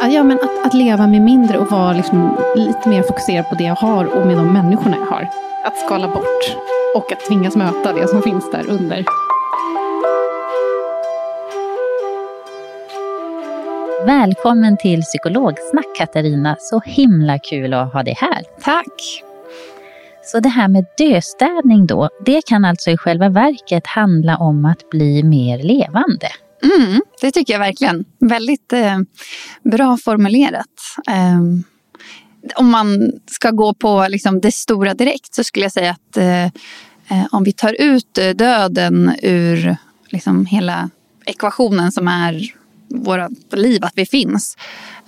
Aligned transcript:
Ja, 0.00 0.22
men 0.22 0.36
att, 0.36 0.66
att 0.66 0.74
leva 0.74 1.06
med 1.06 1.22
mindre 1.22 1.58
och 1.58 1.70
vara 1.70 1.92
liksom 1.92 2.38
lite 2.56 2.88
mer 2.88 3.02
fokuserad 3.02 3.48
på 3.48 3.54
det 3.54 3.64
jag 3.64 3.74
har 3.74 4.04
och 4.04 4.26
med 4.26 4.36
de 4.36 4.52
människorna 4.52 4.96
jag 4.96 5.06
har. 5.06 5.28
Att 5.64 5.78
skala 5.78 6.08
bort 6.08 6.56
och 6.94 7.12
att 7.12 7.20
tvingas 7.20 7.56
möta 7.56 7.92
det 7.92 8.08
som 8.08 8.22
finns 8.22 8.50
där 8.50 8.70
under. 8.70 9.04
Välkommen 14.06 14.76
till 14.76 15.02
Psykologsnack 15.02 15.96
Katarina. 15.98 16.56
Så 16.58 16.80
himla 16.84 17.38
kul 17.38 17.74
att 17.74 17.92
ha 17.92 18.02
dig 18.02 18.14
här. 18.18 18.42
Tack! 18.60 19.22
Så 20.24 20.40
det 20.40 20.48
här 20.48 20.68
med 20.68 20.86
döstädning 20.98 21.86
då, 21.86 22.08
det 22.26 22.46
kan 22.46 22.64
alltså 22.64 22.90
i 22.90 22.96
själva 22.96 23.28
verket 23.28 23.86
handla 23.86 24.36
om 24.36 24.64
att 24.64 24.90
bli 24.90 25.22
mer 25.22 25.58
levande. 25.58 26.28
Mm, 26.62 27.02
det 27.20 27.30
tycker 27.30 27.52
jag 27.52 27.60
verkligen. 27.60 28.04
Väldigt 28.18 28.72
eh, 28.72 28.98
bra 29.62 29.96
formulerat. 29.96 30.66
Eh, 31.08 31.40
om 32.54 32.70
man 32.70 33.12
ska 33.26 33.50
gå 33.50 33.74
på 33.74 34.06
liksom, 34.08 34.40
det 34.40 34.52
stora 34.52 34.94
direkt 34.94 35.34
så 35.34 35.44
skulle 35.44 35.64
jag 35.64 35.72
säga 35.72 35.90
att 35.90 36.16
eh, 36.16 36.44
eh 36.44 37.26
om 37.30 37.44
vi 37.44 37.52
tar 37.52 37.76
ut 37.80 38.18
eh, 38.18 38.30
döden 38.30 39.12
ur 39.22 39.76
liksom, 40.08 40.46
hela 40.46 40.90
ekvationen 41.26 41.92
som 41.92 42.08
är 42.08 42.54
vårt 42.88 43.52
liv, 43.52 43.84
att 43.84 43.92
vi 43.96 44.06
finns. 44.06 44.56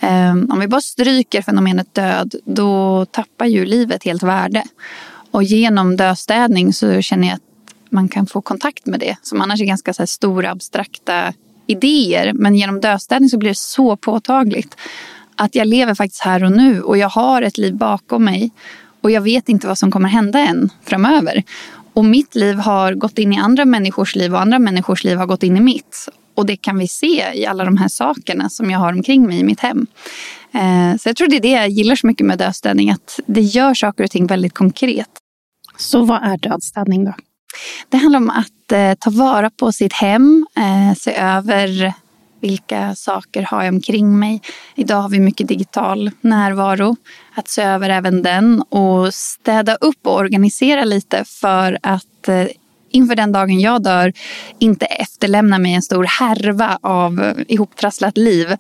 Eh, 0.01 0.31
om 0.31 0.61
vi 0.61 0.69
bara 0.69 0.81
stryker 0.81 1.43
fenomenet 1.43 1.95
död, 1.95 2.35
då 2.45 3.05
tappar 3.05 3.47
ju 3.47 3.65
livet 3.65 4.05
helt 4.05 4.23
värde. 4.23 4.65
Och 5.31 5.43
genom 5.43 5.97
dödstädning 5.97 6.73
så 6.73 7.03
känner 7.03 7.29
jag 7.29 7.35
att 7.35 7.48
man 7.91 8.09
kan 8.09 8.27
få 8.27 8.41
kontakt 8.41 8.87
med 8.87 9.01
det 9.01 9.17
som 9.23 9.41
annars 9.41 9.61
är 9.61 9.65
ganska 9.65 9.95
så 9.95 10.03
här 10.03 10.07
stora 10.07 10.51
abstrakta 10.51 11.33
idéer. 11.67 12.33
Men 12.33 12.55
genom 12.55 12.81
dödstädning 12.81 13.31
så 13.31 13.39
blir 13.39 13.51
det 13.51 13.59
så 13.59 13.97
påtagligt 13.97 14.77
att 15.37 15.55
jag 15.55 15.67
lever 15.67 15.95
faktiskt 15.95 16.23
här 16.23 16.45
och 16.45 16.53
nu 16.53 16.83
och 16.83 16.99
jag 16.99 17.09
har 17.09 17.43
ett 17.43 17.59
liv 17.59 17.77
bakom 17.77 18.25
mig 18.25 18.51
och 19.01 19.11
jag 19.11 19.21
vet 19.21 19.49
inte 19.49 19.67
vad 19.67 19.79
som 19.79 19.91
kommer 19.91 20.09
hända 20.09 20.39
än 20.39 20.71
framöver. 20.85 21.43
Och 21.93 22.05
mitt 22.05 22.35
liv 22.35 22.57
har 22.57 22.95
gått 22.95 23.19
in 23.19 23.33
i 23.33 23.39
andra 23.39 23.65
människors 23.65 24.17
liv 24.17 24.35
och 24.35 24.41
andra 24.41 24.59
människors 24.59 25.05
liv 25.05 25.17
har 25.17 25.27
gått 25.27 25.43
in 25.43 25.57
i 25.57 25.61
mitt. 25.61 26.09
Och 26.35 26.47
det 26.47 26.57
kan 26.57 26.79
vi 26.79 26.89
se 26.89 27.33
i 27.35 27.47
alla 27.47 27.65
de 27.65 27.77
här 27.77 27.89
sakerna 27.89 28.49
som 28.49 28.71
jag 28.71 28.79
har 28.79 28.93
omkring 28.93 29.27
mig 29.27 29.41
i 29.41 29.45
mitt 29.45 29.61
hem. 29.61 29.87
Eh, 30.53 30.97
så 30.99 31.09
jag 31.09 31.17
tror 31.17 31.29
det 31.29 31.37
är 31.37 31.41
det 31.41 31.51
jag 31.51 31.69
gillar 31.69 31.97
så 31.97 32.07
mycket 32.07 32.27
med 32.27 32.39
dödstädning, 32.39 32.91
att 32.91 33.21
det 33.27 33.41
gör 33.41 33.75
saker 33.75 34.05
och 34.05 34.11
ting 34.11 34.27
väldigt 34.27 34.55
konkret. 34.55 35.09
Så 35.79 36.05
vad 36.05 36.23
är 36.23 36.37
dödstädning 36.37 37.05
då? 37.05 37.15
Det 37.89 37.97
handlar 37.97 38.19
om 38.19 38.31
att 38.31 38.73
eh, 38.73 38.95
ta 38.95 39.11
vara 39.11 39.51
på 39.51 39.73
sitt 39.73 39.93
hem, 39.93 40.47
eh, 40.57 40.95
se 40.97 41.15
över 41.15 41.93
vilka 42.41 42.95
saker 42.95 43.43
har 43.43 43.65
jag 43.65 43.75
omkring 43.75 44.19
mig. 44.19 44.43
Idag 44.75 45.03
har 45.03 45.09
vi 45.09 45.21
mycket 45.21 45.49
digital 45.49 46.11
närvaro. 46.21 46.97
Att 47.35 47.49
se 47.49 47.63
över 47.63 47.91
även 47.91 48.23
den 48.23 48.63
och 48.63 49.15
städa 49.15 49.75
upp 49.75 50.07
och 50.07 50.15
organisera 50.17 50.85
lite 50.85 51.25
för 51.25 51.79
att 51.83 52.29
eh, 52.29 52.47
inför 52.91 53.15
den 53.15 53.33
dagen 53.33 53.61
jag 53.61 53.83
dör 53.83 54.13
inte 54.59 54.87
efterlämna 54.87 55.59
mig 55.59 55.75
en 55.75 55.83
stor 55.83 56.05
härva 56.05 56.79
av 56.83 57.35
ihoptrasslat 57.49 58.17
liv 58.17 58.51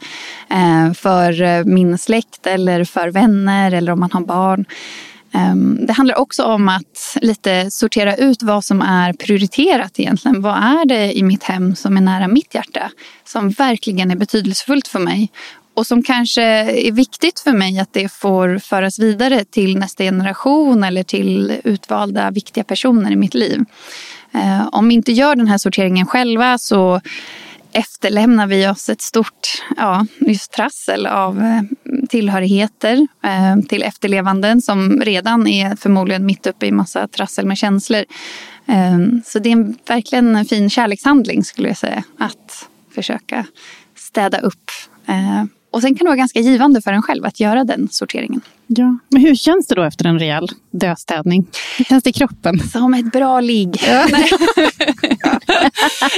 eh, 0.50 0.92
för 0.94 1.42
eh, 1.42 1.64
min 1.64 1.98
släkt 1.98 2.46
eller 2.46 2.84
för 2.84 3.08
vänner 3.08 3.72
eller 3.72 3.92
om 3.92 4.00
man 4.00 4.10
har 4.12 4.20
barn. 4.20 4.64
Ehm, 5.32 5.86
det 5.86 5.92
handlar 5.92 6.18
också 6.18 6.44
om 6.44 6.68
att 6.68 7.16
lite 7.20 7.70
sortera 7.70 8.16
ut 8.16 8.42
vad 8.42 8.64
som 8.64 8.82
är 8.82 9.12
prioriterat 9.12 10.00
egentligen. 10.00 10.42
Vad 10.42 10.56
är 10.56 10.86
det 10.86 11.18
i 11.18 11.22
mitt 11.22 11.42
hem 11.42 11.76
som 11.76 11.96
är 11.96 12.00
nära 12.00 12.28
mitt 12.28 12.54
hjärta? 12.54 12.90
Som 13.24 13.50
verkligen 13.50 14.10
är 14.10 14.16
betydelsefullt 14.16 14.88
för 14.88 14.98
mig. 14.98 15.30
Och 15.74 15.86
som 15.86 16.02
kanske 16.02 16.42
är 16.42 16.92
viktigt 16.92 17.40
för 17.40 17.52
mig 17.52 17.78
att 17.78 17.92
det 17.92 18.12
får 18.12 18.58
föras 18.58 18.98
vidare 18.98 19.44
till 19.44 19.78
nästa 19.78 20.04
generation 20.04 20.84
eller 20.84 21.02
till 21.02 21.60
utvalda 21.64 22.30
viktiga 22.30 22.64
personer 22.64 23.10
i 23.10 23.16
mitt 23.16 23.34
liv. 23.34 23.64
Ehm, 24.32 24.68
om 24.72 24.88
vi 24.88 24.94
inte 24.94 25.12
gör 25.12 25.36
den 25.36 25.48
här 25.48 25.58
sorteringen 25.58 26.06
själva 26.06 26.58
så 26.58 27.00
efterlämnar 27.72 28.46
vi 28.46 28.68
oss 28.68 28.88
ett 28.88 29.00
stort 29.00 29.62
ja, 29.76 30.06
just 30.18 30.52
trassel 30.52 31.06
av 31.06 31.42
eh, 31.42 31.62
tillhörigheter 32.08 33.06
eh, 33.24 33.66
till 33.68 33.82
efterlevanden 33.82 34.62
som 34.62 35.00
redan 35.00 35.46
är 35.46 35.76
förmodligen 35.76 36.26
mitt 36.26 36.46
uppe 36.46 36.66
i 36.66 36.72
massa 36.72 37.08
trassel 37.08 37.46
med 37.46 37.58
känslor. 37.58 38.04
Eh, 38.66 38.98
så 39.24 39.38
det 39.38 39.48
är 39.48 39.52
en, 39.52 39.76
verkligen 39.86 40.36
en 40.36 40.44
fin 40.44 40.70
kärlekshandling 40.70 41.44
skulle 41.44 41.68
jag 41.68 41.76
säga 41.76 42.02
att 42.18 42.68
försöka 42.94 43.46
städa 43.96 44.38
upp. 44.38 44.70
Eh, 45.06 45.44
och 45.70 45.82
sen 45.82 45.94
kan 45.94 46.04
det 46.04 46.08
vara 46.08 46.16
ganska 46.16 46.40
givande 46.40 46.82
för 46.82 46.92
en 46.92 47.02
själv 47.02 47.24
att 47.24 47.40
göra 47.40 47.64
den 47.64 47.88
sorteringen. 47.90 48.40
Ja, 48.70 48.98
men 49.08 49.22
hur 49.22 49.34
känns 49.34 49.66
det 49.66 49.74
då 49.74 49.82
efter 49.82 50.06
en 50.06 50.18
rejäl 50.18 50.48
dödstädning? 50.70 51.46
Hur 51.78 51.84
känns 51.84 52.04
det 52.04 52.10
i 52.10 52.12
kroppen? 52.12 52.58
Som 52.68 52.94
ett 52.94 53.12
bra 53.12 53.40
ligg. 53.40 53.76
Ja. 53.86 54.06
Nej. 54.12 54.30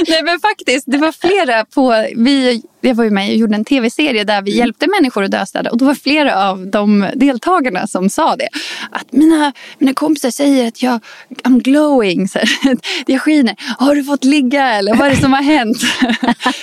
Nej 0.07 0.23
men 0.23 0.39
faktiskt, 0.39 0.83
det 0.87 0.97
var 0.97 1.11
flera 1.11 1.65
på... 1.65 2.05
Vi, 2.15 2.61
jag 2.81 2.95
var 2.95 3.03
ju 3.03 3.09
med 3.09 3.29
och 3.29 3.35
gjorde 3.35 3.55
en 3.55 3.65
tv-serie 3.65 4.23
där 4.23 4.41
vi 4.41 4.51
mm. 4.51 4.59
hjälpte 4.59 4.87
människor 4.87 5.23
att 5.23 5.31
dödstäda. 5.31 5.71
Och 5.71 5.77
då 5.77 5.85
var 5.85 5.95
flera 5.95 6.49
av 6.49 6.67
de 6.67 7.09
deltagarna 7.15 7.87
som 7.87 8.09
sa 8.09 8.35
det. 8.35 8.49
Att 8.91 9.11
mina, 9.11 9.53
mina 9.77 9.93
kompisar 9.93 10.31
säger 10.31 10.67
att 10.67 10.83
jag 10.83 10.99
I'm 11.43 11.61
glowing. 11.61 12.27
Så 12.27 12.39
här, 12.39 12.77
jag 13.05 13.21
skiner. 13.21 13.55
Har 13.77 13.95
du 13.95 14.03
fått 14.03 14.23
ligga 14.23 14.73
eller 14.73 14.95
vad 14.95 15.07
är 15.07 15.11
det 15.11 15.21
som 15.21 15.33
har 15.33 15.43
hänt? 15.43 15.77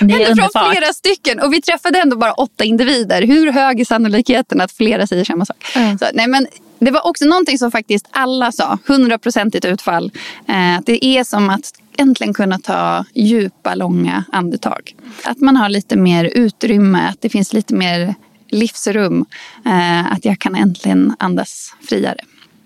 det 0.00 0.22
är 0.22 0.34
från 0.34 0.72
flera 0.72 0.92
stycken. 0.92 1.40
Och 1.40 1.52
vi 1.52 1.62
träffade 1.62 1.98
ändå 1.98 2.16
bara 2.16 2.32
åtta 2.32 2.64
individer. 2.64 3.22
Hur 3.22 3.52
hög 3.52 3.80
är 3.80 3.84
sannolikheten 3.84 4.60
att 4.60 4.72
flera 4.72 5.06
säger 5.06 5.24
samma 5.24 5.44
sak? 5.44 5.56
Mm. 5.78 5.98
Så, 5.98 6.06
nej, 6.14 6.28
men 6.28 6.46
det 6.78 6.90
var 6.90 7.06
också 7.06 7.24
någonting 7.24 7.58
som 7.58 7.70
faktiskt 7.70 8.08
alla 8.10 8.52
sa, 8.52 8.78
hundraprocentigt 8.86 9.64
utfall. 9.64 10.12
Eh, 10.48 10.80
det 10.86 11.04
är 11.04 11.24
som 11.24 11.50
att 11.50 11.72
äntligen 11.98 12.34
kunna 12.34 12.58
ta 12.58 13.04
djupa, 13.14 13.74
långa 13.74 14.24
andetag. 14.32 14.94
Att 15.24 15.40
man 15.40 15.56
har 15.56 15.68
lite 15.68 15.96
mer 15.96 16.24
utrymme, 16.24 17.08
att 17.08 17.20
det 17.20 17.28
finns 17.28 17.52
lite 17.52 17.74
mer 17.74 18.14
livsrum. 18.48 19.24
Eh, 19.66 20.12
att 20.12 20.24
jag 20.24 20.38
kan 20.38 20.54
äntligen 20.54 21.16
andas 21.18 21.74
friare. 21.88 22.20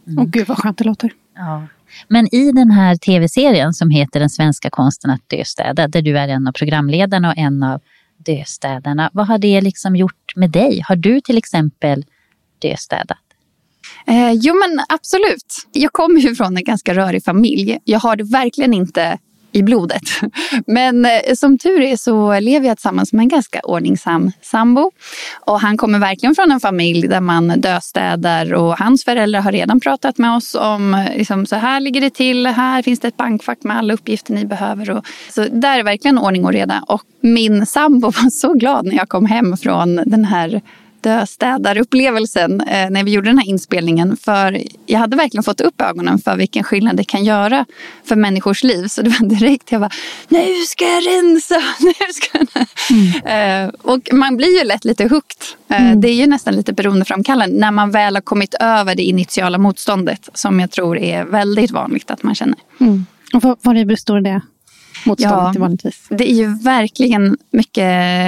Mm. 0.06 0.19
Och 0.19 0.31
gud 0.31 0.47
vad 0.49 0.59
skönt 0.59 0.79
det 0.79 0.85
låter. 0.85 1.11
Ja. 1.37 1.67
Men 2.09 2.35
i 2.35 2.53
den 2.53 2.70
här 2.70 2.97
tv-serien 2.97 3.75
som 3.75 3.91
heter 3.91 4.20
Den 4.20 4.31
svenska 4.31 4.70
konsten 4.70 5.11
att 5.11 5.29
döstäda, 5.29 5.88
där 5.88 6.03
du 6.03 6.19
är 6.19 6.29
en 6.29 6.49
av 6.49 6.53
programledarna 6.53 7.29
och 7.29 7.38
en 7.38 7.62
av 7.62 7.81
döstädarna. 8.17 9.11
Vad 9.12 9.26
har 9.26 9.38
det 9.38 9.61
liksom 9.61 9.97
gjort 9.97 10.37
med 10.37 10.50
dig? 10.50 10.82
Har 10.88 10.97
du 10.97 11.20
till 11.20 11.38
exempel 11.38 12.05
döstädat? 12.62 13.19
Eh, 14.06 14.32
jo 14.32 14.55
men 14.55 14.85
absolut. 14.88 15.69
Jag 15.73 15.93
kommer 15.93 16.20
ju 16.20 16.35
från 16.35 16.56
en 16.56 16.64
ganska 16.64 16.94
rörig 16.94 17.25
familj. 17.25 17.79
Jag 17.85 18.00
har 18.00 18.17
det 18.17 18.25
verkligen 18.25 18.75
inte 18.75 19.19
i 19.53 19.62
blodet. 19.62 20.03
Men 20.67 21.05
eh, 21.05 21.35
som 21.37 21.59
tur 21.59 21.81
är 21.81 21.97
så 21.97 22.41
lever 22.41 22.69
jag 22.69 22.76
tillsammans 22.76 23.12
med 23.12 23.23
en 23.23 23.29
ganska 23.29 23.61
ordningsam 23.61 24.32
sambo. 24.43 24.91
Och 25.41 25.61
han 25.61 25.76
kommer 25.76 25.99
verkligen 25.99 26.35
från 26.35 26.53
en 26.53 26.61
familj 26.61 27.09
där 27.09 27.20
man 27.20 27.49
döstädar 27.49 28.55
och 28.55 28.79
hans 28.79 29.05
föräldrar 29.05 29.41
har 29.41 29.53
redan 29.53 29.81
pratat 29.81 30.19
med 30.19 30.37
oss 30.37 30.55
om 30.55 30.94
eh, 30.94 31.17
liksom, 31.17 31.47
så 31.47 31.56
här 31.56 31.81
ligger 31.81 32.00
det 32.00 32.11
till, 32.11 32.47
här 32.47 32.82
finns 32.82 33.00
det 33.00 33.09
ett 33.09 33.17
bankfack 33.17 33.59
med 33.62 33.76
alla 33.76 33.94
uppgifter 33.94 34.35
ni 34.35 34.44
behöver. 34.44 34.91
Och, 34.91 35.06
så 35.31 35.44
där 35.44 35.79
är 35.79 35.85
verkligen 35.85 36.19
ordning 36.19 36.44
och 36.44 36.53
reda. 36.53 36.85
Och 36.88 37.03
min 37.20 37.67
sambo 37.67 38.06
var 38.23 38.31
så 38.31 38.53
glad 38.53 38.87
när 38.87 38.97
jag 38.97 39.09
kom 39.09 39.26
hem 39.26 39.56
från 39.56 39.97
den 39.97 40.25
här 40.25 40.62
döstädarupplevelsen 41.02 42.60
eh, 42.60 42.90
när 42.90 43.04
vi 43.04 43.10
gjorde 43.10 43.28
den 43.28 43.38
här 43.38 43.49
inspelningen. 43.49 44.16
För 44.16 44.62
jag 44.87 44.99
hade 44.99 45.16
verkligen 45.16 45.44
fått 45.44 45.60
upp 45.60 45.81
ögonen 45.81 46.19
för 46.19 46.37
vilken 46.37 46.64
skillnad 46.64 46.96
det 46.96 47.04
kan 47.04 47.25
göra 47.25 47.66
för 48.04 48.16
människors 48.16 48.64
liv. 48.64 48.87
Så 48.88 49.02
det 49.02 49.10
var 49.10 49.28
direkt 49.28 49.72
jag 49.72 49.81
bara, 49.81 49.90
nu 50.28 50.54
ska 50.66 50.84
jag 50.84 51.06
rensa! 51.06 51.54
Nu 51.81 52.12
ska 52.12 52.38
jag... 52.38 52.66
Mm. 52.90 53.66
Eh, 53.66 53.75
och 53.82 54.08
man 54.12 54.37
blir 54.37 54.58
ju 54.58 54.64
lätt 54.64 54.84
lite 54.84 55.04
hooked. 55.04 55.43
Eh, 55.69 55.82
mm. 55.82 56.00
Det 56.00 56.08
är 56.08 56.14
ju 56.14 56.26
nästan 56.26 56.54
lite 56.56 56.72
beroendeframkallande 56.72 57.56
när 57.60 57.70
man 57.70 57.90
väl 57.90 58.16
har 58.16 58.20
kommit 58.20 58.54
över 58.60 58.94
det 58.94 59.02
initiala 59.02 59.58
motståndet 59.58 60.28
som 60.34 60.60
jag 60.60 60.70
tror 60.70 60.99
är 60.99 61.25
väldigt 61.25 61.70
vanligt 61.70 62.10
att 62.10 62.22
man 62.22 62.34
känner. 62.34 62.58
Mm. 62.81 63.06
Och 63.34 63.43
vad, 63.43 63.58
vad 63.62 63.87
består 63.87 64.20
det 64.20 64.40
motståndet 65.06 65.54
ja, 65.54 65.60
vanligtvis? 65.60 66.06
Det 66.08 66.31
är 66.31 66.34
ju 66.34 66.54
verkligen 66.58 67.37
mycket 67.50 67.84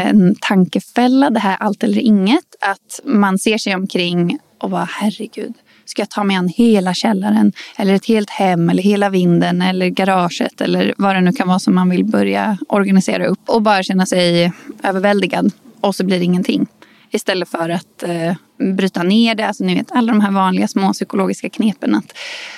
en 0.07 0.35
tankefälla, 0.41 1.31
det 1.31 1.41
här 1.41 1.57
allt 1.61 1.83
eller 1.83 1.99
inget. 1.99 2.45
Att 2.61 3.01
man 3.05 3.39
ser 3.39 3.59
sig 3.59 3.75
omkring 3.75 4.39
och 4.59 4.71
bara 4.71 4.89
herregud, 4.91 5.55
ska 5.85 6.03
jag 6.03 6.11
ta 6.11 6.25
mig 6.25 6.37
an 6.37 6.49
hela 6.49 6.95
källaren? 6.95 7.53
Eller 7.77 7.95
ett 7.95 8.07
helt 8.07 8.31
hem? 8.31 8.71
Eller 8.71 8.83
hela 8.83 9.11
vinden? 9.11 9.63
Eller 9.63 9.89
garaget? 9.89 10.61
Eller 10.61 10.95
vad 10.97 11.17
det 11.17 11.21
nu 11.21 11.33
kan 11.33 11.49
vara 11.49 11.59
som 11.59 11.75
man 11.75 11.91
vill 11.91 12.05
börja 12.05 12.59
organisera 12.69 13.27
upp. 13.27 13.49
Och 13.49 13.63
bara 13.63 13.83
känna 13.83 14.07
sig 14.07 14.53
överväldigad. 14.83 15.53
Och 15.81 15.95
så 15.95 16.05
blir 16.05 16.19
det 16.19 16.25
ingenting. 16.25 16.67
Istället 17.11 17.49
för 17.49 17.69
att 17.69 18.03
eh, 18.03 18.35
bryta 18.75 19.03
ner 19.03 19.35
det, 19.35 19.47
alltså 19.47 19.65
ni 19.65 19.75
vet 19.75 19.93
alla 19.93 20.13
de 20.13 20.21
här 20.21 20.31
vanliga 20.31 20.69
små 20.69 20.93
psykologiska 20.93 21.49
knepen. 21.49 21.95
Att 21.95 22.13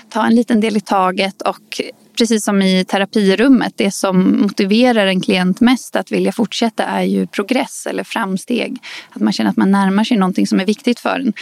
ta 0.08 0.26
en 0.26 0.34
liten 0.34 0.60
del 0.60 0.76
i 0.76 0.80
taget 0.80 1.42
och 1.42 1.80
precis 2.18 2.44
som 2.44 2.62
i 2.62 2.84
terapirummet, 2.84 3.72
det 3.76 3.90
som 3.90 4.40
motiverar 4.40 5.06
en 5.06 5.20
klient 5.20 5.60
mest 5.60 5.96
att 5.96 6.12
vilja 6.12 6.32
fortsätta 6.32 6.84
är 6.84 7.02
ju 7.02 7.26
progress 7.26 7.86
eller 7.90 8.04
framsteg. 8.04 8.76
Att 9.10 9.22
man 9.22 9.32
känner 9.32 9.50
att 9.50 9.56
man 9.56 9.70
närmar 9.70 10.04
sig 10.04 10.16
någonting 10.16 10.46
som 10.46 10.60
är 10.60 10.64
viktigt 10.64 11.00
för 11.00 11.20
en. 11.20 11.32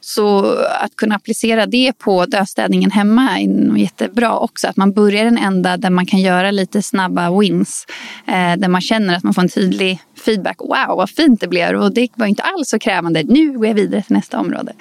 Så 0.00 0.56
att 0.80 0.96
kunna 0.96 1.14
applicera 1.14 1.66
det 1.66 1.92
på 1.98 2.26
döstädningen 2.26 2.90
hemma 2.90 3.40
är 3.40 3.48
nog 3.48 3.78
jättebra 3.78 4.38
också. 4.38 4.68
Att 4.68 4.76
man 4.76 4.92
börjar 4.92 5.24
den 5.24 5.38
ända 5.38 5.76
där 5.76 5.90
man 5.90 6.06
kan 6.06 6.20
göra 6.20 6.50
lite 6.50 6.82
snabba 6.82 7.40
wins. 7.40 7.86
Eh, 8.26 8.56
där 8.56 8.68
man 8.68 8.80
känner 8.80 9.16
att 9.16 9.22
man 9.22 9.34
får 9.34 9.42
en 9.42 9.48
tydlig 9.48 10.00
feedback. 10.24 10.56
Wow, 10.58 10.96
vad 10.96 11.10
fint 11.10 11.40
det 11.40 11.48
blev 11.48 11.74
och 11.74 11.94
det 11.94 12.08
var 12.14 12.26
inte 12.26 12.42
alls 12.42 12.68
så 12.68 12.78
krävande. 12.78 13.22
Nu 13.22 13.52
går 13.52 13.66
jag 13.66 13.74
vidare 13.74 14.02
till 14.02 14.16
nästa 14.16 14.40
område. 14.40 14.72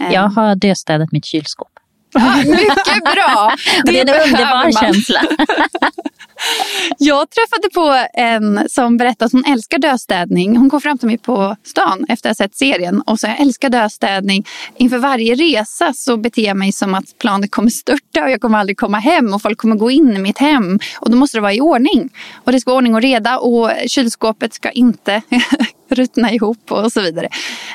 Eh. 0.00 0.12
Jag 0.12 0.28
har 0.28 0.54
döstädat 0.54 1.12
mitt 1.12 1.24
kylskåp. 1.24 1.69
Ja, 2.12 2.36
mycket 2.46 3.04
bra! 3.14 3.56
Det, 3.84 3.92
det 3.92 4.00
är 4.00 4.14
en 4.14 4.28
underbar 4.28 4.80
känsla. 4.80 5.22
Jag 6.98 7.30
träffade 7.30 7.70
på 7.74 8.06
en 8.14 8.68
som 8.68 8.96
berättade 8.96 9.26
att 9.26 9.32
hon 9.32 9.44
älskar 9.44 9.78
döstädning. 9.78 10.56
Hon 10.56 10.70
kom 10.70 10.80
fram 10.80 10.98
till 10.98 11.06
mig 11.06 11.18
på 11.18 11.56
stan 11.64 12.06
efter 12.08 12.30
att 12.30 12.38
ha 12.38 12.44
sett 12.44 12.56
serien 12.56 13.00
och 13.00 13.20
sa 13.20 13.28
jag 13.28 13.40
älskar 13.40 13.68
döstädning. 13.68 14.46
Inför 14.76 14.98
varje 14.98 15.34
resa 15.34 15.92
så 15.92 16.16
beter 16.16 16.42
jag 16.42 16.56
mig 16.56 16.72
som 16.72 16.94
att 16.94 17.18
planet 17.18 17.50
kommer 17.50 17.70
störta 17.70 18.24
och 18.24 18.30
jag 18.30 18.40
kommer 18.40 18.58
aldrig 18.58 18.78
komma 18.78 18.98
hem 18.98 19.34
och 19.34 19.42
folk 19.42 19.58
kommer 19.58 19.76
gå 19.76 19.90
in 19.90 20.16
i 20.16 20.18
mitt 20.18 20.38
hem. 20.38 20.78
Och 21.00 21.10
då 21.10 21.16
måste 21.16 21.36
det 21.36 21.40
vara 21.40 21.54
i 21.54 21.60
ordning. 21.60 22.10
Och 22.34 22.52
det 22.52 22.60
ska 22.60 22.70
vara 22.70 22.76
ordning 22.76 22.94
och 22.94 23.02
reda 23.02 23.38
och 23.38 23.70
kylskåpet 23.86 24.54
ska 24.54 24.70
inte 24.70 25.22
ruttna 25.92 26.32
ihop 26.32 26.72
och 26.72 26.92
så 26.92 27.00
vidare. 27.00 27.28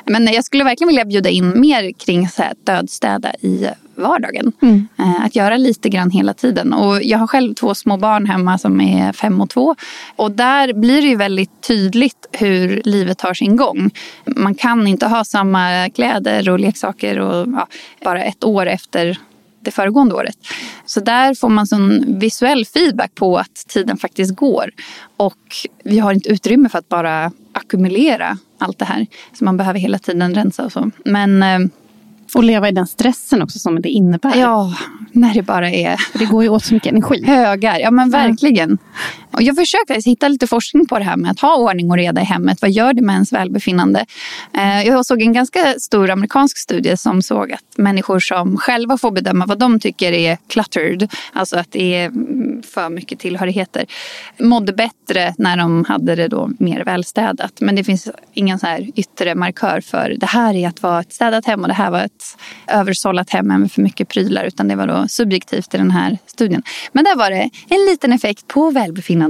Men 0.06 0.34
jag 0.34 0.44
skulle 0.44 0.64
verkligen 0.64 0.88
vilja 0.88 1.06
bjuda 1.06 1.30
in 1.30 1.60
mer 1.60 1.92
kring 1.92 2.30
så 2.30 2.42
här 2.42 2.54
dödstäda 2.64 3.34
i 3.42 3.68
vardagen. 3.96 4.52
Mm. 4.62 4.88
Eh, 5.00 5.26
att 5.26 5.36
göra 5.36 5.58
lite 5.58 5.90
grann 5.90 6.12
hela 6.12 6.34
tiden. 6.34 6.74
Och 6.74 7.04
jag 7.04 7.18
har 7.18 7.28
själv 7.28 7.54
två 7.54 7.76
små 7.76 7.98
barn 7.98 8.26
hemma 8.26 8.58
som 8.58 8.82
är 8.82 9.14
fem 9.14 9.42
och 9.42 9.50
två. 9.50 9.76
Och 10.16 10.32
där 10.32 10.74
blir 10.74 11.02
det 11.02 11.08
ju 11.08 11.16
väldigt 11.16 11.62
tydligt 11.62 12.28
hur 12.32 12.82
livet 12.86 13.18
tar 13.18 13.34
sin 13.34 13.56
gång. 13.56 13.92
Man 14.26 14.56
kan 14.56 14.88
inte 14.88 15.08
ha 15.08 15.24
samma 15.24 15.90
kläder 15.90 16.50
och 16.50 16.60
leksaker 16.60 17.20
och, 17.20 17.48
ja, 17.48 17.68
bara 18.04 18.24
ett 18.24 18.44
år 18.44 18.66
efter 18.66 19.18
det 19.66 19.72
föregående 19.72 20.16
året. 20.16 20.38
Så 20.86 21.00
där 21.00 21.36
får 21.36 21.50
man 21.50 21.68
sån 21.68 22.20
visuell 22.20 22.66
feedback 22.66 23.16
på 23.16 23.38
att 23.38 23.56
tiden 23.68 23.98
faktiskt 23.98 24.36
går. 24.36 24.72
Och 25.18 25.38
vi 25.84 26.00
har 26.00 26.14
inte 26.14 26.30
utrymme 26.30 26.70
för 26.70 26.80
att 26.80 26.90
bara 26.90 27.32
ackumulera 27.52 28.38
allt 28.60 28.80
det 28.80 28.86
här. 28.86 29.08
Så 29.34 29.46
man 29.46 29.58
behöver 29.58 29.80
hela 29.80 30.00
tiden 30.00 30.36
rensa 30.36 30.66
och 30.66 30.72
så. 30.72 30.92
Men 31.06 31.44
eh, 31.44 31.60
och 32.36 32.44
leva 32.44 32.70
i 32.70 32.72
den 32.72 32.88
stressen 32.88 33.42
också 33.42 33.60
som 33.60 33.82
det 33.82 33.90
innebär. 33.90 34.36
Ja, 34.36 34.74
när 35.12 35.34
det 35.34 35.42
bara 35.42 35.72
är... 35.72 35.98
För 35.98 36.20
det 36.20 36.26
går 36.26 36.44
ju 36.44 36.50
åt 36.50 36.64
så 36.64 36.74
mycket 36.74 36.92
energi. 36.92 37.26
Högar, 37.26 37.80
ja 37.80 37.92
men 37.92 38.10
verkligen. 38.10 38.78
Och 39.36 39.42
jag 39.42 39.56
försöker 39.56 40.02
hitta 40.06 40.28
lite 40.28 40.48
forskning 40.48 40.88
på 40.88 41.00
det 41.00 41.06
här 41.06 41.18
med 41.18 41.32
att 41.32 41.40
ha 41.40 41.56
ordning 41.56 41.92
och 41.92 41.98
reda 41.98 42.22
i 42.22 42.24
hemmet. 42.24 42.62
Vad 42.62 42.72
gör 42.72 42.94
det 42.94 43.02
med 43.02 43.14
ens 43.14 43.34
välbefinnande? 43.34 44.06
Eh, 44.58 44.88
jag 44.88 45.06
såg 45.06 45.22
en 45.22 45.34
ganska 45.34 45.80
stor 45.80 46.10
amerikansk 46.10 46.58
studie 46.58 46.98
som 46.98 47.22
såg 47.22 47.52
att 47.52 47.78
människor 47.78 48.20
som 48.20 48.58
själva 48.58 48.98
får 48.98 49.12
bedöma 49.12 49.46
vad 49.46 49.60
de 49.60 49.80
tycker 49.80 50.12
är 50.12 50.38
cluttered, 50.48 51.12
alltså 51.34 51.58
att 51.58 51.72
det 51.72 51.96
är 51.96 52.06
mm, 52.06 52.64
för 52.64 52.90
mycket 52.90 53.20
tillhörigheter, 53.20 53.86
mådde 54.40 54.74
bättre 54.74 55.34
när 55.38 55.58
de 55.58 55.86
hade 55.86 56.16
det 56.16 56.28
då 56.28 56.50
mer 56.60 56.84
välstädat. 56.84 57.62
Men 57.62 57.76
det 57.76 57.84
finns 57.84 58.08
ingen 58.34 58.60
så 58.60 58.68
här 58.68 58.88
yttre 58.96 59.36
markör 59.36 59.82
för 59.82 60.16
det 60.20 60.26
här 60.26 60.54
är 60.54 60.68
att 60.68 60.84
vara 60.84 61.00
ett 61.00 61.14
städat 61.14 61.46
hem 61.46 61.62
och 61.62 61.68
det 61.68 61.74
här 61.74 61.92
var 61.92 62.00
ett 62.00 62.38
översållat 62.68 63.30
hem 63.30 63.48
med 63.48 63.72
för 63.72 63.82
mycket 63.82 64.08
prylar 64.08 64.44
utan 64.44 64.68
det 64.68 64.76
var 64.76 64.88
då 64.88 65.08
subjektivt 65.08 65.74
i 65.74 65.78
den 65.78 65.92
här 65.92 66.18
studien. 66.26 66.64
Men 66.92 67.04
där 67.04 67.16
var 67.16 67.30
det 67.30 67.50
en 67.70 67.86
liten 67.86 68.14
effekt 68.14 68.48
på 68.48 68.70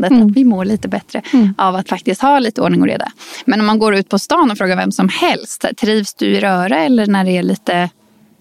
välbefinnandet, 0.02 0.12
mm. 0.12 0.28
att 0.28 0.38
vi 0.38 0.46
mår 0.46 0.66
lite 0.66 0.88
bättre 0.88 1.22
mm. 1.34 1.54
av 1.58 1.76
att 1.76 1.90
faktiskt 1.90 2.22
ha 2.22 2.40
lite 2.40 2.62
ordning 2.62 2.82
och 2.82 2.88
reda. 2.88 3.12
Men 3.46 3.60
om 3.60 3.66
man 3.66 3.80
går 3.80 3.96
ut 3.96 4.10
på 4.10 4.20
stan 4.20 4.52
och 4.52 4.58
frågar 4.58 4.76
vem 4.76 4.92
som 4.92 5.10
helst, 5.10 5.66
trivs 5.78 6.14
du 6.14 6.26
i 6.26 6.40
röra 6.40 6.78
eller 6.78 7.08
när 7.08 7.26
det 7.26 7.32
är 7.32 7.44
lite 7.44 7.90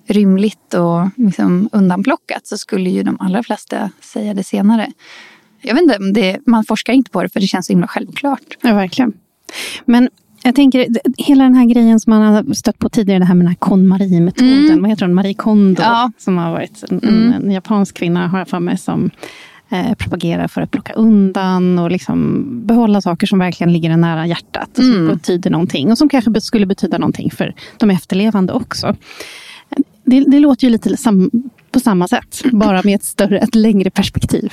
rymligt 0.07 0.75
och 0.75 1.09
liksom 1.17 1.69
undanplockat 1.73 2.47
så 2.47 2.59
skulle 2.59 2.91
ju 2.91 3.03
de 3.03 3.17
allra 3.21 3.43
flesta 3.43 3.91
säga 4.01 4.35
det 4.35 4.45
senare. 4.45 4.93
Jag 5.63 5.75
vet 5.75 5.83
inte, 5.83 5.99
det, 5.99 6.39
man 6.47 6.65
forskar 6.65 6.93
inte 6.93 7.11
på 7.11 7.23
det 7.23 7.29
för 7.29 7.41
det 7.41 7.47
känns 7.47 7.67
så 7.67 7.73
himla 7.73 7.87
självklart. 7.87 8.57
Ja, 8.61 8.75
verkligen. 8.75 9.13
Men 9.85 10.09
jag 10.43 10.55
tänker, 10.55 10.87
hela 11.17 11.45
den 11.45 11.55
här 11.55 11.65
grejen 11.65 12.01
som 12.01 12.11
man 12.11 12.23
har 12.23 12.55
stött 12.55 12.79
på 12.79 12.89
tidigare, 12.89 13.19
det 13.19 13.25
här 13.25 13.35
med 13.35 13.45
den 13.45 13.49
här 13.49 13.57
KonMari-metoden. 13.57 14.67
Mm. 14.67 14.83
Vad 14.83 14.91
heter 14.91 15.07
hon? 15.07 15.15
Marie 15.15 15.35
Kondo. 15.35 15.83
Ja. 15.83 16.13
Som 16.19 16.39
har 16.39 16.51
varit 16.51 16.85
en, 16.91 17.01
mm. 17.01 17.33
en, 17.33 17.51
japansk 17.51 17.97
kvinna, 17.97 18.29
har 18.29 18.39
jag 18.39 18.49
för 18.49 18.61
mig, 18.61 18.79
som 18.79 19.11
eh, 19.71 19.95
propagerar 19.95 20.49
för 20.49 20.61
att 20.61 20.71
plocka 20.71 20.93
undan 20.93 21.79
och 21.79 21.91
liksom 21.91 22.45
behålla 22.67 23.01
saker 23.01 23.27
som 23.27 23.39
verkligen 23.39 23.73
ligger 23.73 23.91
en 23.91 24.01
nära 24.01 24.27
hjärtat. 24.27 24.69
Och 24.79 24.85
som 24.85 24.95
mm. 24.95 25.17
betyder 25.17 25.51
någonting. 25.51 25.91
Och 25.91 25.99
som 25.99 26.09
kanske 26.09 26.41
skulle 26.41 26.67
betyda 26.67 26.99
någonting 26.99 27.31
för 27.31 27.55
de 27.79 27.91
efterlevande 27.91 28.53
också. 28.53 28.97
Det, 30.05 30.21
det 30.21 30.39
låter 30.39 30.65
ju 30.65 30.71
lite 30.71 30.97
sam, 30.97 31.31
på 31.71 31.81
samma 31.81 32.09
sätt, 32.09 32.43
bara 32.53 32.83
med 32.85 32.95
ett 32.95 33.05
större, 33.05 33.39
ett 33.39 33.55
längre 33.55 33.91
perspektiv. 33.91 34.53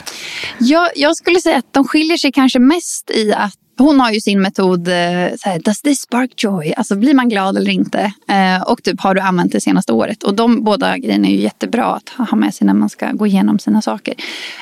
Ja, 0.59 0.89
jag 0.95 1.15
skulle 1.15 1.39
säga 1.39 1.57
att 1.57 1.73
de 1.73 1.83
skiljer 1.83 2.17
sig 2.17 2.31
kanske 2.31 2.59
mest 2.59 3.11
i 3.11 3.33
att 3.33 3.57
hon 3.81 3.99
har 3.99 4.11
ju 4.11 4.21
sin 4.21 4.41
metod, 4.41 4.87
eh, 4.87 4.93
så 5.39 5.49
här, 5.49 5.59
does 5.59 5.81
this 5.81 6.01
spark 6.01 6.43
joy? 6.43 6.73
Alltså 6.77 6.95
blir 6.95 7.13
man 7.13 7.29
glad 7.29 7.57
eller 7.57 7.71
inte? 7.71 8.13
Eh, 8.27 8.61
och 8.61 8.83
typ 8.83 9.01
har 9.01 9.15
du 9.15 9.21
använt 9.21 9.51
det 9.51 9.61
senaste 9.61 9.93
året? 9.93 10.23
Och 10.23 10.33
de 10.33 10.63
båda 10.63 10.97
grejerna 10.97 11.27
är 11.27 11.31
ju 11.31 11.41
jättebra 11.41 11.85
att 11.85 12.09
ha 12.09 12.37
med 12.37 12.53
sig 12.53 12.67
när 12.67 12.73
man 12.73 12.89
ska 12.89 13.11
gå 13.11 13.27
igenom 13.27 13.59
sina 13.59 13.81
saker. 13.81 14.13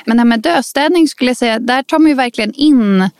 Men 0.04 0.16
det 0.16 0.20
här 0.20 0.24
med 0.26 0.40
döstädning 0.40 1.08
skulle 1.08 1.30
jag 1.30 1.36
säga, 1.36 1.58
där 1.58 1.82
tar 1.82 1.98
man 1.98 2.08
ju 2.08 2.14
verkligen 2.14 2.52
in 2.54 3.10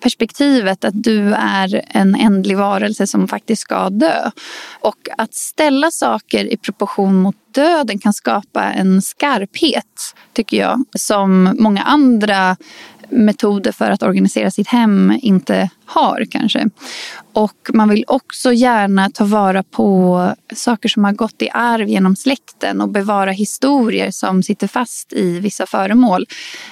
perspektivet 0.00 0.84
att 0.84 1.02
du 1.02 1.34
är 1.34 1.82
en 1.88 2.14
ändlig 2.14 2.56
varelse 2.56 3.06
som 3.06 3.28
faktiskt 3.28 3.62
ska 3.62 3.90
dö. 3.90 4.30
Och 4.80 5.08
att 5.18 5.34
ställa 5.34 5.90
saker 5.90 6.52
i 6.52 6.56
proportion 6.56 7.16
mot 7.16 7.36
döden 7.54 7.98
kan 7.98 8.12
skapa 8.12 8.64
en 8.64 9.02
skarphet, 9.02 10.14
tycker 10.32 10.56
jag, 10.56 10.84
som 10.98 11.56
många 11.58 11.82
andra 11.82 12.56
metoder 13.10 13.72
för 13.72 13.90
att 13.90 14.02
organisera 14.02 14.50
sitt 14.50 14.68
hem 14.68 15.18
inte 15.22 15.70
har 15.90 16.26
kanske. 16.30 16.68
Och 17.32 17.70
man 17.74 17.88
vill 17.88 18.04
också 18.06 18.52
gärna 18.52 19.10
ta 19.10 19.24
vara 19.24 19.62
på 19.62 20.34
saker 20.54 20.88
som 20.88 21.04
har 21.04 21.12
gått 21.12 21.42
i 21.42 21.50
arv 21.52 21.88
genom 21.88 22.16
släkten 22.16 22.80
och 22.80 22.88
bevara 22.88 23.30
historier 23.30 24.10
som 24.10 24.42
sitter 24.42 24.66
fast 24.66 25.12
i 25.12 25.40
vissa 25.40 25.66
föremål. 25.66 26.26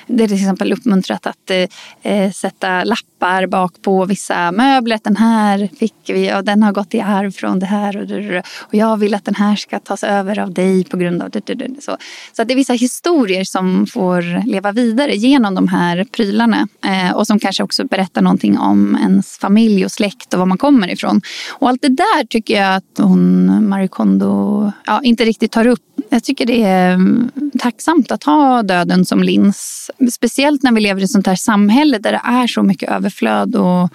Det 0.06 0.24
är 0.24 0.28
till 0.28 0.36
exempel 0.36 0.72
uppmuntrat 0.72 1.26
att 1.26 1.50
eh, 1.50 2.12
eh 2.12 2.32
sätta 2.32 2.84
lappar 2.84 3.46
bak 3.46 3.82
på 3.82 4.04
vissa 4.04 4.52
möbler. 4.52 5.00
Den 5.04 5.16
här 5.16 5.68
fick 5.78 5.94
vi 6.06 6.34
och 6.34 6.44
den 6.44 6.62
har 6.62 6.72
gått 6.72 6.94
i 6.94 7.00
arv 7.00 7.30
från 7.30 7.58
det 7.58 7.66
här 7.66 7.96
och, 7.96 8.44
och 8.60 8.74
jag 8.74 8.96
vill 8.96 9.14
att 9.14 9.24
den 9.24 9.34
här 9.34 9.56
ska 9.56 9.78
tas 9.78 10.04
över 10.04 10.38
av 10.38 10.54
dig 10.54 10.84
på 10.84 10.96
grund 10.96 11.22
av 11.22 11.30
det. 11.30 11.54
det 11.54 11.82
så. 11.82 11.96
så 12.32 12.44
det 12.44 12.54
är 12.54 12.56
vissa 12.56 12.72
historier 12.72 13.44
som 13.44 13.86
får 13.86 14.46
leva 14.46 14.72
vidare 14.72 15.16
genom 15.16 15.54
de 15.54 15.68
här 15.68 16.04
prylarna 16.04 16.68
eh, 16.84 17.16
och 17.16 17.26
som 17.26 17.38
kanske 17.38 17.62
också 17.62 17.84
berättar 17.84 18.22
någonting 18.22 18.58
om 18.58 18.94
ens 19.08 19.38
familj 19.38 19.84
och 19.84 19.92
släkt 19.92 20.34
och 20.34 20.38
var 20.38 20.46
man 20.46 20.58
kommer 20.58 20.88
ifrån. 20.88 21.20
Och 21.50 21.68
allt 21.68 21.82
det 21.82 21.88
där 21.88 22.26
tycker 22.26 22.54
jag 22.54 22.76
att 22.76 22.98
hon, 22.98 23.68
Marie 23.68 23.88
Kondo, 23.88 24.72
ja, 24.86 25.00
inte 25.02 25.24
riktigt 25.24 25.52
tar 25.52 25.66
upp. 25.66 25.82
Jag 26.08 26.24
tycker 26.24 26.46
det 26.46 26.62
är 26.62 26.94
mm, 26.94 27.30
tacksamt 27.58 28.12
att 28.12 28.24
ha 28.24 28.62
döden 28.62 29.04
som 29.04 29.22
lins. 29.22 29.90
Speciellt 30.12 30.62
när 30.62 30.72
vi 30.72 30.80
lever 30.80 31.00
i 31.00 31.04
ett 31.04 31.10
sånt 31.10 31.26
här 31.26 31.36
samhälle 31.36 31.98
där 31.98 32.12
det 32.12 32.22
är 32.24 32.46
så 32.46 32.62
mycket 32.62 32.90
överflöd 32.90 33.56
och 33.56 33.92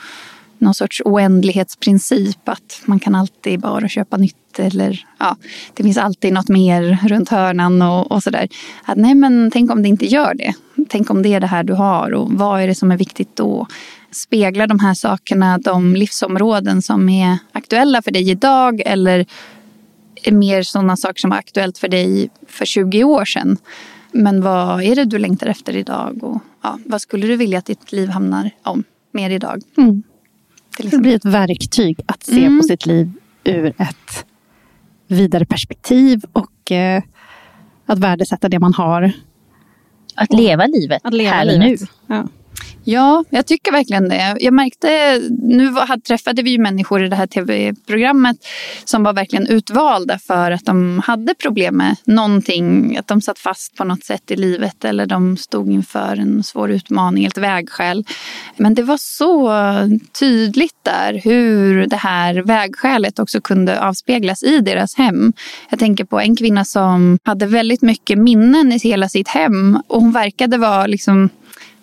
någon 0.57 0.73
sorts 0.73 1.01
oändlighetsprincip. 1.05 2.49
Att 2.49 2.81
man 2.85 2.99
kan 2.99 3.15
alltid 3.15 3.59
bara 3.59 3.87
köpa 3.87 4.17
nytt 4.17 4.35
eller 4.59 5.05
ja, 5.19 5.37
det 5.73 5.83
finns 5.83 5.97
alltid 5.97 6.33
något 6.33 6.49
mer 6.49 6.99
runt 7.07 7.29
hörnan 7.29 7.81
och, 7.81 8.11
och 8.11 8.23
sådär. 8.23 8.47
nej 8.95 9.15
men 9.15 9.51
tänk 9.51 9.71
om 9.71 9.81
det 9.81 9.89
inte 9.89 10.05
gör 10.05 10.33
det. 10.33 10.53
Tänk 10.89 11.09
om 11.09 11.21
det 11.21 11.33
är 11.33 11.39
det 11.39 11.47
här 11.47 11.63
du 11.63 11.73
har 11.73 12.13
och 12.13 12.31
vad 12.31 12.61
är 12.61 12.67
det 12.67 12.75
som 12.75 12.91
är 12.91 12.97
viktigt 12.97 13.35
då? 13.35 13.67
Speglar 14.13 14.67
de 14.67 14.79
här 14.79 14.93
sakerna 14.93 15.57
de 15.57 15.95
livsområden 15.95 16.81
som 16.81 17.09
är 17.09 17.37
aktuella 17.51 18.01
för 18.01 18.11
dig 18.11 18.29
idag 18.29 18.81
eller 18.85 19.25
är 20.23 20.31
mer 20.31 20.63
sådana 20.63 20.97
saker 20.97 21.19
som 21.19 21.29
var 21.29 21.37
aktuellt 21.37 21.77
för 21.77 21.87
dig 21.87 22.29
för 22.47 22.65
20 22.65 23.03
år 23.03 23.25
sedan? 23.25 23.57
Men 24.11 24.41
vad 24.41 24.83
är 24.83 24.95
det 24.95 25.05
du 25.05 25.17
längtar 25.17 25.47
efter 25.47 25.75
idag? 25.75 26.23
Och 26.23 26.41
ja, 26.63 26.79
vad 26.85 27.01
skulle 27.01 27.27
du 27.27 27.35
vilja 27.35 27.59
att 27.59 27.65
ditt 27.65 27.91
liv 27.91 28.09
hamnar 28.09 28.49
om 28.63 28.83
mer 29.11 29.29
idag? 29.29 29.61
Mm. 29.77 30.03
Det 30.77 30.97
blir 30.97 31.15
ett 31.15 31.25
verktyg 31.25 31.99
att 32.05 32.23
se 32.23 32.45
mm. 32.45 32.59
på 32.59 32.63
sitt 32.63 32.85
liv 32.85 33.11
ur 33.43 33.65
ett 33.65 34.25
vidare 35.07 35.45
perspektiv 35.45 36.21
och 36.33 36.71
eh, 36.71 37.03
att 37.85 37.99
värdesätta 37.99 38.49
det 38.49 38.59
man 38.59 38.73
har. 38.73 39.11
Att 40.15 40.33
leva 40.33 40.65
livet 40.65 41.01
att 41.03 41.13
leva 41.13 41.31
här 41.31 41.45
livet. 41.45 41.81
nu. 41.81 41.87
Ja. 42.07 42.27
Ja, 42.85 43.23
jag 43.29 43.45
tycker 43.45 43.71
verkligen 43.71 44.09
det. 44.09 44.35
Jag 44.39 44.53
märkte, 44.53 45.19
nu 45.41 45.73
träffade 46.07 46.41
vi 46.41 46.49
ju 46.51 46.57
människor 46.57 47.03
i 47.03 47.09
det 47.09 47.15
här 47.15 47.27
tv-programmet 47.27 48.37
som 48.83 49.03
var 49.03 49.13
verkligen 49.13 49.47
utvalda 49.47 50.19
för 50.19 50.51
att 50.51 50.65
de 50.65 51.01
hade 51.05 51.35
problem 51.35 51.77
med 51.77 51.95
någonting. 52.05 52.97
Att 52.97 53.07
de 53.07 53.21
satt 53.21 53.39
fast 53.39 53.75
på 53.75 53.83
något 53.83 54.03
sätt 54.03 54.31
i 54.31 54.35
livet 54.35 54.85
eller 54.85 55.05
de 55.05 55.37
stod 55.37 55.71
inför 55.71 56.17
en 56.17 56.43
svår 56.43 56.71
utmaning, 56.71 57.25
ett 57.25 57.37
vägskäl. 57.37 58.05
Men 58.57 58.73
det 58.73 58.83
var 58.83 58.97
så 58.97 59.51
tydligt 60.19 60.77
där 60.83 61.21
hur 61.23 61.87
det 61.87 61.97
här 61.97 62.33
vägskälet 62.33 63.19
också 63.19 63.41
kunde 63.41 63.81
avspeglas 63.81 64.43
i 64.43 64.59
deras 64.59 64.95
hem. 64.95 65.33
Jag 65.69 65.79
tänker 65.79 66.05
på 66.05 66.19
en 66.19 66.35
kvinna 66.35 66.65
som 66.65 67.19
hade 67.23 67.45
väldigt 67.45 67.81
mycket 67.81 68.17
minnen 68.17 68.71
i 68.71 68.77
hela 68.77 69.09
sitt 69.09 69.27
hem 69.27 69.79
och 69.87 70.01
hon 70.01 70.11
verkade 70.11 70.57
vara 70.57 70.87
liksom 70.87 71.29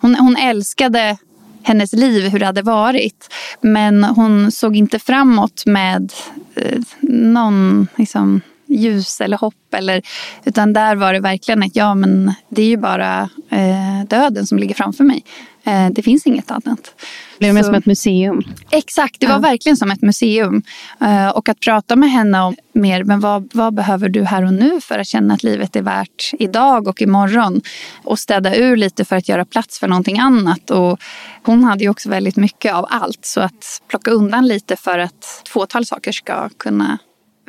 hon, 0.01 0.15
hon 0.15 0.35
älskade 0.35 1.17
hennes 1.63 1.93
liv, 1.93 2.29
hur 2.29 2.39
det 2.39 2.45
hade 2.45 2.61
varit. 2.61 3.33
Men 3.61 4.03
hon 4.03 4.51
såg 4.51 4.75
inte 4.75 4.99
framåt 4.99 5.65
med 5.65 6.13
eh, 6.55 6.81
någon 7.01 7.87
liksom, 7.95 8.41
ljus 8.67 9.21
eller 9.21 9.37
hopp. 9.37 9.73
Eller, 9.73 10.01
utan 10.43 10.73
där 10.73 10.95
var 10.95 11.13
det 11.13 11.19
verkligen 11.19 11.63
att 11.63 11.75
ja, 11.75 11.95
men 11.95 12.33
det 12.49 12.61
är 12.61 12.67
ju 12.67 12.77
bara 12.77 13.29
eh, 13.49 14.07
döden 14.07 14.47
som 14.47 14.57
ligger 14.57 14.75
framför 14.75 15.03
mig. 15.03 15.23
Eh, 15.63 15.89
det 15.89 16.03
finns 16.03 16.27
inget 16.27 16.51
annat. 16.51 16.95
Det 16.95 17.39
blev 17.39 17.53
mer 17.53 17.63
som 17.63 17.75
ett 17.75 17.85
museum. 17.85 18.43
Exakt, 18.71 19.19
det 19.19 19.27
var 19.27 19.33
ja. 19.33 19.39
verkligen 19.39 19.77
som 19.77 19.91
ett 19.91 20.01
museum. 20.01 20.63
Eh, 21.01 21.29
och 21.29 21.49
att 21.49 21.59
prata 21.59 21.95
med 21.95 22.11
henne 22.11 22.41
om 22.41 22.55
mer, 22.73 23.03
men 23.03 23.19
vad, 23.19 23.49
vad 23.53 23.73
behöver 23.73 24.09
du 24.09 24.23
här 24.23 24.45
och 24.45 24.53
nu 24.53 24.81
för 24.81 24.99
att 24.99 25.07
känna 25.07 25.33
att 25.33 25.43
livet 25.43 25.75
är 25.75 25.81
värt 25.81 26.31
idag 26.39 26.87
och 26.87 27.01
imorgon? 27.01 27.61
Och 28.03 28.19
städa 28.19 28.55
ur 28.55 28.77
lite 28.77 29.05
för 29.05 29.15
att 29.15 29.29
göra 29.29 29.45
plats 29.45 29.79
för 29.79 29.87
någonting 29.87 30.19
annat. 30.19 30.71
Och 30.71 30.99
hon 31.43 31.63
hade 31.63 31.83
ju 31.83 31.89
också 31.89 32.09
väldigt 32.09 32.37
mycket 32.37 32.73
av 32.73 32.85
allt. 32.89 33.25
Så 33.25 33.41
att 33.41 33.81
plocka 33.87 34.11
undan 34.11 34.47
lite 34.47 34.75
för 34.75 34.99
att 34.99 35.23
ett 35.41 35.49
fåtal 35.49 35.85
saker 35.85 36.11
ska 36.11 36.49
kunna 36.49 36.97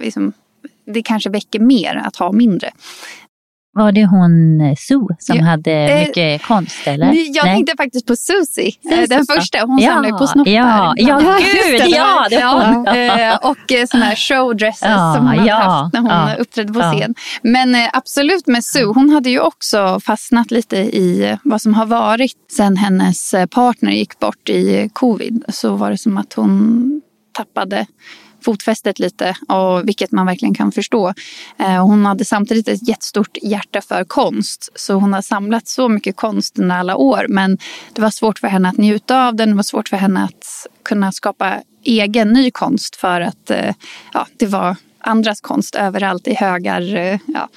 liksom, 0.00 0.33
det 0.87 1.02
kanske 1.02 1.31
väcker 1.31 1.61
mer 1.61 2.02
att 2.04 2.16
ha 2.16 2.33
mindre. 2.33 2.71
Var 3.75 3.93
det 3.93 4.07
hon 4.07 4.61
eh, 4.61 4.76
Sue 4.76 5.17
som 5.19 5.37
ja, 5.37 5.45
hade 5.45 5.73
eh, 5.73 6.00
mycket 6.00 6.43
konst? 6.43 6.87
Eller? 6.87 7.07
Jag 7.07 7.45
Nej. 7.45 7.55
tänkte 7.55 7.76
faktiskt 7.76 8.07
på 8.07 8.17
Susie, 8.17 8.73
Susie 8.83 9.07
den 9.07 9.26
första. 9.26 9.59
Hon 9.61 9.79
ja, 9.79 9.93
samlar 9.93 10.09
ju 10.09 10.17
på 10.19 10.26
snoppar. 10.26 10.52
Ja, 10.52 10.95
ja, 10.97 11.21
ja 11.23 11.38
gud, 11.38 11.81
det, 11.81 11.88
ja, 11.88 12.26
det 12.31 12.35
ja, 12.35 12.97
eh, 12.97 13.37
Och 13.37 13.73
eh, 13.73 13.87
sådana 13.87 14.07
här 14.07 14.17
showdresses 14.17 14.83
ja, 14.83 15.14
som 15.17 15.26
hon 15.26 15.38
hade 15.38 15.52
haft 15.52 15.93
när 15.93 16.00
hon 16.00 16.11
ja, 16.11 16.35
uppträdde 16.35 16.73
på 16.73 16.81
scen. 16.81 17.14
Men 17.43 17.76
absolut 17.93 18.47
med 18.47 18.64
Sue, 18.64 18.85
hon 18.85 19.11
hade 19.11 19.31
ju 19.31 19.41
också 19.41 20.00
fastnat 20.00 20.50
lite 20.50 20.76
i 20.76 21.37
vad 21.45 21.62
som 21.62 21.75
har 21.75 21.87
varit 21.87 22.37
sen 22.57 22.76
hennes 22.76 23.35
partner 23.50 23.93
gick 23.93 24.19
bort 24.19 24.49
i 24.49 24.91
covid. 24.93 25.45
Så 25.49 25.76
var 25.76 25.91
det 25.91 25.99
som 25.99 26.19
att 26.19 26.33
hon 26.33 27.02
tappade 27.33 27.87
fotfästet 28.43 28.99
lite, 28.99 29.37
och 29.49 29.89
vilket 29.89 30.13
man 30.13 30.27
verkligen 30.27 30.55
kan 30.55 30.73
förstå. 30.73 31.15
Eh, 31.59 31.87
hon 31.87 32.07
hade 32.07 32.25
samtidigt 32.25 32.69
ett 32.69 32.89
jättestort 32.89 33.39
hjärta 33.43 33.81
för 33.81 34.05
konst. 34.05 34.69
Så 34.75 34.95
hon 34.95 35.13
har 35.13 35.23
samlat 35.23 35.69
så 35.69 35.89
mycket 35.89 36.17
konst 36.17 36.59
under 36.59 36.77
alla 36.77 36.97
år. 36.97 37.27
Men 37.29 37.59
det 37.93 38.03
var 38.03 38.11
svårt 38.11 38.39
för 38.39 38.49
henne 38.49 38.69
att 38.69 38.77
njuta 38.77 39.27
av 39.27 39.37
den. 39.37 39.49
Det 39.49 39.57
var 39.57 39.63
svårt 39.63 39.89
för 39.89 39.97
henne 39.97 40.25
att 40.25 40.67
kunna 40.83 41.13
skapa 41.13 41.63
egen 41.85 42.33
ny 42.33 42.51
konst. 42.51 42.97
För 42.97 43.21
att 43.21 43.51
eh, 43.51 43.75
ja, 44.13 44.27
det 44.39 44.47
var 44.47 44.77
andras 44.99 45.41
konst 45.41 45.75
överallt 45.75 46.29
i 46.29 46.35
högar. 46.35 46.97
Eh, 46.97 47.19
ja. 47.27 47.49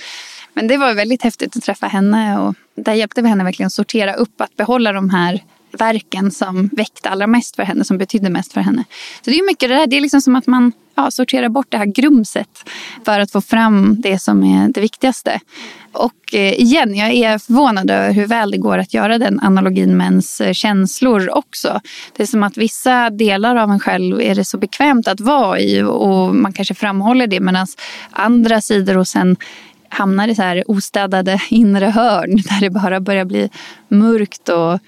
Men 0.54 0.68
det 0.68 0.78
var 0.78 0.94
väldigt 0.94 1.24
häftigt 1.24 1.58
att 1.58 1.64
träffa 1.64 1.88
henne. 1.88 2.40
Och 2.40 2.56
där 2.76 2.94
hjälpte 2.94 3.22
vi 3.22 3.30
henne 3.30 3.44
verkligen 3.44 3.68
att 3.68 3.74
sortera 3.74 4.14
upp, 4.14 4.42
att 4.42 4.56
behålla 4.56 4.92
de 4.92 5.10
här 5.10 5.44
verken 5.76 6.32
som 6.32 6.70
väckte 6.74 7.10
allra 7.10 7.28
mest 7.28 7.56
för 7.56 7.64
henne, 7.64 7.84
som 7.84 7.98
betydde 7.98 8.30
mest 8.30 8.54
för 8.54 8.62
henne. 8.62 8.84
Så 9.22 9.30
det 9.32 9.40
är 9.40 9.46
mycket 9.46 9.70
det 9.70 9.76
där, 9.76 9.88
det 9.88 9.98
är 9.98 10.02
liksom 10.02 10.22
som 10.22 10.36
att 10.36 10.48
man 10.48 10.72
ja, 10.96 11.12
sorterar 11.12 11.50
bort 11.50 11.68
det 11.70 11.78
här 11.78 11.86
grumset 11.86 12.70
för 13.06 13.20
att 13.20 13.32
få 13.32 13.42
fram 13.42 14.02
det 14.02 14.20
som 14.20 14.44
är 14.44 14.70
det 14.70 14.82
viktigaste. 14.82 15.40
Och 15.92 16.34
eh, 16.34 16.54
igen, 16.54 16.96
jag 16.96 17.14
är 17.14 17.38
förvånad 17.38 17.92
över 17.92 18.12
hur 18.12 18.28
väl 18.28 18.52
det 18.52 18.58
går 18.58 18.78
att 18.78 18.94
göra 18.94 19.18
den 19.18 19.40
analogin 19.40 19.98
med 19.98 20.06
ens 20.06 20.42
eh, 20.42 20.54
känslor 20.54 21.30
också. 21.30 21.82
Det 22.18 22.24
är 22.24 22.28
som 22.28 22.44
att 22.44 22.58
vissa 22.58 23.10
delar 23.10 23.56
av 23.56 23.72
en 23.72 23.80
själv 23.80 24.22
är 24.22 24.36
det 24.36 24.46
så 24.46 24.58
bekvämt 24.58 25.08
att 25.08 25.20
vara 25.20 25.60
i 25.60 25.82
och 25.82 26.36
man 26.36 26.54
kanske 26.54 26.74
framhåller 26.74 27.28
det 27.28 27.40
medan 27.40 27.68
andra 28.12 28.62
sidor 28.62 28.96
hos 28.96 29.16
en 29.16 29.38
hamnar 29.90 30.28
i 30.28 30.36
så 30.36 30.42
här 30.42 30.72
ostädade 30.72 31.42
inre 31.50 31.86
hörn 31.86 32.36
där 32.50 32.62
det 32.62 32.70
bara 32.70 33.00
börjar 33.00 33.26
bli 33.26 33.50
mörkt 33.88 34.50
och 34.50 34.80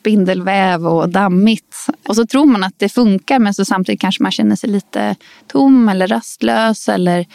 spindelväv 0.00 0.86
och 0.86 1.08
dammigt. 1.08 1.76
Och 2.08 2.16
så 2.16 2.26
tror 2.26 2.46
man 2.46 2.64
att 2.64 2.78
det 2.78 2.88
funkar 2.88 3.38
men 3.38 3.54
så 3.54 3.64
samtidigt 3.64 4.00
kanske 4.00 4.22
man 4.22 4.32
känner 4.32 4.56
sig 4.56 4.70
lite 4.70 5.16
tom 5.46 5.88
eller 5.88 6.06
rastlös 6.06 6.88
eller 6.88 7.26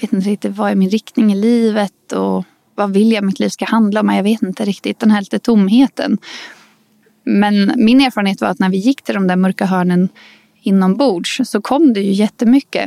vet 0.00 0.12
inte 0.12 0.28
riktigt 0.28 0.56
vad 0.56 0.70
är 0.70 0.74
min 0.74 0.90
riktning 0.90 1.32
i 1.32 1.36
livet 1.36 2.12
och 2.12 2.44
vad 2.74 2.92
vill 2.92 3.12
jag 3.12 3.24
mitt 3.24 3.38
liv 3.38 3.48
ska 3.48 3.64
handla 3.64 4.00
om? 4.00 4.14
Jag 4.14 4.22
vet 4.22 4.42
inte 4.42 4.64
riktigt. 4.64 5.00
Den 5.00 5.10
här 5.10 5.20
lite 5.20 5.38
tomheten. 5.38 6.18
Men 7.24 7.72
min 7.76 8.00
erfarenhet 8.00 8.40
var 8.40 8.48
att 8.48 8.58
när 8.58 8.68
vi 8.68 8.76
gick 8.76 9.02
till 9.02 9.14
de 9.14 9.26
där 9.26 9.36
mörka 9.36 9.66
hörnen 9.66 10.08
inombords 10.62 11.40
så 11.44 11.60
kom 11.60 11.92
det 11.92 12.00
ju 12.00 12.12
jättemycket. 12.12 12.86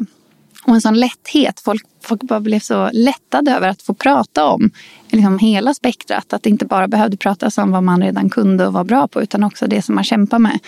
Och 0.70 0.76
en 0.76 0.82
sån 0.82 1.00
lätthet. 1.00 1.60
Folk, 1.60 1.84
folk 2.02 2.24
bara 2.24 2.40
blev 2.40 2.60
så 2.60 2.90
lättade 2.94 3.52
över 3.52 3.68
att 3.68 3.82
få 3.82 3.94
prata 3.94 4.46
om 4.46 4.72
liksom 5.10 5.40
hela 5.40 5.74
spektrat. 5.74 6.34
Att 6.34 6.44
det 6.44 6.50
inte 6.50 6.66
bara 6.66 6.88
behövde 6.88 7.18
pratas 7.18 7.58
om 7.58 7.72
vad 7.72 7.84
man 7.84 8.02
redan 8.02 8.30
kunde 8.30 8.68
och 8.68 8.74
var 8.74 8.84
bra 8.84 9.08
på 9.08 9.22
utan 9.22 9.44
också 9.44 9.68
det 9.68 9.82
som 9.82 9.96
man 9.96 10.04
kämpar 10.04 10.40
med. 10.40 10.60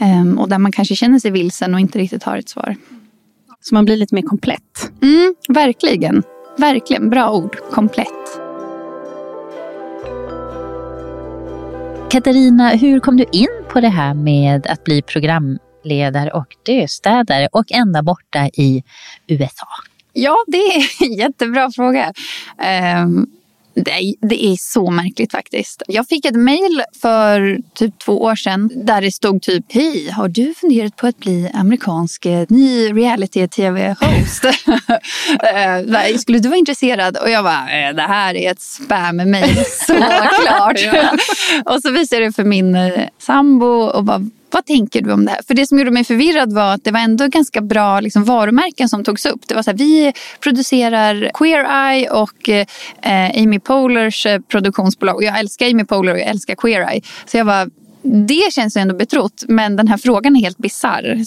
Um, 0.00 0.38
och 0.38 0.48
där 0.48 0.58
man 0.58 0.72
kanske 0.72 0.96
känner 0.96 1.18
sig 1.18 1.30
vilsen 1.30 1.74
och 1.74 1.80
inte 1.80 1.98
riktigt 1.98 2.22
har 2.22 2.36
ett 2.36 2.48
svar. 2.48 2.76
Så 3.60 3.74
man 3.74 3.84
blir 3.84 3.96
lite 3.96 4.14
mer 4.14 4.22
komplett? 4.22 4.90
Mm, 5.02 5.34
verkligen. 5.48 6.22
Verkligen. 6.58 7.10
Bra 7.10 7.30
ord. 7.30 7.56
Komplett. 7.70 8.40
Katarina, 12.10 12.68
hur 12.68 13.00
kom 13.00 13.16
du 13.16 13.24
in 13.32 13.64
på 13.68 13.80
det 13.80 13.88
här 13.88 14.14
med 14.14 14.66
att 14.66 14.84
bli 14.84 15.02
program 15.02 15.58
projektledare 15.86 16.30
och 16.30 16.46
döstädare 16.66 17.48
och 17.52 17.72
ända 17.72 18.02
borta 18.02 18.46
i 18.46 18.82
USA? 19.26 19.66
Ja, 20.12 20.36
det 20.46 20.56
är 20.56 20.86
en 21.04 21.12
jättebra 21.12 21.70
fråga. 21.70 22.12
Um, 23.04 23.26
Det, 23.78 24.14
det 24.20 24.44
är 24.44 24.56
så 24.58 24.90
märkligt 24.90 25.32
faktiskt. 25.32 25.82
Jag 25.86 26.08
fick 26.08 26.24
ett 26.24 26.34
mejl 26.34 26.82
för 27.02 27.58
typ 27.74 27.98
två 27.98 28.22
år 28.22 28.36
sedan 28.36 28.70
där 28.74 29.00
det 29.00 29.10
stod 29.12 29.42
typ 29.42 29.64
Hej, 29.68 30.10
har 30.10 30.28
du 30.28 30.54
funderat 30.54 30.96
på 30.96 31.06
att 31.06 31.18
bli 31.18 31.50
amerikansk 31.54 32.26
eh, 32.26 32.44
ny 32.48 32.92
reality-tv-host? 32.92 34.44
Eh, 35.54 36.16
skulle 36.18 36.38
du 36.38 36.48
vara 36.48 36.58
intresserad? 36.58 37.16
Och 37.16 37.30
jag 37.30 37.44
bara, 37.44 37.92
det 37.92 38.02
här 38.02 38.34
är 38.34 38.50
ett 38.50 38.60
spam-mejl 38.60 39.56
såklart. 39.86 40.80
och 41.64 41.82
så 41.82 41.90
visade 41.90 42.22
jag 42.22 42.30
det 42.30 42.36
för 42.36 42.44
min 42.44 42.76
sambo 43.18 43.66
och 43.66 44.04
bara, 44.04 44.20
vad 44.56 44.66
tänker 44.66 45.02
du 45.02 45.12
om 45.12 45.24
det 45.24 45.30
här? 45.30 45.40
För 45.46 45.54
det 45.54 45.66
som 45.66 45.78
gjorde 45.78 45.90
mig 45.90 46.04
förvirrad 46.04 46.52
var 46.52 46.74
att 46.74 46.84
det 46.84 46.90
var 46.90 47.00
ändå 47.00 47.28
ganska 47.28 47.60
bra 47.60 48.00
liksom, 48.00 48.24
varumärken 48.24 48.88
som 48.88 49.04
togs 49.04 49.26
upp. 49.26 49.40
Det 49.48 49.54
var 49.54 49.62
så 49.62 49.70
här, 49.70 49.78
vi 49.78 50.12
producerar 50.40 51.30
Queer 51.34 51.90
Eye 51.90 52.10
och 52.10 52.48
eh, 52.48 53.42
Amy 53.42 53.58
Polars 53.58 54.26
eh, 54.26 54.40
produktionsbolag. 54.40 55.16
Och 55.16 55.24
jag 55.24 55.38
älskar 55.38 55.66
Amy 55.66 55.84
Polar 55.84 56.12
och 56.12 56.18
jag 56.18 56.26
älskar 56.26 56.54
Queer 56.54 56.92
Eye. 56.92 57.02
Så 57.26 57.36
jag 57.36 57.44
var 57.44 57.70
det 58.02 58.52
känns 58.52 58.76
ju 58.76 58.80
ändå 58.80 58.94
betrott. 58.94 59.44
Men 59.48 59.76
den 59.76 59.88
här 59.88 59.96
frågan 59.96 60.36
är 60.36 60.40
helt 60.40 60.58
bisarr. 60.58 61.24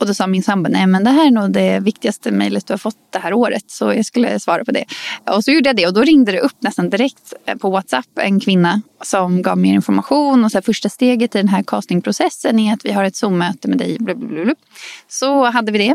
Och 0.00 0.06
då 0.06 0.14
sa 0.14 0.26
min 0.26 0.42
sambo, 0.42 0.70
nej 0.70 0.86
men 0.86 1.04
det 1.04 1.10
här 1.10 1.26
är 1.26 1.30
nog 1.30 1.52
det 1.52 1.80
viktigaste 1.80 2.30
mejlet 2.30 2.66
du 2.66 2.72
har 2.72 2.78
fått 2.78 2.96
det 3.12 3.18
här 3.18 3.32
året. 3.32 3.64
Så 3.66 3.92
jag 3.92 4.06
skulle 4.06 4.40
svara 4.40 4.64
på 4.64 4.72
det. 4.72 4.84
Och 5.30 5.44
så 5.44 5.50
gjorde 5.50 5.68
jag 5.68 5.76
det 5.76 5.86
och 5.86 5.94
då 5.94 6.02
ringde 6.02 6.32
det 6.32 6.40
upp 6.40 6.56
nästan 6.62 6.90
direkt 6.90 7.34
eh, 7.46 7.56
på 7.56 7.70
WhatsApp 7.70 8.06
en 8.20 8.40
kvinna 8.40 8.82
som 9.02 9.42
gav 9.42 9.58
mer 9.58 9.74
information. 9.74 10.44
Och 10.44 10.50
så 10.50 10.58
här, 10.58 10.62
första 10.62 10.88
steget 10.88 11.34
i 11.34 11.38
den 11.38 11.48
här 11.48 11.62
castingprocessen 11.62 12.58
är 12.58 12.74
att 12.74 12.84
vi 12.84 12.92
har 12.92 13.04
ett 13.04 13.16
Zoom-möte 13.16 13.68
med 13.68 13.78
dig. 13.78 13.96
Blablabla. 14.00 14.54
Så 15.08 15.44
hade 15.44 15.72
vi 15.72 15.78
det. 15.78 15.94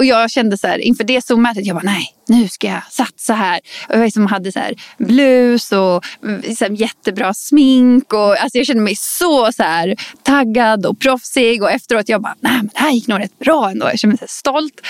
Och 0.00 0.06
jag 0.06 0.30
kände 0.30 0.58
så 0.58 0.66
här, 0.66 0.78
inför 0.78 1.04
det 1.04 1.24
Zoom-mötet, 1.24 1.66
jag 1.66 1.76
bara 1.76 1.84
nej, 1.84 2.14
nu 2.28 2.48
ska 2.48 2.66
jag 2.66 2.82
satsa 2.90 3.34
här. 3.34 3.60
Och 3.88 3.94
jag 3.94 4.04
liksom 4.04 4.26
hade 4.26 4.52
så 4.52 4.58
här 4.58 4.74
blus 4.98 5.72
och 5.72 6.04
liksom, 6.42 6.74
jättebra 6.74 7.34
smink. 7.34 8.12
Och, 8.12 8.42
alltså 8.42 8.58
jag 8.58 8.66
kände 8.66 8.82
mig 8.82 8.96
så, 8.96 9.52
så 9.52 9.62
här, 9.62 9.96
taggad 10.22 10.86
och 10.86 11.00
proffsig. 11.00 11.62
Och 11.62 11.70
efteråt 11.70 12.08
jag 12.08 12.22
bara, 12.22 12.34
nej 12.40 12.52
men 12.52 12.66
det 12.66 12.78
här 12.78 12.90
gick 12.90 13.06
nog 13.06 13.20
rätt 13.20 13.38
bra 13.38 13.70
ändå. 13.70 13.86
Jag 13.86 13.98
kände 13.98 14.12
mig 14.12 14.28
så 14.28 14.34
stolt. 14.34 14.80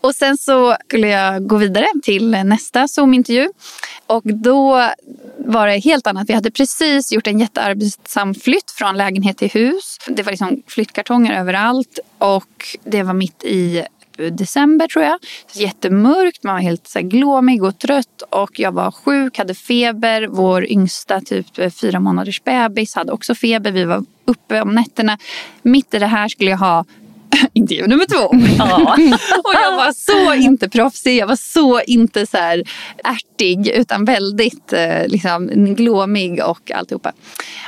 Och 0.00 0.14
sen 0.14 0.38
så 0.38 0.76
skulle 0.86 1.08
jag 1.08 1.46
gå 1.46 1.56
vidare 1.56 1.86
till 2.02 2.30
nästa 2.30 2.88
Zoom-intervju. 2.88 3.48
Och 4.06 4.22
då 4.24 4.90
var 5.38 5.66
det 5.66 5.78
helt 5.78 6.06
annat. 6.06 6.28
Vi 6.28 6.34
hade 6.34 6.50
precis 6.50 7.12
gjort 7.12 7.26
en 7.26 7.40
jättearbetsam 7.40 8.34
flytt 8.34 8.70
från 8.70 8.96
lägenhet 8.96 9.36
till 9.36 9.50
hus. 9.50 9.98
Det 10.06 10.22
var 10.22 10.32
liksom 10.32 10.62
flyttkartonger 10.66 11.40
överallt 11.40 11.98
och 12.18 12.76
det 12.84 13.02
var 13.02 13.14
mitt 13.14 13.44
i 13.44 13.84
december 14.16 14.88
tror 14.88 15.04
jag. 15.04 15.18
Jättemörkt, 15.52 16.42
man 16.42 16.54
var 16.54 16.62
helt 16.62 16.86
så 16.86 17.00
glåmig 17.00 17.62
och 17.62 17.78
trött 17.78 18.22
och 18.30 18.60
jag 18.60 18.72
var 18.72 18.90
sjuk, 18.90 19.38
hade 19.38 19.54
feber. 19.54 20.26
Vår 20.26 20.70
yngsta 20.70 21.20
typ 21.20 21.58
eh, 21.58 21.70
fyra 21.70 22.00
månaders 22.00 22.44
bebis 22.44 22.94
hade 22.94 23.12
också 23.12 23.34
feber. 23.34 23.72
Vi 23.72 23.84
var 23.84 24.04
uppe 24.24 24.62
om 24.62 24.74
nätterna. 24.74 25.18
Mitt 25.62 25.94
i 25.94 25.98
det 25.98 26.06
här 26.06 26.28
skulle 26.28 26.50
jag 26.50 26.58
ha 26.58 26.84
intervju 27.52 27.86
nummer 27.86 28.06
två. 28.06 28.36
Ja. 28.58 28.96
och 29.44 29.54
jag 29.54 29.76
var 29.76 29.92
så 29.92 30.34
inte 30.34 30.68
proffsig, 30.68 31.16
jag 31.16 31.26
var 31.26 31.36
så 31.36 31.80
inte 31.80 32.26
så 32.26 32.36
här 32.36 32.62
ärtig 33.04 33.68
utan 33.68 34.04
väldigt 34.04 34.72
eh, 34.72 35.06
liksom, 35.06 35.74
glåmig 35.74 36.42
och 36.44 36.70
alltihopa. 36.70 37.12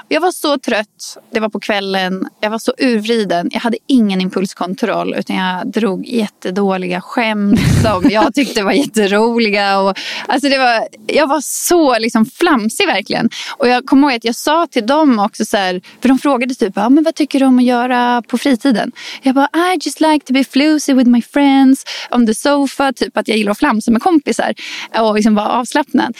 Jag 0.08 0.20
var 0.20 0.32
så 0.32 0.58
trött, 0.58 1.18
det 1.30 1.40
var 1.40 1.48
på 1.48 1.60
kvällen, 1.60 2.28
jag 2.40 2.50
var 2.50 2.58
så 2.58 2.72
urvriden. 2.78 3.48
Jag 3.52 3.60
hade 3.60 3.76
ingen 3.86 4.20
impulskontroll 4.20 5.14
utan 5.18 5.36
jag 5.36 5.66
drog 5.66 6.06
jättedåliga 6.06 7.00
skämt 7.00 7.60
som 7.82 8.10
jag 8.10 8.34
tyckte 8.34 8.62
var 8.62 8.72
jätteroliga. 8.72 9.80
Och, 9.80 9.98
alltså 10.26 10.48
det 10.48 10.58
var, 10.58 10.88
jag 11.06 11.26
var 11.26 11.40
så 11.40 11.98
liksom, 11.98 12.26
flamsig 12.26 12.86
verkligen. 12.86 13.30
Och 13.56 13.68
jag 13.68 13.86
kommer 13.86 14.08
ihåg 14.08 14.16
att 14.16 14.24
jag 14.24 14.34
sa 14.34 14.66
till 14.66 14.86
dem 14.86 15.18
också 15.18 15.44
så 15.44 15.56
här, 15.56 15.80
för 16.00 16.08
de 16.08 16.18
frågade 16.18 16.54
typ, 16.54 16.78
ah, 16.78 16.88
men 16.88 17.04
vad 17.04 17.14
tycker 17.14 17.40
du 17.40 17.46
om 17.46 17.58
att 17.58 17.64
göra 17.64 18.22
på 18.28 18.38
fritiden? 18.38 18.92
Jag 19.22 19.34
bara, 19.34 19.47
I 19.54 19.78
just 19.80 20.00
like 20.00 20.26
to 20.26 20.32
be 20.32 20.44
floozy 20.44 20.94
with 20.94 21.10
my 21.10 21.22
friends 21.22 21.84
on 22.10 22.26
the 22.26 22.34
sofa. 22.34 22.92
Typ 22.92 23.16
att 23.16 23.28
jag 23.28 23.36
gillar 23.36 23.52
att 23.52 23.58
flamsa 23.58 23.90
med 23.90 24.02
kompisar 24.02 24.54
och 24.98 25.14
liksom 25.14 25.34
vara 25.34 25.48
avslappnad. 25.48 26.16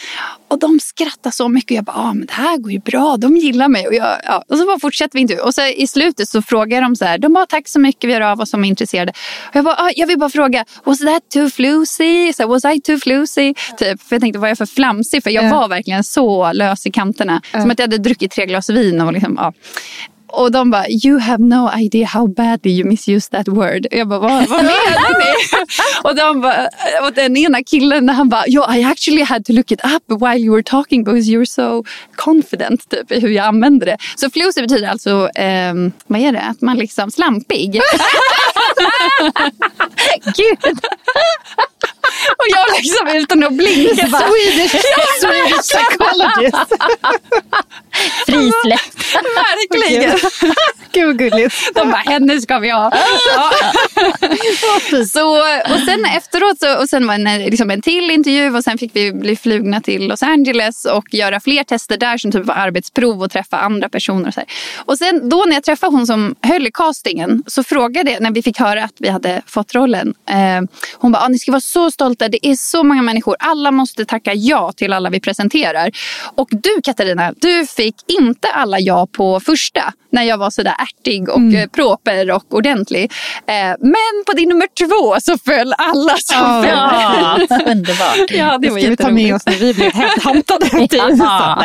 Och 0.47 0.59
de 0.59 0.79
skrattade 0.79 1.35
så 1.35 1.47
mycket. 1.47 1.75
Jag 1.75 1.83
bara, 1.83 1.97
ah, 1.97 2.13
men 2.13 2.25
det 2.25 2.33
här 2.33 2.57
går 2.57 2.71
ju 2.71 2.79
bra. 2.79 3.17
De 3.17 3.37
gillar 3.37 3.67
mig. 3.67 3.87
Och, 3.87 3.93
jag, 3.93 4.17
ja. 4.25 4.43
och 4.47 4.57
så 4.57 4.65
bara 4.65 4.79
fortsätter 4.79 5.13
vi 5.13 5.21
inte. 5.21 5.35
Och 5.35 5.53
så 5.53 5.65
i 5.65 5.87
slutet 5.87 6.29
så 6.29 6.41
frågar 6.41 6.81
de 6.81 6.95
så 6.95 7.05
här. 7.05 7.17
De 7.17 7.33
bara, 7.33 7.45
tack 7.45 7.67
så 7.67 7.79
mycket. 7.79 8.09
Vi 8.09 8.13
hör 8.13 8.21
av 8.21 8.39
oss 8.39 8.49
som 8.49 8.63
är 8.63 8.67
intresserade. 8.67 9.11
Och 9.49 9.55
jag 9.55 9.65
bara, 9.65 9.75
ah, 9.75 9.91
jag 9.95 10.07
vill 10.07 10.17
bara 10.19 10.29
fråga. 10.29 10.65
Was 10.83 10.99
that 10.99 11.29
too 11.33 11.49
floozy? 11.49 12.33
Så, 12.33 12.47
was 12.47 12.65
I 12.65 12.81
too 12.81 12.99
floozy? 12.99 13.53
Typ. 13.77 14.01
För 14.01 14.15
jag 14.15 14.21
tänkte, 14.21 14.39
vad 14.39 14.47
är 14.47 14.51
jag 14.51 14.57
för 14.57 14.65
flamsig? 14.65 15.23
För 15.23 15.29
jag 15.29 15.49
var 15.49 15.67
verkligen 15.67 16.03
så 16.03 16.51
lös 16.53 16.85
i 16.85 16.91
kanterna. 16.91 17.41
Som 17.51 17.71
att 17.71 17.79
jag 17.79 17.83
hade 17.83 17.97
druckit 17.97 18.31
tre 18.31 18.45
glas 18.45 18.69
vin. 18.69 19.01
Och 19.01 19.13
liksom, 19.13 19.35
ja. 19.37 19.53
Och 20.31 20.51
de 20.51 20.71
bara, 20.71 20.85
you 20.89 21.19
have 21.19 21.43
no 21.43 21.69
idea 21.79 22.07
how 22.07 22.27
badly 22.27 22.71
you 22.71 22.87
misuse 22.87 23.29
that 23.29 23.47
word. 23.47 23.85
Och 23.91 23.97
jag 23.97 24.07
bara, 24.07 24.19
vad, 24.19 24.47
vad 24.47 24.63
menar 24.63 25.19
ni? 25.19 25.25
och, 26.09 26.15
de 26.15 26.41
bara, 26.41 26.69
och 27.07 27.13
den 27.13 27.37
ena 27.37 27.63
killen 27.63 28.09
han 28.09 28.29
bara, 28.29 28.45
I 28.47 28.83
actually 28.83 29.23
had 29.23 29.45
to 29.45 29.53
look 29.53 29.71
it 29.71 29.81
up 29.83 30.21
while 30.21 30.37
you 30.37 30.53
were 30.53 30.63
talking 30.63 31.03
because 31.03 31.31
you 31.31 31.39
were 31.39 31.45
so 31.45 31.83
confident 32.15 32.89
typ, 32.89 33.11
i 33.11 33.19
hur 33.19 33.29
jag 33.29 33.45
använde 33.45 33.85
det. 33.85 33.97
Så 34.15 34.29
flosig 34.29 34.63
betyder 34.63 34.87
alltså, 34.87 35.29
eh, 35.35 35.73
vad 36.07 36.21
är 36.21 36.31
det, 36.31 36.41
att 36.41 36.61
man 36.61 36.77
liksom 36.77 37.11
slampig. 37.11 37.81
Gud! 40.23 40.79
Och 42.37 42.47
jag 42.49 42.77
liksom 42.77 43.07
utan 43.07 43.43
att 43.43 43.53
blinka 43.53 44.07
bara. 44.07 44.21
Swedish, 44.29 44.71
Swedish 45.21 45.61
psychologist. 45.61 46.73
Frisläppt. 48.25 49.13
Verkligen. 49.13 50.19
Gud 50.91 51.07
vad 51.07 51.17
gulligt. 51.17 51.55
De 51.75 51.91
bara, 51.91 51.97
henne 51.97 52.41
ska 52.41 52.59
vi 52.59 52.69
ha. 52.69 52.91
Ja. 53.35 53.51
så, 55.05 55.37
och 55.73 55.79
sen 55.85 56.05
efteråt 56.17 56.59
så, 56.59 56.81
och 56.81 56.89
sen 56.89 57.07
var 57.07 57.17
det 57.17 57.49
liksom 57.49 57.71
en 57.71 57.81
till 57.81 58.11
intervju 58.11 58.55
och 58.55 58.63
sen 58.63 58.77
fick 58.77 58.95
vi 58.95 59.13
bli 59.13 59.35
flugna 59.35 59.81
till 59.81 60.07
Los 60.07 60.23
Angeles 60.23 60.85
och 60.85 61.13
göra 61.13 61.39
fler 61.39 61.63
tester 61.63 61.97
där 61.97 62.17
som 62.17 62.31
typ 62.31 62.45
var 62.45 62.55
arbetsprov 62.55 63.21
och 63.21 63.31
träffa 63.31 63.57
andra 63.57 63.89
personer. 63.89 64.27
Och, 64.27 64.33
så 64.33 64.39
här. 64.39 64.49
och 64.77 64.97
sen 64.97 65.29
då 65.29 65.45
när 65.47 65.53
jag 65.53 65.63
träffade 65.63 65.95
hon 65.95 66.07
som 66.07 66.35
höll 66.41 66.67
i 66.67 66.71
castingen 66.71 67.43
så 67.47 67.63
frågade 67.63 68.11
jag 68.11 68.21
när 68.21 68.31
vi 68.31 68.41
fick 68.41 68.59
höra 68.59 68.83
att 68.83 68.95
vi 68.99 69.09
hade 69.09 69.41
fått 69.45 69.75
rollen. 69.75 70.13
Eh, 70.29 70.61
hon 70.93 71.11
bara, 71.11 71.23
ah, 71.23 71.27
ni 71.27 71.39
ska 71.39 71.51
vara 71.51 71.61
så 71.61 71.91
stolta. 71.91 72.18
Det 72.27 72.47
är 72.47 72.55
så 72.55 72.83
många 72.83 73.01
människor. 73.01 73.35
Alla 73.39 73.71
måste 73.71 74.05
tacka 74.05 74.33
ja 74.33 74.71
till 74.71 74.93
alla 74.93 75.09
vi 75.09 75.19
presenterar. 75.19 75.91
Och 76.35 76.49
du 76.51 76.81
Katarina, 76.83 77.33
du 77.37 77.65
fick 77.65 77.95
inte 78.07 78.47
alla 78.47 78.79
ja 78.79 79.07
på 79.11 79.39
första 79.39 79.93
när 80.11 80.23
jag 80.23 80.37
var 80.37 80.49
sådär 80.49 80.75
ärtig 80.79 81.29
och 81.29 81.37
mm. 81.37 81.55
Eh, 81.55 81.67
proper 81.67 82.31
och 82.31 82.53
ordentlig. 82.53 83.11
Eh, 83.47 83.75
men 83.79 84.23
på 84.25 84.33
din 84.35 84.49
nummer 84.49 84.67
två 84.79 85.19
så 85.21 85.37
föll 85.37 85.73
alla 85.77 86.15
som 86.17 86.41
oh, 86.41 86.61
föll. 86.61 86.69
Ja, 86.69 87.39
underbart. 87.71 88.31
ja, 88.31 88.57
det, 88.57 88.67
det 88.67 88.73
var 88.73 88.79
ska 88.79 88.89
vi 88.89 88.97
ta 88.97 89.11
med 89.11 89.35
oss 89.35 89.45
när 89.45 89.53
vi 89.53 89.73
blir 89.73 89.91
hämtade. 90.23 90.65
ja. 90.95 91.55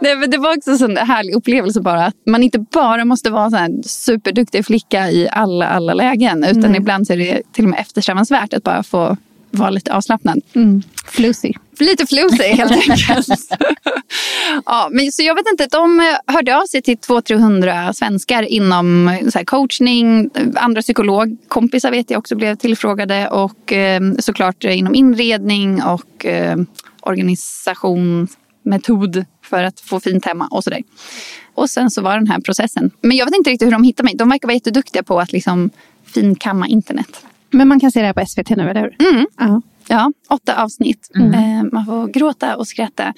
Nej, 0.00 0.16
det, 0.16 0.26
det 0.26 0.38
var 0.38 0.56
också 0.56 0.70
en 0.70 0.78
sån 0.78 0.96
härlig 0.96 1.34
upplevelse 1.34 1.80
bara. 1.80 2.04
Att 2.04 2.14
man 2.26 2.42
inte 2.42 2.58
bara 2.58 3.04
måste 3.04 3.30
vara 3.30 3.60
en 3.60 3.82
superduktig 3.82 4.66
flicka 4.66 5.10
i 5.10 5.28
alla, 5.32 5.66
alla 5.66 5.94
lägen. 5.94 6.44
Utan 6.44 6.64
mm. 6.64 6.74
ibland 6.74 7.06
så 7.06 7.12
är 7.12 7.16
det 7.16 7.42
till 7.52 7.64
och 7.64 7.70
med 7.70 7.80
eftersträvansvärt 7.80 8.54
att 8.54 8.62
bara 8.62 8.82
få 8.82 9.16
vara 9.56 9.70
lite 9.70 9.94
avslappnad. 9.94 10.40
Mm. 10.54 10.82
Flusig. 11.06 11.58
Lite 11.78 12.06
flusig 12.06 12.44
helt 12.44 12.72
enkelt. 12.72 13.28
ja, 14.66 14.88
men, 14.92 15.12
så 15.12 15.22
jag 15.22 15.34
vet 15.34 15.46
inte, 15.50 15.66
de 15.66 16.16
hörde 16.26 16.56
av 16.56 16.66
sig 16.66 16.82
till 16.82 16.96
200-300 16.96 17.92
svenskar 17.92 18.42
inom 18.42 19.18
så 19.32 19.38
här, 19.38 19.44
coachning. 19.44 20.30
Andra 20.54 20.82
psykologkompisar 20.82 21.90
vet 21.90 22.10
jag 22.10 22.18
också 22.18 22.36
blev 22.36 22.56
tillfrågade. 22.56 23.28
Och 23.28 23.72
eh, 23.72 24.00
såklart 24.18 24.64
inom 24.64 24.94
inredning 24.94 25.82
och 25.82 26.26
eh, 26.26 26.56
organisation, 27.00 28.28
metod 28.62 29.24
för 29.42 29.62
att 29.62 29.80
få 29.80 30.00
fint 30.00 30.24
hemma 30.24 30.48
och 30.50 30.64
sådär. 30.64 30.82
Och 31.54 31.70
sen 31.70 31.90
så 31.90 32.02
var 32.02 32.14
den 32.14 32.26
här 32.26 32.40
processen. 32.40 32.90
Men 33.00 33.16
jag 33.16 33.26
vet 33.26 33.34
inte 33.34 33.50
riktigt 33.50 33.66
hur 33.66 33.72
de 33.72 33.82
hittade 33.82 34.04
mig. 34.04 34.14
De 34.14 34.28
verkar 34.28 34.48
vara 34.48 34.54
jätteduktiga 34.54 35.02
på 35.02 35.20
att 35.20 35.32
liksom 35.32 35.70
finkamma 36.06 36.68
internet. 36.68 37.26
Men 37.50 37.68
man 37.68 37.80
kan 37.80 37.92
se 37.92 38.00
det 38.00 38.06
här 38.06 38.12
på 38.12 38.26
SVT 38.26 38.50
nu, 38.50 38.70
eller 38.70 38.80
hur? 38.80 39.08
Mm. 39.10 39.26
Ja. 39.38 39.62
Ja, 39.88 40.12
åtta 40.28 40.62
avsnitt. 40.62 41.10
Mm. 41.14 41.34
Eh, 41.34 41.64
man 41.72 41.86
får 41.86 42.06
gråta 42.08 42.56
och 42.56 42.66
skratta. 42.66 43.12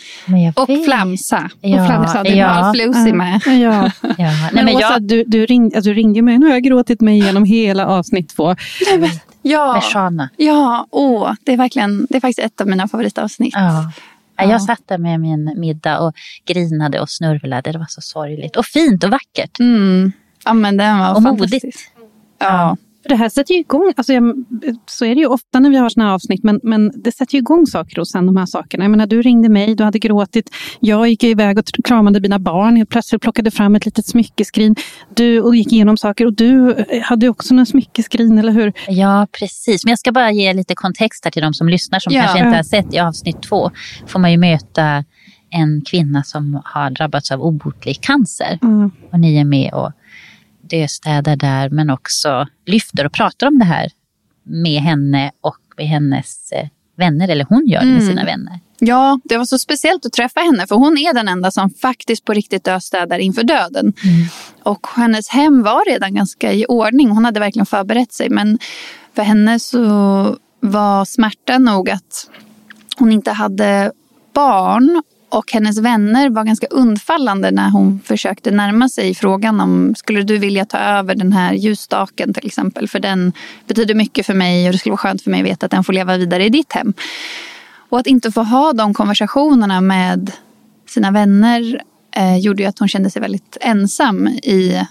och 0.54 0.84
flamsa. 0.84 1.50
Ja, 1.60 1.80
och 1.80 1.86
flamsa. 1.86 2.22
Det 2.22 2.28
ja. 2.28 2.60
var 2.62 2.72
Flusy 2.72 3.12
med. 3.12 3.40
Ja. 3.46 3.52
ja. 3.52 3.90
ja. 4.18 4.30
Nej, 4.52 4.64
men 4.64 4.68
Åsa, 4.68 4.80
jag... 4.80 5.02
du, 5.02 5.24
du, 5.26 5.46
ringde, 5.46 5.76
alltså, 5.76 5.90
du 5.90 5.94
ringde 5.94 6.22
mig. 6.22 6.38
Nu 6.38 6.46
har 6.46 6.52
jag 6.52 6.62
gråtit 6.62 7.00
mig 7.00 7.18
igenom 7.18 7.44
hela 7.44 7.86
avsnitt 7.86 8.28
två. 8.28 8.46
Nej, 8.90 8.98
men, 8.98 9.10
ja, 9.42 9.72
med 9.72 9.82
Shana. 9.82 10.28
Ja, 10.36 10.86
åh, 10.90 11.32
det, 11.44 11.52
är 11.52 11.56
verkligen, 11.56 12.06
det 12.10 12.16
är 12.16 12.20
faktiskt 12.20 12.46
ett 12.46 12.60
av 12.60 12.66
mina 12.66 12.88
favoritavsnitt. 12.88 13.54
Ja. 13.54 13.92
Jag 14.36 14.62
satt 14.62 14.82
där 14.86 14.98
med 14.98 15.20
min 15.20 15.54
middag 15.56 16.00
och 16.00 16.14
grinade 16.46 17.00
och 17.00 17.10
snörvlade. 17.10 17.72
Det 17.72 17.78
var 17.78 17.86
så 17.88 18.00
sorgligt. 18.00 18.56
Och 18.56 18.66
fint 18.66 19.04
och 19.04 19.10
vackert. 19.10 19.60
Mm. 19.60 20.12
Ja, 20.44 20.52
men 20.54 20.76
det 20.76 20.84
var 20.84 21.14
och 21.14 21.22
modigt. 21.22 21.64
Ja. 22.38 22.76
Det 23.04 23.14
här 23.14 23.28
sätter 23.28 23.54
ju 23.54 23.60
igång, 23.60 23.92
alltså 23.96 24.12
jag, 24.12 24.44
så 24.86 25.04
är 25.04 25.14
det 25.14 25.20
ju 25.20 25.26
ofta 25.26 25.60
när 25.60 25.70
vi 25.70 25.76
har 25.76 25.88
såna 25.88 26.06
här 26.06 26.14
avsnitt, 26.14 26.44
men, 26.44 26.60
men 26.62 26.92
det 27.02 27.12
sätter 27.12 27.34
ju 27.34 27.38
igång 27.38 27.66
saker 27.66 27.96
hos 27.96 28.14
en, 28.14 28.26
de 28.26 28.36
här 28.36 28.46
sakerna. 28.46 28.84
Jag 28.84 28.90
menar, 28.90 29.06
du 29.06 29.22
ringde 29.22 29.48
mig, 29.48 29.74
du 29.74 29.84
hade 29.84 29.98
gråtit, 29.98 30.50
jag 30.80 31.08
gick 31.08 31.24
iväg 31.24 31.58
och 31.58 31.64
kramade 31.84 32.20
mina 32.20 32.38
barn, 32.38 32.76
jag 32.76 32.88
plötsligt 32.88 33.22
plockade 33.22 33.50
fram 33.50 33.74
ett 33.74 33.84
litet 33.84 34.06
smyckeskrin. 34.06 34.76
Du 35.14 35.40
och 35.40 35.56
gick 35.56 35.72
igenom 35.72 35.96
saker 35.96 36.26
och 36.26 36.34
du 36.34 36.84
hade 37.02 37.28
också 37.28 37.54
någon 37.54 37.66
smyckeskrin, 37.66 38.38
eller 38.38 38.52
hur? 38.52 38.72
Ja, 38.88 39.26
precis. 39.32 39.84
Men 39.84 39.90
jag 39.90 39.98
ska 39.98 40.12
bara 40.12 40.32
ge 40.32 40.52
lite 40.52 40.74
kontext 40.74 41.24
här 41.24 41.30
till 41.30 41.42
de 41.42 41.54
som 41.54 41.68
lyssnar 41.68 41.98
som 41.98 42.12
ja. 42.12 42.22
kanske 42.22 42.38
inte 42.38 42.56
har 42.56 42.62
sett 42.62 42.94
i 42.94 42.98
avsnitt 42.98 43.42
två. 43.42 43.70
får 44.06 44.18
man 44.18 44.32
ju 44.32 44.38
möta 44.38 45.04
en 45.50 45.82
kvinna 45.84 46.22
som 46.22 46.62
har 46.64 46.90
drabbats 46.90 47.32
av 47.32 47.42
obotlig 47.42 48.00
cancer. 48.00 48.58
Mm. 48.62 48.90
Och 49.12 49.20
ni 49.20 49.36
är 49.36 49.44
med 49.44 49.72
och 49.72 49.92
döstädar 50.68 51.36
där 51.36 51.70
men 51.70 51.90
också 51.90 52.46
lyfter 52.66 53.06
och 53.06 53.12
pratar 53.12 53.46
om 53.46 53.58
det 53.58 53.64
här 53.64 53.90
med 54.42 54.82
henne 54.82 55.30
och 55.40 55.58
med 55.76 55.86
hennes 55.86 56.52
eh, 56.52 56.68
vänner, 56.96 57.28
eller 57.28 57.46
hon 57.48 57.66
gör 57.66 57.80
det 57.80 57.86
med 57.86 57.94
mm. 57.94 58.08
sina 58.08 58.24
vänner. 58.24 58.60
Ja, 58.78 59.20
det 59.24 59.36
var 59.36 59.44
så 59.44 59.58
speciellt 59.58 60.06
att 60.06 60.12
träffa 60.12 60.40
henne 60.40 60.66
för 60.66 60.74
hon 60.74 60.98
är 60.98 61.14
den 61.14 61.28
enda 61.28 61.50
som 61.50 61.70
faktiskt 61.70 62.24
på 62.24 62.32
riktigt 62.32 62.64
döstädar 62.64 63.18
inför 63.18 63.42
döden. 63.42 63.92
Mm. 64.04 64.26
Och 64.62 64.86
hennes 64.96 65.28
hem 65.28 65.62
var 65.62 65.90
redan 65.90 66.14
ganska 66.14 66.52
i 66.52 66.66
ordning. 66.68 67.10
Hon 67.10 67.24
hade 67.24 67.40
verkligen 67.40 67.66
förberett 67.66 68.12
sig 68.12 68.30
men 68.30 68.58
för 69.14 69.22
henne 69.22 69.60
så 69.60 69.78
var 70.60 71.04
smärtan 71.04 71.64
nog 71.64 71.90
att 71.90 72.30
hon 72.98 73.12
inte 73.12 73.30
hade 73.30 73.92
barn 74.32 75.02
och 75.28 75.52
hennes 75.52 75.78
vänner 75.78 76.30
var 76.30 76.44
ganska 76.44 76.66
undfallande 76.66 77.50
när 77.50 77.70
hon 77.70 78.00
försökte 78.04 78.50
närma 78.50 78.88
sig 78.88 79.14
frågan 79.14 79.60
om 79.60 79.94
skulle 79.94 80.22
du 80.22 80.38
vilja 80.38 80.64
ta 80.64 80.78
över 80.78 81.14
den 81.14 81.32
här 81.32 81.52
ljusstaken 81.52 82.34
till 82.34 82.46
exempel. 82.46 82.88
För 82.88 82.98
den 82.98 83.32
betyder 83.66 83.94
mycket 83.94 84.26
för 84.26 84.34
mig 84.34 84.66
och 84.66 84.72
det 84.72 84.78
skulle 84.78 84.90
vara 84.90 84.98
skönt 84.98 85.22
för 85.22 85.30
mig 85.30 85.40
att 85.40 85.46
veta 85.46 85.66
att 85.66 85.72
den 85.72 85.84
får 85.84 85.92
leva 85.92 86.16
vidare 86.16 86.44
i 86.44 86.48
ditt 86.48 86.72
hem. 86.72 86.92
Och 87.88 87.98
att 87.98 88.06
inte 88.06 88.32
få 88.32 88.42
ha 88.42 88.72
de 88.72 88.94
konversationerna 88.94 89.80
med 89.80 90.32
sina 90.88 91.10
vänner 91.10 91.82
eh, 92.16 92.36
gjorde 92.36 92.62
ju 92.62 92.68
att 92.68 92.78
hon 92.78 92.88
kände 92.88 93.10
sig 93.10 93.22
väldigt 93.22 93.56
ensam 93.60 94.28
i 94.28 94.86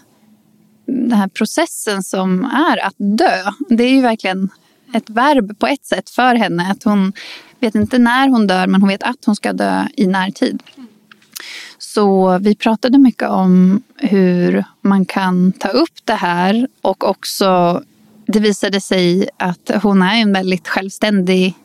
den 0.88 1.12
här 1.12 1.28
processen 1.28 2.04
som 2.04 2.43
är 2.43 2.86
att 2.86 2.95
dö. 2.97 3.52
Det 3.69 3.84
är 3.84 3.89
ju 3.89 4.02
verkligen 4.02 4.50
ett 4.93 5.10
verb 5.10 5.60
på 5.60 5.67
ett 5.67 5.86
sätt 5.86 6.10
för 6.10 6.36
henne. 6.36 6.71
Att 6.71 6.84
hon 6.84 7.13
vet 7.60 7.76
inte 7.76 7.98
när 7.98 8.28
hon 8.28 8.48
dör 8.48 8.67
men 8.67 8.82
hon 8.82 8.89
vet 8.89 9.04
att 9.04 9.26
hon 9.26 9.36
ska 9.36 9.54
dö 9.54 9.88
i 9.93 10.08
närtid. 10.08 10.63
Så 11.78 12.38
vi 12.38 12.56
pratade 12.56 12.98
mycket 12.98 13.30
om 13.30 13.82
hur 13.96 14.63
man 14.82 15.06
kan 15.06 15.52
ta 15.52 15.67
upp 15.67 16.06
det 16.06 16.13
här 16.13 16.67
och 16.82 17.10
också 17.10 17.82
det 18.28 18.39
visade 18.39 18.82
sig 18.82 19.30
att 19.38 19.72
hon 19.84 20.02
är 20.02 20.22
en 20.22 20.34
väldigt 20.34 20.67
självständig 20.67 21.56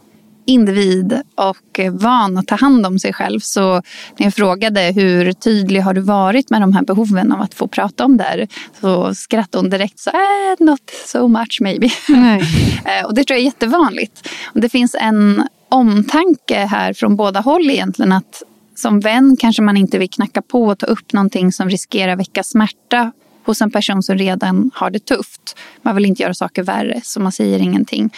individ 0.45 1.23
och 1.35 1.81
van 1.93 2.39
att 2.39 2.47
ta 2.47 2.55
hand 2.55 2.87
om 2.87 2.99
sig 2.99 3.13
själv. 3.13 3.41
Så 3.41 3.73
när 4.17 4.27
jag 4.27 4.35
frågade 4.35 4.81
hur 4.81 5.33
tydlig 5.33 5.81
har 5.81 5.95
du 5.95 6.01
varit 6.01 6.51
med 6.51 6.61
de 6.61 6.73
här 6.73 6.83
behoven 6.83 7.33
av 7.33 7.41
att 7.41 7.55
få 7.55 7.69
prata 7.69 8.05
om 8.05 8.17
det 8.17 8.25
här 8.25 8.49
så 8.81 9.15
skrattade 9.15 9.63
hon 9.63 9.71
direkt 9.71 9.99
så 9.99 10.11
äh, 10.11 10.67
not 10.67 10.91
so 11.07 11.29
much 11.29 11.59
maybe. 11.61 11.91
Eh, 12.85 13.07
och 13.07 13.15
det 13.15 13.25
tror 13.25 13.35
jag 13.35 13.41
är 13.41 13.45
jättevanligt. 13.45 14.29
Och 14.45 14.61
det 14.61 14.69
finns 14.69 14.97
en 15.01 15.49
omtanke 15.73 16.57
här 16.57 16.93
från 16.93 17.17
båda 17.17 17.41
håll 17.41 17.71
egentligen. 17.71 18.13
Att 18.13 18.43
som 18.75 19.01
vän 19.01 19.37
kanske 19.41 19.63
man 19.63 19.77
inte 19.77 19.99
vill 19.99 20.11
knacka 20.11 20.43
på 20.43 20.65
och 20.65 20.79
ta 20.79 20.87
upp 20.87 21.13
någonting 21.13 21.53
som 21.53 21.69
riskerar 21.69 22.17
väcka 22.17 22.43
smärta 22.43 23.13
hos 23.45 23.63
en 23.63 23.71
person 23.71 24.03
som 24.03 24.19
redan 24.19 24.71
har 24.75 24.91
det 24.91 25.07
tufft. 25.07 25.57
Man 25.83 25.95
vill 25.95 26.05
inte 26.05 26.23
göra 26.23 26.35
saker 26.35 26.63
värre, 26.63 27.01
så 27.05 27.21
man 27.21 27.33
säger 27.33 27.59
ingenting. 27.59 28.11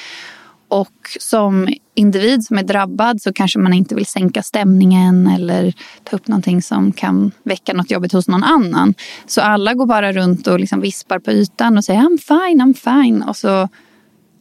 Och 0.68 1.16
som 1.20 1.68
individ 1.94 2.44
som 2.44 2.58
är 2.58 2.62
drabbad 2.62 3.22
så 3.22 3.32
kanske 3.32 3.58
man 3.58 3.72
inte 3.72 3.94
vill 3.94 4.06
sänka 4.06 4.42
stämningen 4.42 5.26
eller 5.26 5.74
ta 6.04 6.16
upp 6.16 6.28
någonting 6.28 6.62
som 6.62 6.92
kan 6.92 7.30
väcka 7.42 7.72
något 7.72 7.90
jobbigt 7.90 8.12
hos 8.12 8.28
någon 8.28 8.44
annan. 8.44 8.94
Så 9.26 9.40
alla 9.40 9.74
går 9.74 9.86
bara 9.86 10.12
runt 10.12 10.46
och 10.46 10.60
liksom 10.60 10.80
vispar 10.80 11.18
på 11.18 11.30
ytan 11.30 11.78
och 11.78 11.84
säger 11.84 12.00
I'm 12.00 12.18
fine, 12.18 12.62
I'm 12.62 12.74
fine. 12.74 13.22
Och 13.22 13.36
så 13.36 13.68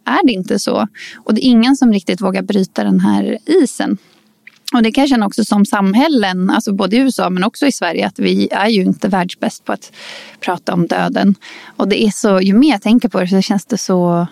är 0.06 0.26
det 0.28 0.34
inte 0.34 0.60
så. 0.60 0.88
Och 1.16 1.34
det 1.34 1.46
är 1.46 1.50
ingen 1.50 1.76
som 1.76 1.94
riktigt 1.94 2.22
vågar 2.22 2.42
bryta 2.42 2.84
den 2.84 3.00
här 3.00 3.38
isen. 3.46 3.98
Och 4.74 4.84
det 4.84 4.92
kan 4.92 5.02
jag 5.02 5.10
känna 5.10 5.26
också 5.26 5.46
som 5.46 5.66
samhällen, 5.66 6.50
alltså 6.50 6.74
både 6.74 6.96
i 6.96 7.00
USA 7.00 7.30
men 7.30 7.44
också 7.44 7.66
i 7.66 7.72
Sverige, 7.72 8.08
att 8.08 8.20
vi 8.20 8.48
är 8.52 8.68
ju 8.68 8.82
inte 8.82 9.08
världsbäst 9.08 9.66
på 9.66 9.74
att 9.74 9.92
prata 10.40 10.74
om 10.74 10.88
döden. 10.88 11.36
Och 11.66 11.88
det 11.88 12.04
är 12.04 12.10
så, 12.10 12.40
ju 12.42 12.54
mer 12.54 12.72
jag 12.72 12.82
tänker 12.82 13.10
på 13.10 13.20
det 13.20 13.28
så 13.28 13.42
känns 13.42 13.66
det 13.66 13.78
så 13.78 14.28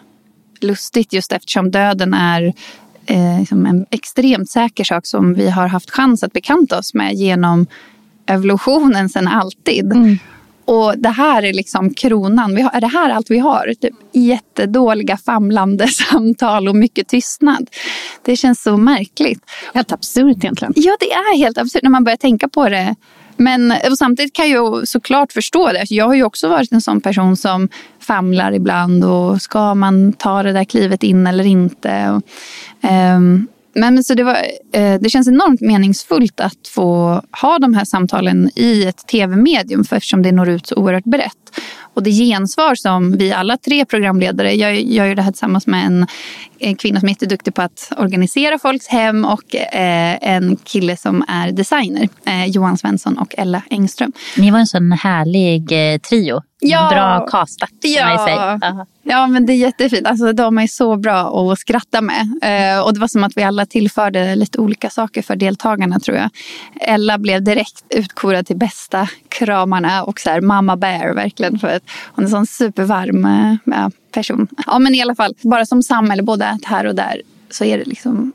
lustigt 0.59 1.13
just 1.13 1.31
eftersom 1.31 1.71
döden 1.71 2.13
är 2.13 2.53
eh, 3.05 3.39
liksom 3.39 3.65
en 3.65 3.85
extremt 3.89 4.49
säker 4.49 4.83
sak 4.83 5.05
som 5.05 5.33
vi 5.33 5.49
har 5.49 5.67
haft 5.67 5.91
chans 5.91 6.23
att 6.23 6.33
bekanta 6.33 6.79
oss 6.79 6.93
med 6.93 7.13
genom 7.13 7.67
evolutionen 8.25 9.09
sedan 9.09 9.27
alltid. 9.27 9.85
Mm. 9.85 10.17
Och 10.71 10.97
det 10.97 11.09
här 11.09 11.43
är 11.43 11.53
liksom 11.53 11.93
kronan. 11.93 12.55
Vi 12.55 12.61
har, 12.61 12.71
är 12.71 12.81
det 12.81 12.87
här 12.87 13.09
allt 13.09 13.31
vi 13.31 13.39
har? 13.39 13.73
Typ 13.81 13.93
jättedåliga 14.11 15.17
famlande 15.17 15.87
samtal 16.11 16.67
och 16.67 16.75
mycket 16.75 17.07
tystnad. 17.07 17.69
Det 18.25 18.35
känns 18.35 18.63
så 18.63 18.77
märkligt. 18.77 19.39
Helt 19.73 19.91
absurt 19.91 20.37
egentligen. 20.37 20.73
Ja, 20.75 20.97
det 20.99 21.11
är 21.11 21.37
helt 21.37 21.57
absurt 21.57 21.83
när 21.83 21.89
man 21.89 22.03
börjar 22.03 22.17
tänka 22.17 22.49
på 22.49 22.69
det. 22.69 22.95
Men 23.37 23.73
samtidigt 23.97 24.33
kan 24.33 24.49
jag 24.49 24.87
såklart 24.87 25.31
förstå 25.31 25.71
det. 25.71 25.85
Jag 25.89 26.05
har 26.05 26.15
ju 26.15 26.23
också 26.23 26.47
varit 26.47 26.71
en 26.71 26.81
sån 26.81 27.01
person 27.01 27.37
som 27.37 27.69
famlar 27.99 28.51
ibland 28.51 29.03
och 29.03 29.41
ska 29.41 29.75
man 29.75 30.13
ta 30.13 30.43
det 30.43 30.53
där 30.53 30.63
klivet 30.63 31.03
in 31.03 31.27
eller 31.27 31.43
inte? 31.43 32.09
Och, 32.09 32.21
um, 32.91 33.47
men, 33.73 34.03
så 34.03 34.13
det, 34.13 34.23
var, 34.23 34.37
eh, 34.73 34.99
det 35.01 35.09
känns 35.09 35.27
enormt 35.27 35.61
meningsfullt 35.61 36.39
att 36.39 36.67
få 36.67 37.21
ha 37.41 37.59
de 37.59 37.73
här 37.73 37.85
samtalen 37.85 38.49
i 38.55 38.85
ett 38.85 39.07
tv-medium 39.07 39.83
för 39.83 39.95
eftersom 39.95 40.21
det 40.21 40.31
når 40.31 40.49
ut 40.49 40.67
så 40.67 40.75
oerhört 40.75 41.03
brett. 41.03 41.37
Och 41.93 42.03
det 42.03 42.11
gensvar 42.11 42.75
som 42.75 43.17
vi 43.17 43.33
alla 43.33 43.57
tre 43.57 43.85
programledare, 43.85 44.53
jag 44.53 44.81
gör 44.81 45.05
ju 45.05 45.15
det 45.15 45.21
här 45.21 45.31
tillsammans 45.31 45.67
med 45.67 45.85
en, 45.85 46.07
en 46.59 46.75
kvinna 46.75 46.99
som 46.99 47.09
är 47.09 47.11
jätteduktig 47.11 47.53
på 47.53 47.61
att 47.61 47.91
organisera 47.97 48.59
folks 48.59 48.87
hem 48.87 49.25
och 49.25 49.55
eh, 49.55 50.17
en 50.21 50.55
kille 50.55 50.97
som 50.97 51.25
är 51.27 51.51
designer, 51.51 52.09
eh, 52.25 52.45
Johan 52.45 52.77
Svensson 52.77 53.17
och 53.17 53.35
Ella 53.37 53.61
Engström. 53.69 54.11
Ni 54.37 54.51
var 54.51 54.59
en 54.59 54.67
sån 54.67 54.91
härlig 54.91 55.93
eh, 55.93 55.97
trio. 55.97 56.41
Ja. 56.63 56.89
Bra 56.91 57.27
castat, 57.27 57.69
ja. 57.81 58.85
Ja, 59.03 59.27
men 59.27 59.45
det 59.45 59.53
är 59.53 59.57
jättefint. 59.57 60.07
Alltså, 60.07 60.33
de 60.33 60.57
är 60.57 60.67
så 60.67 60.95
bra 60.95 61.51
att 61.51 61.59
skratta 61.59 62.01
med. 62.01 62.21
Eh, 62.41 62.85
och 62.85 62.93
det 62.93 62.99
var 62.99 63.07
som 63.07 63.23
att 63.23 63.37
vi 63.37 63.43
alla 63.43 63.65
tillförde 63.65 64.35
lite 64.35 64.59
olika 64.59 64.89
saker 64.89 65.21
för 65.21 65.35
deltagarna 65.35 65.99
tror 65.99 66.17
jag. 66.17 66.29
Ella 66.81 67.17
blev 67.17 67.43
direkt 67.43 67.83
utkorad 67.89 68.47
till 68.47 68.57
bästa 68.57 69.07
kramarna 69.29 70.03
och 70.03 70.19
så 70.19 70.29
här, 70.29 70.41
mamma 70.41 70.77
bear 70.77 71.13
verkligen. 71.13 71.59
För 71.59 71.67
att 71.67 71.83
hon 72.05 72.23
är 72.23 72.27
en 72.27 72.31
sån 72.31 72.45
supervarm 72.47 73.25
eh, 73.25 73.87
person. 74.13 74.47
Ja, 74.67 74.79
men 74.79 74.95
i 74.95 75.01
alla 75.01 75.15
fall, 75.15 75.35
bara 75.41 75.65
som 75.65 75.83
samhälle, 75.83 76.23
både 76.23 76.57
här 76.65 76.85
och 76.85 76.95
där, 76.95 77.21
så 77.49 77.63
är 77.63 77.77
det 77.77 77.85
liksom 77.85 78.31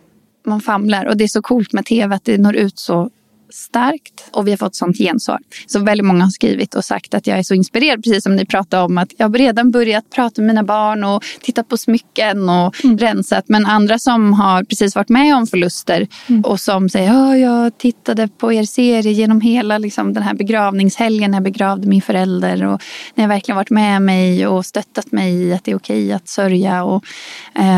man 0.46 0.60
famlar. 0.60 1.04
Och 1.04 1.16
det 1.16 1.24
är 1.24 1.28
så 1.28 1.42
coolt 1.42 1.72
med 1.72 1.84
tv 1.84 2.14
att 2.14 2.24
det 2.24 2.38
når 2.38 2.56
ut 2.56 2.78
så 2.78 3.10
starkt 3.50 4.28
och 4.32 4.46
vi 4.46 4.50
har 4.50 4.58
fått 4.58 4.74
sånt 4.74 4.98
gensvar. 4.98 5.38
Så 5.66 5.78
väldigt 5.78 6.06
många 6.06 6.24
har 6.24 6.30
skrivit 6.30 6.74
och 6.74 6.84
sagt 6.84 7.14
att 7.14 7.26
jag 7.26 7.38
är 7.38 7.42
så 7.42 7.54
inspirerad, 7.54 8.02
precis 8.04 8.22
som 8.22 8.36
ni 8.36 8.46
pratade 8.46 8.82
om, 8.82 8.98
att 8.98 9.08
jag 9.16 9.28
har 9.28 9.38
redan 9.38 9.70
börjat 9.70 10.10
prata 10.10 10.40
med 10.40 10.46
mina 10.48 10.62
barn 10.62 11.04
och 11.04 11.24
tittat 11.42 11.68
på 11.68 11.76
smycken 11.76 12.48
och 12.48 12.84
mm. 12.84 12.98
rensat. 12.98 13.44
Men 13.48 13.66
andra 13.66 13.98
som 13.98 14.32
har 14.32 14.64
precis 14.64 14.96
varit 14.96 15.08
med 15.08 15.36
om 15.36 15.46
förluster 15.46 16.08
mm. 16.26 16.42
och 16.42 16.60
som 16.60 16.88
säger 16.88 17.32
att 17.32 17.40
jag 17.40 17.78
tittade 17.78 18.28
på 18.28 18.52
er 18.52 18.64
serie 18.64 19.12
genom 19.12 19.40
hela 19.40 19.78
liksom, 19.78 20.12
den 20.12 20.22
här 20.22 20.34
begravningshelgen 20.34 21.30
när 21.30 21.38
jag 21.38 21.44
begravde 21.44 21.88
min 21.88 22.02
förälder 22.02 22.64
och 22.66 22.82
när 23.14 23.24
jag 23.24 23.28
verkligen 23.28 23.56
varit 23.56 23.70
med 23.70 24.02
mig 24.02 24.46
och 24.46 24.66
stöttat 24.66 25.12
mig 25.12 25.34
i 25.42 25.52
att 25.52 25.64
det 25.64 25.70
är 25.70 25.76
okej 25.76 26.12
att 26.12 26.28
sörja. 26.28 26.84
Och, 26.84 27.04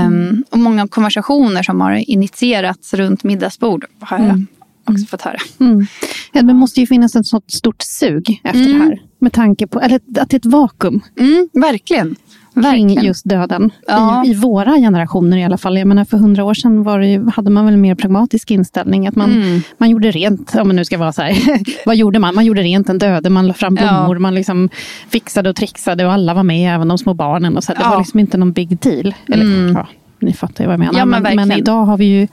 um, 0.07 0.44
och 0.50 0.59
många 0.59 0.88
konversationer 0.88 1.62
som 1.62 1.81
har 1.81 2.11
initierats 2.11 2.94
runt 2.94 3.24
middagsbord 3.24 3.85
har 4.00 4.18
jag 4.18 4.24
mm 4.26 4.46
också 4.88 5.07
fått 5.07 5.22
höra. 5.22 5.38
Mm. 5.61 5.87
Ja, 6.33 6.42
det 6.42 6.55
måste 6.55 6.81
ju 6.81 6.87
finnas 6.87 7.16
ett 7.16 7.27
sånt 7.27 7.51
stort 7.51 7.83
sug 7.83 8.40
efter 8.44 8.61
mm. 8.61 8.79
det 8.79 8.85
här. 8.85 9.03
Med 9.20 9.33
tanke 9.33 9.66
på 9.66 9.81
eller 9.81 9.96
att 9.96 10.31
det 10.31 10.35
är 10.35 10.38
ett 10.38 10.46
vakuum. 10.46 11.01
Mm, 11.18 11.48
verkligen. 11.53 12.16
Kring 12.62 13.03
just 13.03 13.29
döden. 13.29 13.70
Ja. 13.87 14.24
I, 14.24 14.31
I, 14.31 14.35
våra 14.35 14.74
generationer 14.74 15.37
i 15.37 15.44
alla 15.44 15.59
fall. 15.59 15.79
Jag 15.79 15.88
menar, 15.88 16.05
för 16.05 16.16
hundra 16.16 16.44
år 16.44 16.55
sedan 16.55 16.83
var 16.83 17.01
det, 17.01 17.33
hade 17.35 17.51
man 17.51 17.64
väl 17.64 17.74
en 17.74 17.81
mer 17.81 17.94
pragmatisk 17.94 18.51
inställning. 18.51 19.07
Att 19.07 19.16
man, 19.16 19.33
mm. 19.33 19.61
man 19.79 19.90
gjorde 19.90 20.11
rent, 20.11 20.55
om 20.55 20.68
man 20.68 20.77
nu 20.77 20.85
ska 20.85 20.98
vara 20.98 21.12
så 21.12 21.22
här. 21.22 21.37
vad 21.87 21.96
gjorde 21.96 22.18
man? 22.18 22.35
Man 22.35 22.44
gjorde 22.44 22.62
rent 22.62 22.88
en 22.88 22.98
döde, 22.98 23.31
man 23.31 23.46
la 23.46 23.55
fram 23.55 23.74
blommor, 23.74 24.16
ja. 24.16 24.20
man 24.20 24.35
liksom 24.35 24.68
fixade 25.09 25.51
och 25.51 25.57
trixade 25.57 26.07
och 26.07 26.12
alla 26.12 26.35
var 26.35 26.42
med, 26.42 26.74
även 26.74 26.88
de 26.88 26.98
små 26.98 27.14
barnen. 27.14 27.57
Och 27.57 27.64
så. 27.64 27.72
Det 27.72 27.81
ja. 27.83 27.90
var 27.90 27.98
liksom 27.98 28.20
inte 28.20 28.38
någon 28.38 28.53
big 28.53 28.79
deal. 28.79 29.14
Eller, 29.29 29.44
mm. 29.44 29.74
ja, 29.77 29.88
ni 30.20 30.33
fattar 30.33 30.64
ju 30.64 30.68
vad 30.68 30.74
jag 30.74 30.81
menar. 30.81 31.05
men, 31.05 31.22
men, 31.22 31.37
men 31.37 31.53
idag 31.53 31.85
har 31.85 31.96
vi 31.96 32.05
ju 32.05 32.29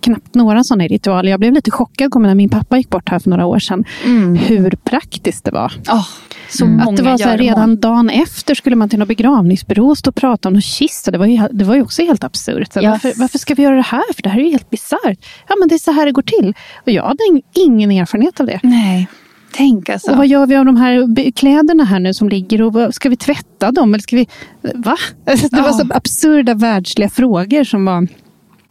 knappt 0.00 0.34
några 0.34 0.64
sådana 0.64 0.84
ritualer. 0.84 1.30
Jag 1.30 1.40
blev 1.40 1.52
lite 1.52 1.70
chockad 1.70 2.20
när 2.20 2.34
min 2.34 2.48
pappa 2.48 2.76
gick 2.76 2.90
bort 2.90 3.08
här 3.08 3.18
för 3.18 3.30
några 3.30 3.46
år 3.46 3.58
sedan. 3.58 3.84
Mm. 4.04 4.36
Hur 4.36 4.70
praktiskt 4.70 5.44
det 5.44 5.50
var. 5.50 5.72
Oh, 5.88 6.08
så 6.50 6.64
mm. 6.64 6.88
Att 6.88 6.96
det 6.96 7.02
var 7.02 7.18
så 7.18 7.28
här, 7.28 7.38
redan 7.38 7.80
dagen 7.80 8.10
efter 8.10 8.54
skulle 8.54 8.76
man 8.76 8.88
till 8.88 8.98
någon 8.98 9.08
begravningsbyrå 9.08 9.88
och 9.88 9.98
stå 9.98 10.08
och 10.08 10.14
prata 10.14 10.48
om 10.48 10.52
någon 10.52 10.62
kista. 10.62 11.10
Det 11.10 11.18
var 11.18 11.26
ju, 11.26 11.48
det 11.52 11.64
var 11.64 11.74
ju 11.74 11.82
också 11.82 12.02
helt 12.02 12.24
absurt. 12.24 12.76
Yes. 12.76 12.84
Varför, 12.84 13.12
varför, 13.16 13.38
ska 13.38 13.54
vi 13.54 13.62
göra 13.62 13.76
det 13.76 13.82
här? 13.82 14.14
För 14.14 14.22
det 14.22 14.28
här 14.28 14.40
är 14.40 14.44
ju 14.44 14.50
helt 14.50 14.70
bisarrt. 14.70 15.18
Ja, 15.48 15.54
men 15.58 15.68
det 15.68 15.74
är 15.74 15.78
så 15.78 15.92
här 15.92 16.06
det 16.06 16.12
går 16.12 16.22
till. 16.22 16.54
Och 16.86 16.92
jag 16.92 17.02
hade 17.02 17.42
ingen 17.54 17.90
erfarenhet 17.90 18.40
av 18.40 18.46
det. 18.46 18.60
Nej. 18.62 19.08
Tänk 19.52 19.88
alltså. 19.88 20.10
Och 20.10 20.16
vad 20.16 20.26
gör 20.26 20.46
vi 20.46 20.56
av 20.56 20.64
de 20.64 20.76
här 20.76 21.30
kläderna 21.32 21.84
här 21.84 22.00
nu 22.00 22.14
som 22.14 22.28
ligger? 22.28 22.62
Och 22.62 22.94
ska 22.94 23.08
vi 23.08 23.16
tvätta 23.16 23.72
dem? 23.72 23.94
Eller 23.94 24.02
ska 24.02 24.16
vi... 24.16 24.28
Va? 24.74 24.96
Det 25.24 25.52
var 25.52 25.66
ja. 25.66 25.72
så 25.72 25.86
absurda 25.90 26.54
världsliga 26.54 27.08
frågor 27.08 27.64
som 27.64 27.84
var 27.84 28.08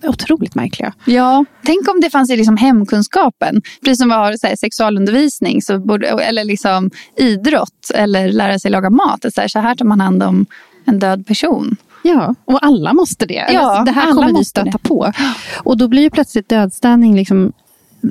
otroligt 0.04 0.56
märkliga. 0.56 0.94
Ja, 1.06 1.46
tänk 1.64 1.90
om 1.90 2.00
det 2.02 2.10
fanns 2.10 2.32
i 2.32 2.38
liksom 2.38 2.58
hemkunskapen. 2.58 3.62
Precis 3.84 3.98
som 3.98 4.08
vi 4.10 4.16
har 4.16 4.34
så 4.34 4.48
här, 4.48 4.56
sexualundervisning 4.56 5.62
så 5.62 5.80
borde, 5.80 6.08
eller 6.08 6.44
liksom 6.44 6.92
idrott 7.18 7.92
eller 7.96 8.32
lära 8.32 8.60
sig 8.60 8.72
laga 8.72 8.90
mat. 8.90 9.26
Så 9.34 9.42
här, 9.42 9.48
så 9.48 9.60
här 9.60 9.76
tar 9.76 9.86
man 9.86 10.02
hand 10.02 10.24
om 10.24 10.46
en 10.86 11.00
död 11.00 11.28
person. 11.28 11.76
Ja, 12.04 12.36
och 12.46 12.64
alla 12.66 12.94
måste 12.94 13.26
det. 13.26 13.46
Ja, 13.54 13.84
det 13.86 13.92
här 13.92 14.12
kommer 14.12 14.38
vi 14.38 14.46
stöta 14.46 14.70
det. 14.70 14.78
på. 14.78 15.12
Och 15.58 15.78
då 15.78 15.88
blir 15.88 16.02
ju 16.02 16.10
plötsligt 16.10 16.50
dödstädning 16.50 17.16
liksom 17.16 17.54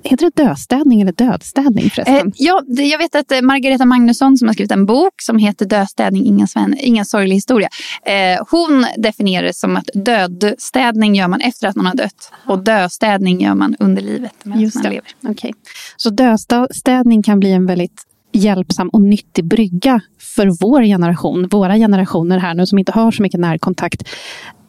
Heter 0.04 0.30
det 0.30 0.44
döstädning 0.44 1.00
eller 1.00 1.12
dödstädning 1.12 1.90
förresten? 1.90 2.16
Eh, 2.16 2.32
ja, 2.34 2.62
jag 2.66 2.98
vet 2.98 3.14
att 3.14 3.32
eh, 3.32 3.42
Margareta 3.42 3.84
Magnusson 3.84 4.38
som 4.38 4.48
har 4.48 4.52
skrivit 4.52 4.72
en 4.72 4.86
bok 4.86 5.14
som 5.22 5.38
heter 5.38 5.66
Dödstädning, 5.66 6.26
ingen, 6.26 6.48
sven, 6.48 6.76
ingen 6.78 7.04
sorglig 7.04 7.34
historia. 7.34 7.68
Eh, 8.02 8.44
hon 8.50 8.86
definierar 8.96 9.46
det 9.46 9.54
som 9.54 9.76
att 9.76 9.90
dödstädning 9.94 11.14
gör 11.14 11.28
man 11.28 11.40
efter 11.40 11.68
att 11.68 11.76
man 11.76 11.86
har 11.86 11.94
dött 11.94 12.32
och 12.46 12.64
dödstädning 12.64 13.40
gör 13.40 13.54
man 13.54 13.76
under 13.78 14.02
livet 14.02 14.32
medan 14.42 14.70
man 14.74 14.82
lever. 14.82 15.08
Okay. 15.28 15.52
Så 15.96 16.10
dödstädning 16.10 17.22
kan 17.22 17.40
bli 17.40 17.52
en 17.52 17.66
väldigt 17.66 18.04
hjälpsam 18.32 18.88
och 18.88 19.02
nyttig 19.02 19.44
brygga 19.44 20.00
för 20.36 20.46
vår 20.60 20.82
generation, 20.82 21.48
våra 21.48 21.76
generationer 21.76 22.38
här 22.38 22.54
nu 22.54 22.66
som 22.66 22.78
inte 22.78 22.92
har 22.92 23.10
så 23.10 23.22
mycket 23.22 23.40
närkontakt 23.40 24.08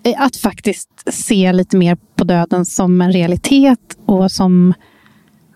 eh, 0.03 0.21
att 0.21 0.35
faktiskt 0.35 0.89
se 1.07 1.53
lite 1.53 1.77
mer 1.77 1.97
på 2.15 2.23
döden 2.23 2.65
som 2.65 3.01
en 3.01 3.11
realitet 3.11 3.79
och 4.05 4.31
som 4.31 4.73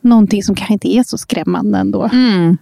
någonting 0.03 0.43
som 0.43 0.55
kanske 0.55 0.73
inte 0.73 0.87
är 0.87 1.03
så 1.03 1.17
skrämmande 1.17 1.77
ändå. 1.79 2.03
Mm. 2.13 2.57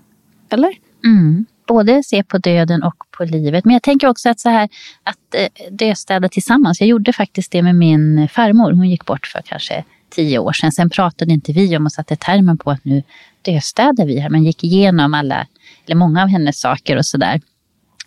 Eller? 0.49 0.73
Mm. 1.03 1.45
Både 1.67 2.03
se 2.03 2.23
på 2.23 2.37
döden 2.37 2.83
och 2.83 2.95
på 3.17 3.23
livet. 3.23 3.65
Men 3.65 3.73
jag 3.73 3.83
tänker 3.83 4.07
också 4.07 4.29
att 4.29 4.39
så 4.39 4.49
här 4.49 4.69
att 5.03 5.35
eh, 5.35 5.71
döstäda 5.71 6.29
tillsammans. 6.29 6.79
Jag 6.79 6.89
gjorde 6.89 7.13
faktiskt 7.13 7.51
det 7.51 7.61
med 7.61 7.75
min 7.75 8.27
farmor. 8.27 8.71
Hon 8.71 8.89
gick 8.89 9.05
bort 9.05 9.27
för 9.27 9.41
kanske 9.45 9.83
tio 10.09 10.39
år 10.39 10.53
sedan. 10.53 10.71
Sen 10.71 10.89
pratade 10.89 11.33
inte 11.33 11.51
vi 11.53 11.77
om 11.77 11.85
och 11.85 11.91
satte 11.91 12.15
termen 12.15 12.57
på 12.57 12.71
att 12.71 12.85
nu 12.85 13.03
döstädar 13.41 14.05
vi 14.05 14.19
här. 14.19 14.29
Men 14.29 14.43
gick 14.43 14.63
igenom 14.63 15.13
alla, 15.13 15.47
eller 15.85 15.95
många 15.95 16.23
av 16.23 16.27
hennes 16.27 16.59
saker 16.59 16.97
och 16.97 17.05
sådär. 17.05 17.41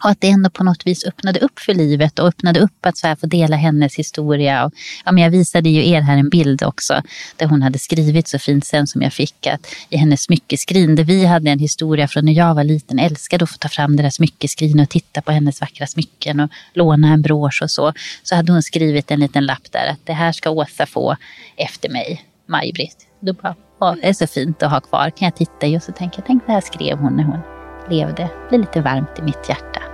Och 0.05 0.11
att 0.11 0.21
det 0.21 0.29
ändå 0.29 0.51
på 0.51 0.65
något 0.65 0.87
vis 0.87 1.05
öppnade 1.05 1.41
upp 1.41 1.59
för 1.59 1.75
livet 1.75 2.19
och 2.19 2.29
öppnade 2.29 2.61
upp 2.61 2.87
att 2.87 2.97
så 2.97 3.07
här 3.07 3.17
få 3.17 3.27
dela 3.27 3.57
hennes 3.57 3.95
historia. 3.95 4.65
Och, 4.65 4.73
ja, 5.05 5.13
men 5.13 5.23
jag 5.23 5.31
visade 5.31 5.69
ju 5.69 5.89
er 5.89 6.01
här 6.01 6.17
en 6.17 6.29
bild 6.29 6.63
också 6.63 7.03
där 7.37 7.47
hon 7.47 7.63
hade 7.63 7.79
skrivit 7.79 8.29
så 8.29 8.39
fint 8.39 8.67
sen 8.67 8.87
som 8.87 9.03
jag 9.03 9.13
fick 9.13 9.47
att 9.47 9.67
i 9.89 9.97
hennes 9.97 10.23
smyckeskrin 10.23 10.97
där 10.97 11.05
vi 11.05 11.25
hade 11.25 11.51
en 11.51 11.59
historia 11.59 12.09
från 12.09 12.25
när 12.25 12.33
jag 12.33 12.55
var 12.55 12.65
liten, 12.65 12.99
älskade 12.99 13.45
att 13.45 13.51
få 13.51 13.59
ta 13.59 13.69
fram 13.69 13.97
deras 13.97 14.15
smyckeskrin 14.15 14.81
och 14.81 14.89
titta 14.89 15.23
på 15.23 15.33
hennes 15.33 15.61
vackra 15.61 15.87
smycken 15.87 16.41
och 16.41 16.51
låna 16.75 17.09
en 17.09 17.23
brosch 17.23 17.63
och 17.63 17.71
så. 17.71 17.93
Så 18.23 18.35
hade 18.35 18.53
hon 18.53 18.63
skrivit 18.63 19.11
en 19.11 19.21
liten 19.21 19.47
lapp 19.47 19.73
där 19.73 19.87
att 19.87 20.01
det 20.05 20.13
här 20.13 20.33
ska 20.33 20.51
Åsa 20.51 20.87
få 20.87 21.17
efter 21.57 21.89
mig, 21.89 22.25
Maj-Britt. 22.47 23.07
Då 23.21 23.33
bara, 23.33 23.95
det 23.95 24.09
är 24.09 24.13
så 24.13 24.27
fint 24.27 24.63
att 24.63 24.71
ha 24.71 24.81
kvar, 24.81 25.11
kan 25.11 25.27
jag 25.27 25.37
titta 25.37 25.67
i 25.67 25.79
och 25.79 25.83
så 25.83 25.93
tänker 25.93 26.19
jag, 26.19 26.27
tänk 26.27 26.47
det 26.47 26.53
här 26.53 26.61
skrev 26.61 26.99
hon 26.99 27.17
när 27.17 27.25
hon 27.25 27.41
levde. 27.91 28.23
Det 28.23 28.49
blir 28.49 28.59
lite 28.59 28.81
varmt 28.81 29.19
i 29.19 29.23
mitt 29.23 29.49
hjärta. 29.49 29.94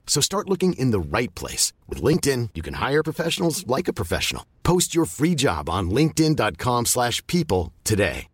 So 0.11 0.21
start 0.21 0.49
looking 0.49 0.73
in 0.73 0.91
the 0.91 1.17
right 1.17 1.33
place. 1.39 1.71
With 1.87 2.03
LinkedIn, 2.03 2.49
you 2.53 2.61
can 2.61 2.73
hire 2.73 3.01
professionals 3.03 3.65
like 3.77 3.87
a 3.87 3.93
professional. 3.93 4.43
Post 4.61 4.93
your 4.95 5.05
free 5.05 5.35
job 5.35 5.69
on 5.69 5.89
linkedin.com 5.89 6.85
slash 6.85 7.25
people 7.27 7.71
today. 7.83 8.27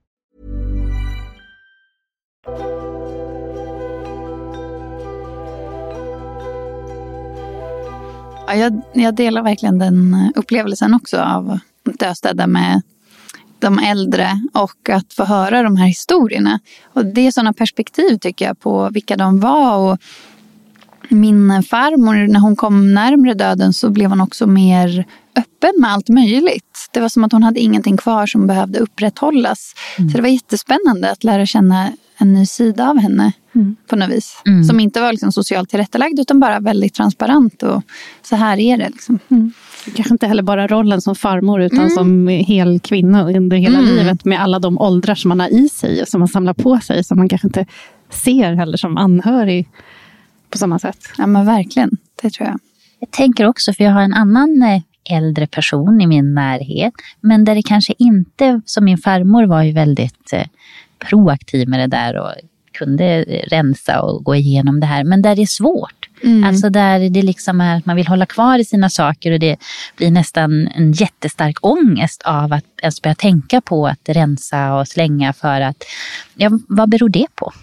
Ja, 8.47 8.55
jag, 8.55 8.81
jag 8.93 9.15
delar 9.15 9.43
verkligen 9.43 9.79
den 9.79 10.13
eh, 10.13 10.29
upplevelsen 10.35 10.93
också 10.93 11.17
av 11.17 11.59
döstäda 11.83 12.47
med 12.47 12.81
de 13.59 13.79
äldre 13.79 14.41
och 14.53 14.89
att 14.89 15.13
få 15.13 15.23
höra 15.23 15.63
de 15.63 15.75
här 15.77 15.87
historierna. 15.87 16.59
Och 16.83 17.05
det 17.05 17.27
är 17.27 17.31
sådana 17.31 17.53
perspektiv 17.53 18.17
tycker 18.17 18.45
jag 18.45 18.59
på 18.59 18.89
vilka 18.89 19.15
de 19.15 19.39
var. 19.39 19.77
Och 19.77 19.97
min 21.09 21.63
farmor, 21.63 22.27
när 22.27 22.39
hon 22.39 22.55
kom 22.55 22.93
närmre 22.93 23.33
döden 23.33 23.73
så 23.73 23.89
blev 23.89 24.09
hon 24.09 24.21
också 24.21 24.47
mer 24.47 25.05
öppen 25.37 25.73
med 25.77 25.91
allt 25.91 26.09
möjligt. 26.09 26.89
Det 26.93 26.99
var 26.99 27.09
som 27.09 27.23
att 27.23 27.31
hon 27.31 27.43
hade 27.43 27.59
ingenting 27.59 27.97
kvar 27.97 28.25
som 28.25 28.47
behövde 28.47 28.79
upprätthållas. 28.79 29.73
Mm. 29.97 30.09
Så 30.09 30.17
det 30.17 30.21
var 30.21 30.29
jättespännande 30.29 31.11
att 31.11 31.23
lära 31.23 31.45
känna 31.45 31.91
en 32.17 32.33
ny 32.33 32.45
sida 32.45 32.89
av 32.89 32.97
henne 32.97 33.31
mm. 33.55 33.75
på 33.89 33.95
något 33.95 34.09
vis. 34.09 34.41
Mm. 34.45 34.63
Som 34.63 34.79
inte 34.79 35.01
var 35.01 35.11
liksom 35.11 35.31
socialt 35.31 35.69
tillrättalagd 35.69 36.19
utan 36.19 36.39
bara 36.39 36.59
väldigt 36.59 36.93
transparent. 36.93 37.63
Och 37.63 37.83
så 38.21 38.35
här 38.35 38.59
är 38.59 38.77
det. 38.77 38.89
Liksom. 38.89 39.19
Mm. 39.29 39.51
Kanske 39.95 40.13
inte 40.13 40.27
heller 40.27 40.43
bara 40.43 40.67
rollen 40.67 41.01
som 41.01 41.15
farmor 41.15 41.61
utan 41.61 41.79
mm. 41.79 41.89
som 41.89 42.27
hel 42.27 42.79
kvinna 42.79 43.31
under 43.31 43.57
hela 43.57 43.79
mm. 43.79 43.95
livet 43.95 44.25
med 44.25 44.41
alla 44.41 44.59
de 44.59 44.77
åldrar 44.77 45.15
som 45.15 45.29
man 45.29 45.39
har 45.39 45.49
i 45.49 45.69
sig 45.69 46.01
och 46.01 46.07
som 46.07 46.19
man 46.19 46.27
samlar 46.27 46.53
på 46.53 46.79
sig 46.79 47.03
som 47.03 47.17
man 47.17 47.29
kanske 47.29 47.47
inte 47.47 47.65
ser 48.09 48.53
heller 48.53 48.77
som 48.77 48.97
anhörig 48.97 49.67
på 50.49 50.57
samma 50.57 50.79
sätt. 50.79 50.99
Ja 51.17 51.27
men 51.27 51.45
verkligen, 51.45 51.91
det 52.21 52.29
tror 52.29 52.47
jag. 52.47 52.59
Jag 52.99 53.11
tänker 53.11 53.45
också, 53.45 53.73
för 53.73 53.83
jag 53.83 53.91
har 53.91 54.01
en 54.01 54.13
annan 54.13 54.63
eh, 54.63 54.81
äldre 55.17 55.47
person 55.47 56.01
i 56.01 56.07
min 56.07 56.33
närhet, 56.33 56.93
men 57.21 57.45
där 57.45 57.55
det 57.55 57.61
kanske 57.61 57.93
inte, 57.97 58.61
som 58.65 58.85
min 58.85 58.97
farmor 58.97 59.45
var 59.45 59.63
ju 59.63 59.71
väldigt 59.71 60.33
eh, 60.33 60.47
proaktiv 60.99 61.69
med 61.69 61.79
det 61.79 61.87
där 61.87 62.17
och 62.17 62.31
kunde 62.71 63.21
rensa 63.47 64.01
och 64.01 64.23
gå 64.23 64.35
igenom 64.35 64.79
det 64.79 64.85
här, 64.85 65.03
men 65.03 65.21
där 65.21 65.35
det 65.35 65.41
är 65.41 65.45
svårt. 65.45 66.09
Mm. 66.23 66.43
Alltså 66.43 66.69
där 66.69 67.09
det 67.09 67.21
liksom 67.21 67.61
är 67.61 67.77
att 67.77 67.85
man 67.85 67.95
vill 67.95 68.07
hålla 68.07 68.25
kvar 68.25 68.59
i 68.59 68.65
sina 68.65 68.89
saker 68.89 69.31
och 69.31 69.39
det 69.39 69.57
blir 69.97 70.11
nästan 70.11 70.67
en 70.67 70.91
jättestark 70.91 71.65
ångest 71.65 72.21
av 72.25 72.53
att 72.53 72.65
ens 72.81 73.01
börja 73.01 73.15
tänka 73.15 73.61
på 73.61 73.87
att 73.87 74.09
rensa 74.09 74.73
och 74.73 74.87
slänga 74.87 75.33
för 75.33 75.61
att, 75.61 75.83
ja 76.35 76.49
vad 76.67 76.89
beror 76.89 77.09
det 77.09 77.27
på? 77.35 77.53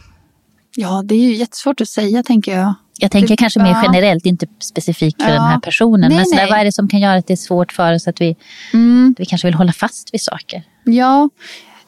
Ja, 0.77 1.03
det 1.05 1.15
är 1.15 1.19
ju 1.19 1.35
jättesvårt 1.35 1.81
att 1.81 1.89
säga 1.89 2.23
tänker 2.23 2.59
jag. 2.59 2.75
Jag 2.99 3.11
tänker 3.11 3.29
det, 3.29 3.37
kanske 3.37 3.63
mer 3.63 3.77
generellt, 3.83 4.27
inte 4.27 4.47
specifikt 4.59 5.23
för 5.23 5.29
ja. 5.29 5.35
den 5.35 5.43
här 5.43 5.59
personen. 5.59 6.01
Nej, 6.01 6.19
men 6.19 6.27
sådär, 6.27 6.51
vad 6.51 6.59
är 6.59 6.65
det 6.65 6.73
som 6.73 6.89
kan 6.89 7.01
göra 7.01 7.19
att 7.19 7.27
det 7.27 7.35
är 7.35 7.37
svårt 7.37 7.73
för 7.73 7.95
oss 7.95 8.09
att 8.09 8.21
vi, 8.21 8.37
mm. 8.73 9.15
vi 9.19 9.25
kanske 9.25 9.47
vill 9.47 9.55
hålla 9.55 9.73
fast 9.73 10.15
vid 10.15 10.21
saker? 10.21 10.63
Ja, 10.85 11.31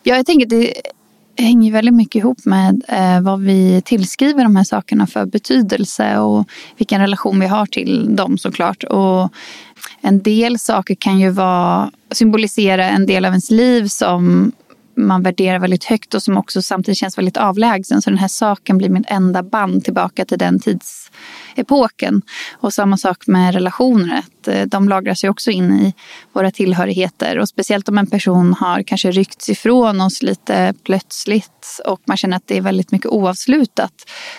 ja 0.02 0.16
jag 0.16 0.26
tänker 0.26 0.46
det 0.46 0.72
hänger 1.38 1.72
väldigt 1.72 1.94
mycket 1.94 2.14
ihop 2.14 2.44
med 2.44 2.82
eh, 2.88 3.20
vad 3.20 3.40
vi 3.40 3.82
tillskriver 3.84 4.42
de 4.42 4.56
här 4.56 4.64
sakerna 4.64 5.06
för 5.06 5.26
betydelse 5.26 6.18
och 6.18 6.48
vilken 6.76 7.00
relation 7.00 7.40
vi 7.40 7.46
har 7.46 7.66
till 7.66 8.16
dem 8.16 8.38
såklart. 8.38 8.84
Och 8.84 9.32
en 10.00 10.22
del 10.22 10.58
saker 10.58 10.94
kan 10.94 11.20
ju 11.20 11.30
vara, 11.30 11.90
symbolisera 12.10 12.88
en 12.88 13.06
del 13.06 13.24
av 13.24 13.32
ens 13.32 13.50
liv 13.50 13.88
som 13.88 14.52
man 14.96 15.22
värderar 15.22 15.58
väldigt 15.58 15.84
högt 15.84 16.14
och 16.14 16.22
som 16.22 16.36
också 16.36 16.62
samtidigt 16.62 16.98
känns 16.98 17.18
väldigt 17.18 17.36
avlägsen. 17.36 18.02
Så 18.02 18.10
den 18.10 18.18
här 18.18 18.28
saken 18.28 18.78
blir 18.78 18.88
mitt 18.88 19.06
enda 19.08 19.42
band 19.42 19.84
tillbaka 19.84 20.24
till 20.24 20.38
den 20.38 20.60
tidsepoken. 20.60 22.22
Och 22.52 22.74
samma 22.74 22.96
sak 22.96 23.26
med 23.26 23.54
relationer, 23.54 24.18
att 24.18 24.48
eh, 24.48 24.62
de 24.62 24.88
lagras 24.88 25.24
ju 25.24 25.28
också 25.28 25.50
in 25.50 25.72
i 25.72 25.94
våra 26.32 26.50
tillhörigheter. 26.50 27.38
Och 27.38 27.48
speciellt 27.48 27.88
om 27.88 27.98
en 27.98 28.06
person 28.06 28.54
har 28.54 28.82
kanske 28.82 29.10
ryckts 29.10 29.48
ifrån 29.48 30.00
oss 30.00 30.22
lite 30.22 30.74
plötsligt 30.84 31.80
och 31.86 32.00
man 32.04 32.16
känner 32.16 32.36
att 32.36 32.46
det 32.46 32.56
är 32.56 32.62
väldigt 32.62 32.92
mycket 32.92 33.10
oavslutat 33.10 33.92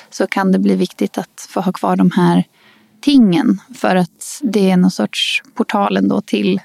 så 0.10 0.28
kan 0.28 0.52
det 0.52 0.60
bli 0.60 0.76
viktigt 0.76 1.18
att 1.18 1.48
få 1.50 1.62
ha 1.62 1.72
kvar 1.72 1.96
de 1.96 2.12
här 2.12 2.44
tingen 3.02 3.62
för 3.76 3.96
att 3.96 4.40
det 4.42 4.72
är 4.72 4.78
någon 4.78 4.92
sorts 4.92 5.44
portal 5.56 5.98
ändå 5.98 6.22
till 6.22 6.62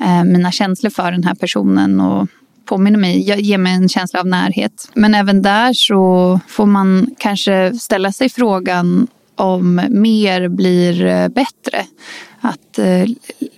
eh, 0.00 0.24
mina 0.24 0.52
känslor 0.52 0.90
för 0.90 1.12
den 1.12 1.24
här 1.24 1.34
personen 1.34 2.00
och 2.00 2.28
påminner 2.68 2.98
mig, 2.98 3.20
ger 3.20 3.58
mig 3.58 3.72
en 3.72 3.88
känsla 3.88 4.20
av 4.20 4.26
närhet. 4.26 4.90
Men 4.94 5.14
även 5.14 5.42
där 5.42 5.72
så 5.72 6.40
får 6.48 6.66
man 6.66 7.10
kanske 7.18 7.74
ställa 7.74 8.12
sig 8.12 8.28
frågan 8.28 9.06
om 9.36 9.80
mer 9.88 10.48
blir 10.48 11.06
eh, 11.06 11.28
bättre. 11.28 11.86
Att 12.40 12.78
eh, 12.78 13.04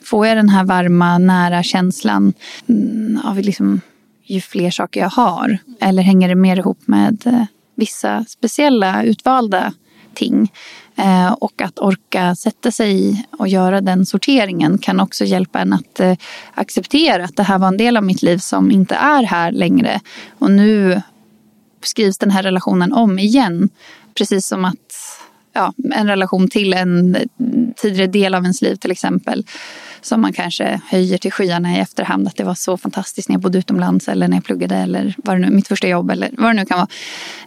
får 0.04 0.26
jag 0.26 0.36
den 0.36 0.48
här 0.48 0.64
varma, 0.64 1.18
nära 1.18 1.62
känslan 1.62 2.32
mm, 2.68 3.20
av 3.24 3.38
liksom, 3.38 3.80
ju 4.24 4.40
fler 4.40 4.70
saker 4.70 5.00
jag 5.00 5.10
har? 5.10 5.58
Eller 5.80 6.02
hänger 6.02 6.28
det 6.28 6.34
mer 6.34 6.56
ihop 6.56 6.78
med 6.84 7.26
eh, 7.26 7.44
vissa 7.74 8.24
speciella 8.24 9.04
utvalda 9.04 9.72
ting? 10.14 10.52
Eh, 11.00 11.32
och 11.32 11.62
att 11.62 11.78
orka 11.78 12.34
sätta 12.34 12.70
sig 12.70 13.08
i 13.08 13.24
och 13.30 13.48
göra 13.48 13.80
den 13.80 14.06
sorteringen 14.06 14.78
kan 14.78 15.00
också 15.00 15.24
hjälpa 15.24 15.60
en 15.60 15.72
att 15.72 16.00
eh, 16.00 16.16
acceptera 16.54 17.24
att 17.24 17.36
det 17.36 17.42
här 17.42 17.58
var 17.58 17.68
en 17.68 17.76
del 17.76 17.96
av 17.96 18.04
mitt 18.04 18.22
liv 18.22 18.38
som 18.38 18.70
inte 18.70 18.94
är 18.94 19.22
här 19.22 19.52
längre. 19.52 20.00
Och 20.38 20.50
nu 20.50 21.02
skrivs 21.82 22.18
den 22.18 22.30
här 22.30 22.42
relationen 22.42 22.92
om 22.92 23.18
igen. 23.18 23.68
Precis 24.14 24.46
som 24.46 24.64
att 24.64 24.76
ja, 25.52 25.72
en 25.94 26.06
relation 26.06 26.50
till 26.50 26.72
en 26.72 27.16
eh, 27.16 27.22
tidigare 27.76 28.06
del 28.06 28.34
av 28.34 28.42
ens 28.42 28.62
liv 28.62 28.74
till 28.76 28.90
exempel 28.90 29.46
som 30.02 30.20
man 30.20 30.32
kanske 30.32 30.80
höjer 30.86 31.18
till 31.18 31.32
skyarna 31.32 31.76
i 31.76 31.78
efterhand. 31.78 32.28
Att 32.28 32.36
det 32.36 32.44
var 32.44 32.54
så 32.54 32.76
fantastiskt 32.76 33.28
när 33.28 33.34
jag 33.34 33.42
bodde 33.42 33.58
utomlands 33.58 34.08
eller 34.08 34.28
när 34.28 34.36
jag 34.36 34.44
pluggade 34.44 34.76
eller 34.76 35.14
vad 35.16 35.36
det 35.36 35.40
nu, 35.40 35.50
mitt 35.50 35.68
första 35.68 35.88
jobb 35.88 36.10
eller 36.10 36.30
vad 36.32 36.50
det 36.50 36.54
nu 36.54 36.66
kan 36.66 36.78
vara. 36.78 36.88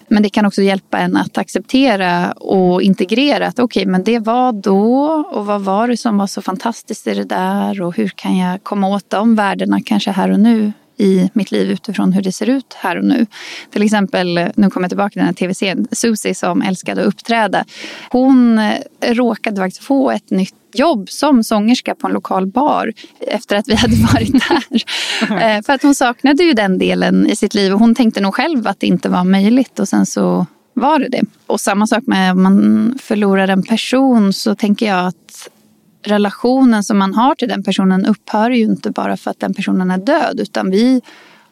Men 0.07 0.23
det 0.23 0.29
kan 0.29 0.45
också 0.45 0.61
hjälpa 0.61 0.99
en 0.99 1.17
att 1.17 1.37
acceptera 1.37 2.31
och 2.31 2.81
integrera 2.81 3.47
att 3.47 3.59
okej, 3.59 3.81
okay, 3.81 3.91
men 3.91 4.03
det 4.03 4.19
var 4.19 4.51
då 4.51 5.03
och 5.31 5.45
vad 5.45 5.61
var 5.61 5.87
det 5.87 5.97
som 5.97 6.17
var 6.17 6.27
så 6.27 6.41
fantastiskt 6.41 7.07
i 7.07 7.13
det 7.13 7.23
där 7.23 7.81
och 7.81 7.95
hur 7.95 8.07
kan 8.07 8.37
jag 8.37 8.63
komma 8.63 8.87
åt 8.87 9.09
de 9.09 9.35
värdena 9.35 9.79
kanske 9.85 10.11
här 10.11 10.31
och 10.31 10.39
nu 10.39 10.71
i 10.97 11.29
mitt 11.33 11.51
liv 11.51 11.71
utifrån 11.71 12.13
hur 12.13 12.21
det 12.21 12.31
ser 12.31 12.49
ut 12.49 12.73
här 12.73 12.97
och 12.97 13.03
nu. 13.03 13.25
Till 13.71 13.83
exempel, 13.83 14.49
nu 14.55 14.69
kommer 14.69 14.85
jag 14.85 14.89
tillbaka 14.89 15.09
till 15.09 15.19
den 15.19 15.27
här 15.27 15.33
tv-serien, 15.33 15.87
Susie 15.91 16.35
som 16.35 16.61
älskade 16.61 17.01
att 17.01 17.07
uppträda. 17.07 17.65
Hon 18.09 18.61
råkade 19.01 19.61
faktiskt 19.61 19.83
få 19.83 20.11
ett 20.11 20.29
nytt 20.29 20.55
jobb 20.75 21.09
som 21.09 21.43
sångerska 21.43 21.95
på 21.95 22.07
en 22.07 22.13
lokal 22.13 22.47
bar 22.47 22.93
efter 23.27 23.55
att 23.55 23.67
vi 23.67 23.75
hade 23.75 23.95
varit 23.95 24.31
där. 24.31 24.83
Eh, 25.23 25.61
för 25.61 25.73
att 25.73 25.83
hon 25.83 25.95
saknade 25.95 26.43
ju 26.43 26.53
den 26.53 26.77
delen 26.77 27.27
i 27.27 27.35
sitt 27.35 27.53
liv 27.53 27.73
och 27.73 27.79
hon 27.79 27.95
tänkte 27.95 28.21
nog 28.21 28.33
själv 28.33 28.67
att 28.67 28.79
det 28.79 28.87
inte 28.87 29.09
var 29.09 29.23
möjligt 29.23 29.79
och 29.79 29.87
sen 29.87 30.05
så 30.05 30.45
var 30.73 30.99
det 30.99 31.09
det. 31.09 31.21
Och 31.47 31.61
samma 31.61 31.87
sak 31.87 32.03
med 32.07 32.31
om 32.31 32.43
man 32.43 32.97
förlorar 33.01 33.47
en 33.47 33.63
person 33.63 34.33
så 34.33 34.55
tänker 34.55 34.85
jag 34.85 35.07
att 35.07 35.49
relationen 36.03 36.83
som 36.83 36.97
man 36.97 37.13
har 37.13 37.35
till 37.35 37.47
den 37.47 37.63
personen 37.63 38.05
upphör 38.05 38.49
ju 38.49 38.63
inte 38.63 38.91
bara 38.91 39.17
för 39.17 39.31
att 39.31 39.39
den 39.39 39.53
personen 39.53 39.91
är 39.91 39.97
död 39.97 40.39
utan 40.39 40.71
vi 40.71 41.01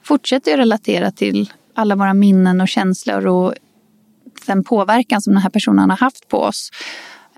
fortsätter 0.04 0.52
ju 0.52 0.58
relatera 0.58 1.12
till 1.12 1.52
alla 1.76 1.96
våra 1.96 2.14
minnen 2.14 2.62
och 2.62 2.68
känslor 2.68 3.28
och 3.28 3.54
den 4.46 4.64
påverkan 4.64 5.22
som 5.22 5.34
den 5.34 5.42
här 5.42 5.50
personen 5.50 5.90
har 5.90 5.98
haft 5.98 6.28
på 6.28 6.38
oss. 6.38 6.72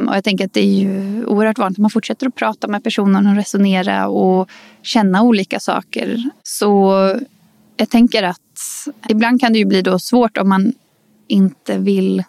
Och 0.08 0.16
jag 0.16 0.24
tänker 0.24 0.46
att 0.46 0.54
det 0.54 0.62
är 0.62 0.80
ju 0.80 1.26
oerhört 1.26 1.58
vanligt 1.58 1.78
att 1.78 1.82
man 1.82 1.90
fortsätter 1.90 2.28
att 2.28 2.36
prata 2.36 2.68
med 2.68 2.84
personen 2.84 3.28
och 3.28 3.36
resonera 3.36 4.08
och 4.08 4.50
känna 4.82 5.24
olika 5.24 5.60
saker. 5.60 6.30
Så 6.44 6.94
jag 7.78 7.90
tänker 7.90 8.24
att 8.24 8.40
ibland 9.10 9.42
kan 9.42 9.54
det 9.54 9.60
ju 9.60 9.66
bli 9.66 9.82
då 9.82 10.00
svårt 10.00 10.38
om 10.38 10.50
man 10.50 10.74
inte 11.28 11.78
vill 11.78 12.24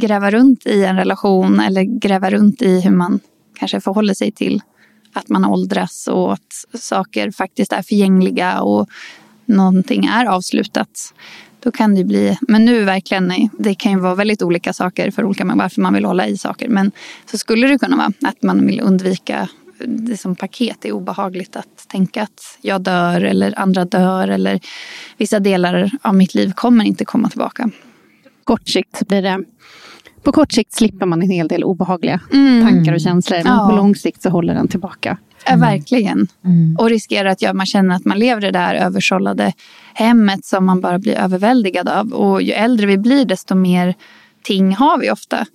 gräva 0.00 0.30
runt 0.30 0.66
i 0.66 0.84
en 0.84 0.96
relation 0.96 1.60
eller 1.60 1.82
gräva 1.82 2.30
runt 2.30 2.62
i 2.62 2.80
hur 2.80 2.90
man 2.90 3.20
kanske 3.58 3.80
förhåller 3.80 4.14
sig 4.14 4.32
till 4.32 4.60
att 5.12 5.28
man 5.28 5.44
åldras 5.44 6.08
och 6.08 6.32
att 6.32 6.80
saker 6.80 7.30
faktiskt 7.30 7.72
är 7.72 7.82
förgängliga 7.82 8.62
och 8.62 8.88
någonting 9.46 10.04
är 10.04 10.26
avslutat. 10.26 11.14
Då 11.62 11.70
kan 11.70 11.94
det 11.94 12.04
bli, 12.04 12.38
men 12.40 12.64
nu 12.64 12.84
verkligen, 12.84 13.50
det 13.58 13.74
kan 13.74 13.92
ju 13.92 13.98
vara 13.98 14.14
väldigt 14.14 14.42
olika 14.42 14.72
saker 14.72 15.10
för 15.10 15.24
olika 15.24 15.44
varför 15.44 15.80
man 15.80 15.94
vill 15.94 16.04
hålla 16.04 16.26
i 16.26 16.38
saker. 16.38 16.68
Men 16.68 16.92
så 17.30 17.38
skulle 17.38 17.66
det 17.66 17.78
kunna 17.78 17.96
vara 17.96 18.12
att 18.22 18.42
man 18.42 18.66
vill 18.66 18.80
undvika 18.80 19.48
det 19.86 20.16
som 20.16 20.36
paket. 20.36 20.76
Det 20.80 20.88
är 20.88 20.92
obehagligt 20.92 21.56
att 21.56 21.88
tänka 21.88 22.22
att 22.22 22.58
jag 22.60 22.80
dör 22.80 23.20
eller 23.20 23.58
andra 23.58 23.84
dör 23.84 24.28
eller 24.28 24.60
vissa 25.16 25.40
delar 25.40 25.90
av 26.02 26.14
mitt 26.14 26.34
liv 26.34 26.52
kommer 26.52 26.84
inte 26.84 27.04
komma 27.04 27.28
tillbaka. 27.28 27.70
Kort 28.44 28.68
sikt 28.68 29.08
blir 29.08 29.22
det 29.22 29.44
på 30.22 30.32
kort 30.32 30.52
sikt 30.52 30.72
slipper 30.72 31.06
man 31.06 31.22
en 31.22 31.30
hel 31.30 31.48
del 31.48 31.64
obehagliga 31.64 32.20
mm. 32.32 32.66
tankar 32.66 32.92
och 32.92 33.00
känslor. 33.00 33.38
Men 33.44 33.56
ja. 33.56 33.68
på 33.70 33.76
lång 33.76 33.94
sikt 33.94 34.22
så 34.22 34.30
håller 34.30 34.54
den 34.54 34.68
tillbaka. 34.68 35.18
Ja, 35.46 35.56
verkligen. 35.56 36.28
Mm. 36.44 36.76
Och 36.78 36.88
riskerar 36.88 37.28
att 37.28 37.42
göra, 37.42 37.54
man 37.54 37.66
känner 37.66 37.96
att 37.96 38.04
man 38.04 38.18
lever 38.18 38.40
det 38.40 38.50
där 38.50 38.74
översållade 38.74 39.52
hemmet 39.94 40.44
som 40.44 40.66
man 40.66 40.80
bara 40.80 40.98
blir 40.98 41.14
överväldigad 41.14 41.88
av. 41.88 42.12
Och 42.12 42.42
ju 42.42 42.52
äldre 42.52 42.86
vi 42.86 42.98
blir 42.98 43.24
desto 43.24 43.54
mer 43.54 43.94
ting 44.42 44.74
har 44.74 44.98
vi 44.98 45.10
ofta. 45.10 45.46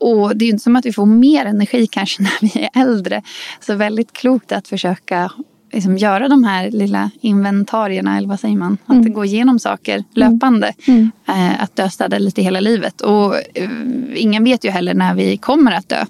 Och 0.00 0.36
det 0.36 0.44
är 0.44 0.46
ju 0.46 0.52
inte 0.52 0.62
som 0.62 0.76
att 0.76 0.86
vi 0.86 0.92
får 0.92 1.06
mer 1.06 1.44
energi 1.46 1.86
kanske 1.90 2.22
när 2.22 2.40
vi 2.40 2.68
är 2.72 2.82
äldre. 2.82 3.22
Så 3.60 3.74
väldigt 3.74 4.12
klokt 4.12 4.52
att 4.52 4.68
försöka 4.68 5.30
liksom 5.72 5.98
göra 5.98 6.28
de 6.28 6.44
här 6.44 6.70
lilla 6.70 7.10
inventarierna, 7.20 8.16
eller 8.16 8.28
vad 8.28 8.40
säger 8.40 8.56
man? 8.56 8.78
Att 8.86 8.96
mm. 8.96 9.12
gå 9.12 9.24
igenom 9.24 9.58
saker 9.58 9.94
mm. 9.94 10.04
löpande. 10.14 10.72
Mm. 10.86 11.10
Eh, 11.28 11.62
att 11.62 11.76
döstäda 11.76 12.18
lite 12.18 12.42
hela 12.42 12.60
livet. 12.60 13.00
Och 13.00 13.34
eh, 13.36 13.70
ingen 14.14 14.44
vet 14.44 14.64
ju 14.64 14.70
heller 14.70 14.94
när 14.94 15.14
vi 15.14 15.36
kommer 15.36 15.72
att 15.72 15.88
dö. 15.88 16.04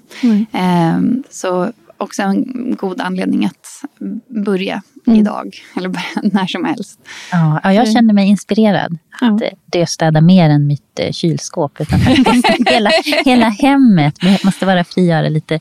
Eh, 0.51 0.99
så 1.29 1.71
också 2.03 2.21
en 2.21 2.75
god 2.79 3.01
anledning 3.01 3.45
att 3.45 3.83
börja 4.45 4.81
mm. 5.07 5.19
idag. 5.19 5.55
Eller 5.77 5.89
när 6.33 6.47
som 6.47 6.65
helst. 6.65 6.99
Ja, 7.31 7.59
ja 7.63 7.73
jag 7.73 7.91
känner 7.91 8.13
mig 8.13 8.27
inspirerad 8.27 8.97
att 9.21 9.41
ja. 9.41 9.49
döstäda 9.65 10.21
mer 10.21 10.49
än 10.49 10.67
mitt 10.67 10.99
eh, 10.99 11.11
kylskåp. 11.11 11.81
Utan 11.81 11.99
hela, 12.65 12.91
hela 13.25 13.49
hemmet. 13.49 14.15
Måste 14.43 14.65
bara 14.65 14.83
frigöra 14.83 15.29
lite 15.29 15.59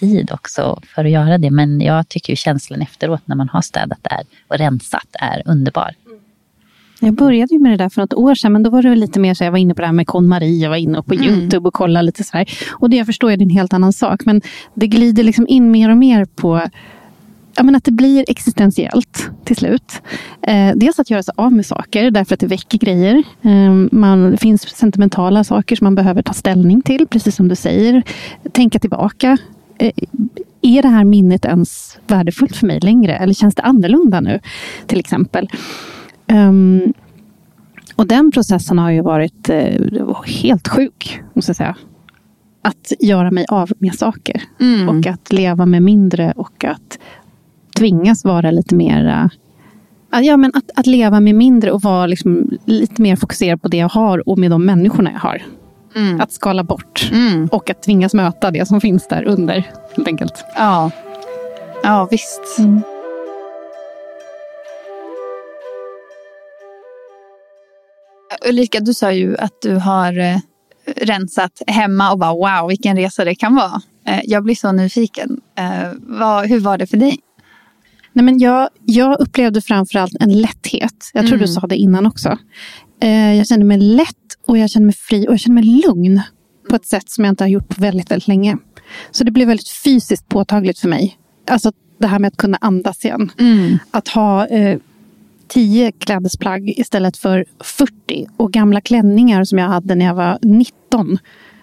tid 0.00 0.30
också 0.32 0.80
för 0.94 1.04
att 1.04 1.10
göra 1.10 1.38
det. 1.38 1.50
Men 1.50 1.80
jag 1.80 2.08
tycker 2.08 2.32
ju 2.32 2.36
känslan 2.36 2.82
efteråt 2.82 3.22
när 3.24 3.36
man 3.36 3.48
har 3.48 3.62
städat 3.62 3.98
där 4.02 4.22
och 4.48 4.58
rensat 4.58 5.08
är 5.12 5.42
underbar. 5.46 5.94
Jag 7.04 7.14
började 7.14 7.54
ju 7.54 7.60
med 7.60 7.72
det 7.72 7.76
där 7.76 7.88
för 7.88 8.00
något 8.00 8.14
år 8.14 8.34
sedan, 8.34 8.52
men 8.52 8.62
då 8.62 8.70
var 8.70 8.82
det 8.82 8.94
lite 8.94 9.20
mer 9.20 9.34
så 9.34 9.44
jag 9.44 9.50
var 9.50 9.58
inne 9.58 9.74
på 9.74 9.80
det 9.80 9.86
här 9.86 9.92
med 9.92 10.06
KonMari, 10.06 10.60
jag 10.60 10.70
var 10.70 10.76
inne 10.76 11.02
på 11.02 11.14
mm. 11.14 11.26
Youtube 11.26 11.68
och 11.68 11.74
kollade 11.74 12.06
lite 12.06 12.24
sådär. 12.24 12.48
Och 12.70 12.90
det 12.90 12.96
jag 12.96 13.06
förstår 13.06 13.30
är 13.30 13.42
en 13.42 13.50
helt 13.50 13.72
annan 13.72 13.92
sak, 13.92 14.24
men 14.24 14.40
det 14.74 14.86
glider 14.86 15.22
liksom 15.22 15.46
in 15.48 15.70
mer 15.70 15.90
och 15.90 15.96
mer 15.96 16.24
på 16.24 16.62
ja, 17.56 17.62
men 17.62 17.74
att 17.74 17.84
det 17.84 17.92
blir 17.92 18.24
existentiellt 18.28 19.30
till 19.44 19.56
slut. 19.56 20.02
Eh, 20.42 20.72
dels 20.74 20.98
att 20.98 21.10
göra 21.10 21.22
sig 21.22 21.34
av 21.36 21.52
med 21.52 21.66
saker 21.66 22.10
därför 22.10 22.34
att 22.34 22.40
det 22.40 22.46
väcker 22.46 22.78
grejer. 22.78 23.22
Eh, 23.42 23.72
man, 23.92 24.30
det 24.30 24.36
finns 24.36 24.62
sentimentala 24.62 25.44
saker 25.44 25.76
som 25.76 25.84
man 25.84 25.94
behöver 25.94 26.22
ta 26.22 26.32
ställning 26.32 26.82
till, 26.82 27.06
precis 27.06 27.36
som 27.36 27.48
du 27.48 27.56
säger. 27.56 28.02
Tänka 28.52 28.78
tillbaka. 28.78 29.38
Eh, 29.78 29.92
är 30.62 30.82
det 30.82 30.88
här 30.88 31.04
minnet 31.04 31.44
ens 31.44 31.98
värdefullt 32.06 32.56
för 32.56 32.66
mig 32.66 32.80
längre? 32.80 33.16
Eller 33.16 33.34
känns 33.34 33.54
det 33.54 33.62
annorlunda 33.62 34.20
nu? 34.20 34.40
Till 34.86 35.00
exempel. 35.00 35.48
Um, 36.32 36.92
och 37.96 38.06
den 38.06 38.30
processen 38.30 38.78
har 38.78 38.90
ju 38.90 39.00
varit 39.00 39.50
uh, 39.50 40.22
helt 40.24 40.68
sjuk, 40.68 41.20
måste 41.34 41.50
jag 41.50 41.56
säga. 41.56 41.76
Att 42.62 42.92
göra 43.00 43.30
mig 43.30 43.46
av 43.48 43.70
med 43.78 43.94
saker. 43.94 44.42
Mm. 44.60 44.88
Och 44.88 45.06
att 45.06 45.32
leva 45.32 45.66
med 45.66 45.82
mindre 45.82 46.32
och 46.36 46.64
att 46.64 46.98
tvingas 47.76 48.24
vara 48.24 48.50
lite 48.50 48.74
mer 48.74 49.30
Ja, 50.20 50.36
men 50.36 50.50
att, 50.54 50.70
att 50.74 50.86
leva 50.86 51.20
med 51.20 51.34
mindre 51.34 51.72
och 51.72 51.82
vara 51.82 52.06
liksom 52.06 52.58
lite 52.64 53.02
mer 53.02 53.16
fokuserad 53.16 53.62
på 53.62 53.68
det 53.68 53.76
jag 53.76 53.88
har 53.88 54.28
och 54.28 54.38
med 54.38 54.50
de 54.50 54.64
människorna 54.64 55.12
jag 55.12 55.20
har. 55.20 55.42
Mm. 55.96 56.20
Att 56.20 56.32
skala 56.32 56.64
bort 56.64 57.10
mm. 57.12 57.48
och 57.52 57.70
att 57.70 57.82
tvingas 57.82 58.14
möta 58.14 58.50
det 58.50 58.68
som 58.68 58.80
finns 58.80 59.08
där 59.08 59.24
under. 59.24 59.70
Helt 59.96 60.08
enkelt. 60.08 60.44
Ja, 60.56 60.90
ja 61.82 62.08
visst. 62.10 62.58
Mm. 62.58 62.82
Ulrika, 68.48 68.80
du 68.80 68.94
sa 68.94 69.12
ju 69.12 69.36
att 69.36 69.62
du 69.62 69.74
har 69.74 70.18
eh, 70.18 70.36
rensat 70.96 71.62
hemma 71.66 72.12
och 72.12 72.18
bara 72.18 72.32
wow, 72.32 72.68
vilken 72.68 72.96
resa 72.96 73.24
det 73.24 73.34
kan 73.34 73.54
vara. 73.54 73.82
Eh, 74.06 74.20
jag 74.24 74.44
blir 74.44 74.54
så 74.54 74.72
nyfiken. 74.72 75.40
Eh, 75.58 76.42
hur 76.48 76.60
var 76.60 76.78
det 76.78 76.86
för 76.86 76.96
dig? 76.96 77.18
Nej, 78.12 78.24
men 78.24 78.38
jag, 78.38 78.68
jag 78.86 79.20
upplevde 79.20 79.62
framförallt 79.62 80.12
en 80.20 80.40
lätthet. 80.40 81.10
Jag 81.12 81.26
tror 81.26 81.34
mm. 81.34 81.46
du 81.46 81.52
sa 81.52 81.66
det 81.66 81.76
innan 81.76 82.06
också. 82.06 82.38
Jag 83.36 83.46
kände 83.46 83.66
mig 83.66 83.78
lätt 83.78 84.16
och 84.46 84.58
jag 84.58 84.70
kände 84.70 84.86
mig 84.86 84.94
fri 84.94 85.28
och 85.28 85.32
jag 85.32 85.40
kände 85.40 85.54
mig 85.54 85.82
lugn 85.86 86.22
på 86.70 86.76
ett 86.76 86.86
sätt 86.86 87.10
som 87.10 87.24
jag 87.24 87.32
inte 87.32 87.44
har 87.44 87.48
gjort 87.48 87.68
på 87.68 87.80
väldigt, 87.80 88.10
väldigt 88.10 88.28
länge. 88.28 88.56
Så 89.10 89.24
det 89.24 89.30
blev 89.30 89.48
väldigt 89.48 89.68
fysiskt 89.68 90.28
påtagligt 90.28 90.78
för 90.78 90.88
mig. 90.88 91.18
Alltså 91.50 91.72
det 91.98 92.06
här 92.06 92.18
med 92.18 92.28
att 92.28 92.36
kunna 92.36 92.58
andas 92.60 93.04
igen. 93.04 93.32
Mm. 93.38 93.78
Att 93.90 94.08
ha 94.08 94.46
eh, 94.46 94.78
tio 95.52 95.92
klädesplagg 95.92 96.68
istället 96.68 97.16
för 97.16 97.44
40. 97.60 98.26
Och 98.36 98.52
gamla 98.52 98.80
klänningar 98.80 99.44
som 99.44 99.58
jag 99.58 99.68
hade 99.68 99.94
när 99.94 100.06
jag 100.06 100.14
var 100.14 100.38
19 100.42 101.18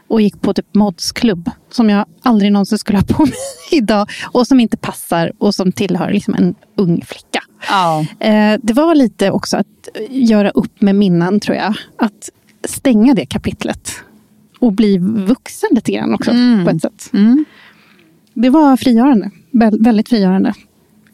och 0.07 0.21
gick 0.21 0.41
på 0.41 0.53
typ 0.53 0.75
modsklubb 0.75 1.51
som 1.71 1.89
jag 1.89 2.05
aldrig 2.21 2.51
någonsin 2.51 2.77
skulle 2.77 2.97
ha 2.97 3.05
på 3.05 3.25
mig 3.25 3.33
idag 3.71 4.09
och 4.31 4.47
som 4.47 4.59
inte 4.59 4.77
passar 4.77 5.31
och 5.37 5.55
som 5.55 5.71
tillhör 5.71 6.11
liksom 6.11 6.33
en 6.33 6.55
ung 6.75 7.01
flicka. 7.05 7.43
Ja. 7.69 8.05
Eh, 8.19 8.59
det 8.63 8.73
var 8.73 8.95
lite 8.95 9.31
också 9.31 9.57
att 9.57 9.89
göra 10.09 10.49
upp 10.49 10.81
med 10.81 10.95
minnen 10.95 11.39
tror 11.39 11.57
jag. 11.57 11.73
Att 11.97 12.29
stänga 12.63 13.13
det 13.13 13.25
kapitlet 13.25 13.91
och 14.59 14.73
bli 14.73 14.97
vuxen 14.97 15.69
lite 15.71 15.91
grann 15.91 16.13
också 16.13 16.31
mm. 16.31 16.65
på 16.65 16.71
ett 16.71 16.81
sätt. 16.81 17.09
Mm. 17.13 17.45
Det 18.33 18.49
var 18.49 18.77
frigörande, 18.77 19.31
väldigt 19.79 20.09
frigörande. 20.09 20.53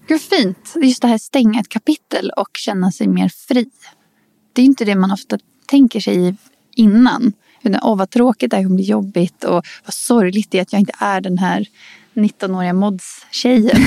Gud 0.08 0.22
fint. 0.22 0.74
Just 0.82 1.02
det 1.02 1.08
här 1.08 1.18
stänga 1.18 1.60
ett 1.60 1.70
kapitel 1.70 2.32
och 2.38 2.50
känna 2.58 2.92
sig 2.92 3.08
mer 3.08 3.30
fri. 3.30 3.70
Det 4.54 4.62
är 4.62 4.66
inte 4.66 4.86
det 4.86 4.96
man 4.96 5.12
ofta 5.12 5.38
tänker 5.66 6.00
sig 6.00 6.36
innan. 6.76 7.34
Åh, 7.82 7.98
vad 7.98 8.10
tråkigt 8.10 8.52
det 8.52 8.58
här 8.58 8.64
kommer 8.64 8.76
bli 8.76 8.86
jobbigt 8.86 9.44
och 9.44 9.66
vad 9.86 9.94
sorgligt 9.94 10.52
det 10.52 10.58
är 10.58 10.62
att 10.62 10.74
jag 10.74 10.80
inte 10.80 10.94
är 11.00 11.22
den 11.22 11.38
här 11.38 11.68
19-åriga 12.16 12.74
mods-tjejen. 12.74 13.78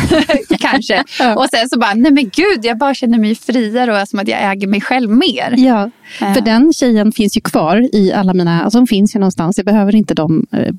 kanske. 0.59 1.05
Ja. 1.19 1.37
Och 1.37 1.47
sen 1.51 1.69
så 1.69 1.79
bara, 1.79 1.95
nej 1.95 2.13
men 2.13 2.25
gud, 2.25 2.61
jag 2.63 2.79
bara 2.79 2.95
känner 2.95 3.19
mig 3.19 3.35
friare 3.35 4.03
och 4.03 4.09
som 4.09 4.19
att 4.19 4.29
jag 4.29 4.53
äger 4.53 4.67
mig 4.67 4.81
själv 4.81 5.11
mer. 5.11 5.55
Ja, 5.57 5.91
äh. 6.21 6.35
för 6.35 6.41
den 6.41 6.73
tjejen 6.73 7.13
finns 7.13 7.37
ju 7.37 7.41
kvar 7.41 7.89
i 7.93 8.13
alla 8.13 8.35
mina, 8.35 8.63
alltså 8.63 8.79
hon 8.79 8.87
finns 8.87 9.17
ju 9.17 9.21
någonstans. 9.21 9.57
Jag 9.57 9.67
behöver 9.67 9.95
inte 9.95 10.15
de 10.15 10.47
eh, 10.53 10.75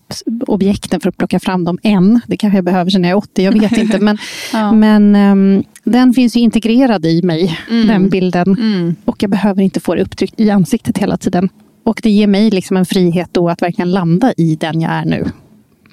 objekten 0.48 1.00
för 1.00 1.10
att 1.10 1.18
plocka 1.18 1.40
fram 1.40 1.64
dem 1.64 1.78
än. 1.84 2.22
Det 2.28 2.38
kanske 2.38 2.58
jag 2.58 2.66
behöver 2.66 2.92
sen 2.92 3.02
när 3.02 3.10
jag 3.10 3.18
är 3.18 3.24
80, 3.24 3.44
jag 3.44 3.52
vet 3.52 3.78
inte. 3.78 4.00
Men, 4.10 4.18
ja. 4.54 4.72
men 4.72 5.16
um, 5.16 5.64
den 5.84 6.14
finns 6.14 6.36
ju 6.36 6.40
integrerad 6.40 7.06
i 7.06 7.22
mig, 7.22 7.60
mm. 7.70 7.88
den 7.88 8.10
bilden. 8.10 8.48
Mm. 8.48 8.96
Och 9.06 9.24
jag 9.24 9.32
behöver 9.32 9.62
inte 9.62 9.80
få 9.80 9.96
det 9.96 10.02
upptryckt 10.02 10.40
i 10.40 10.50
ansiktet 10.50 10.98
hela 10.98 11.18
tiden. 11.18 11.50
Och 11.84 12.00
det 12.04 12.10
ger 12.10 12.28
mig 12.28 12.50
liksom 12.50 12.78
en 12.78 12.86
frihet 12.86 13.30
då 13.32 13.50
att 13.50 13.62
verkligen 13.62 13.92
landa 13.92 14.34
i 14.38 14.56
den 14.56 14.82
jag 14.82 14.92
är 14.92 15.06
nu. 15.06 15.26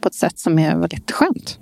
På 0.07 0.09
ett 0.09 0.15
sätt 0.15 0.39
som 0.39 0.59
är 0.59 0.77
väldigt 0.77 1.11
skönt. 1.11 1.59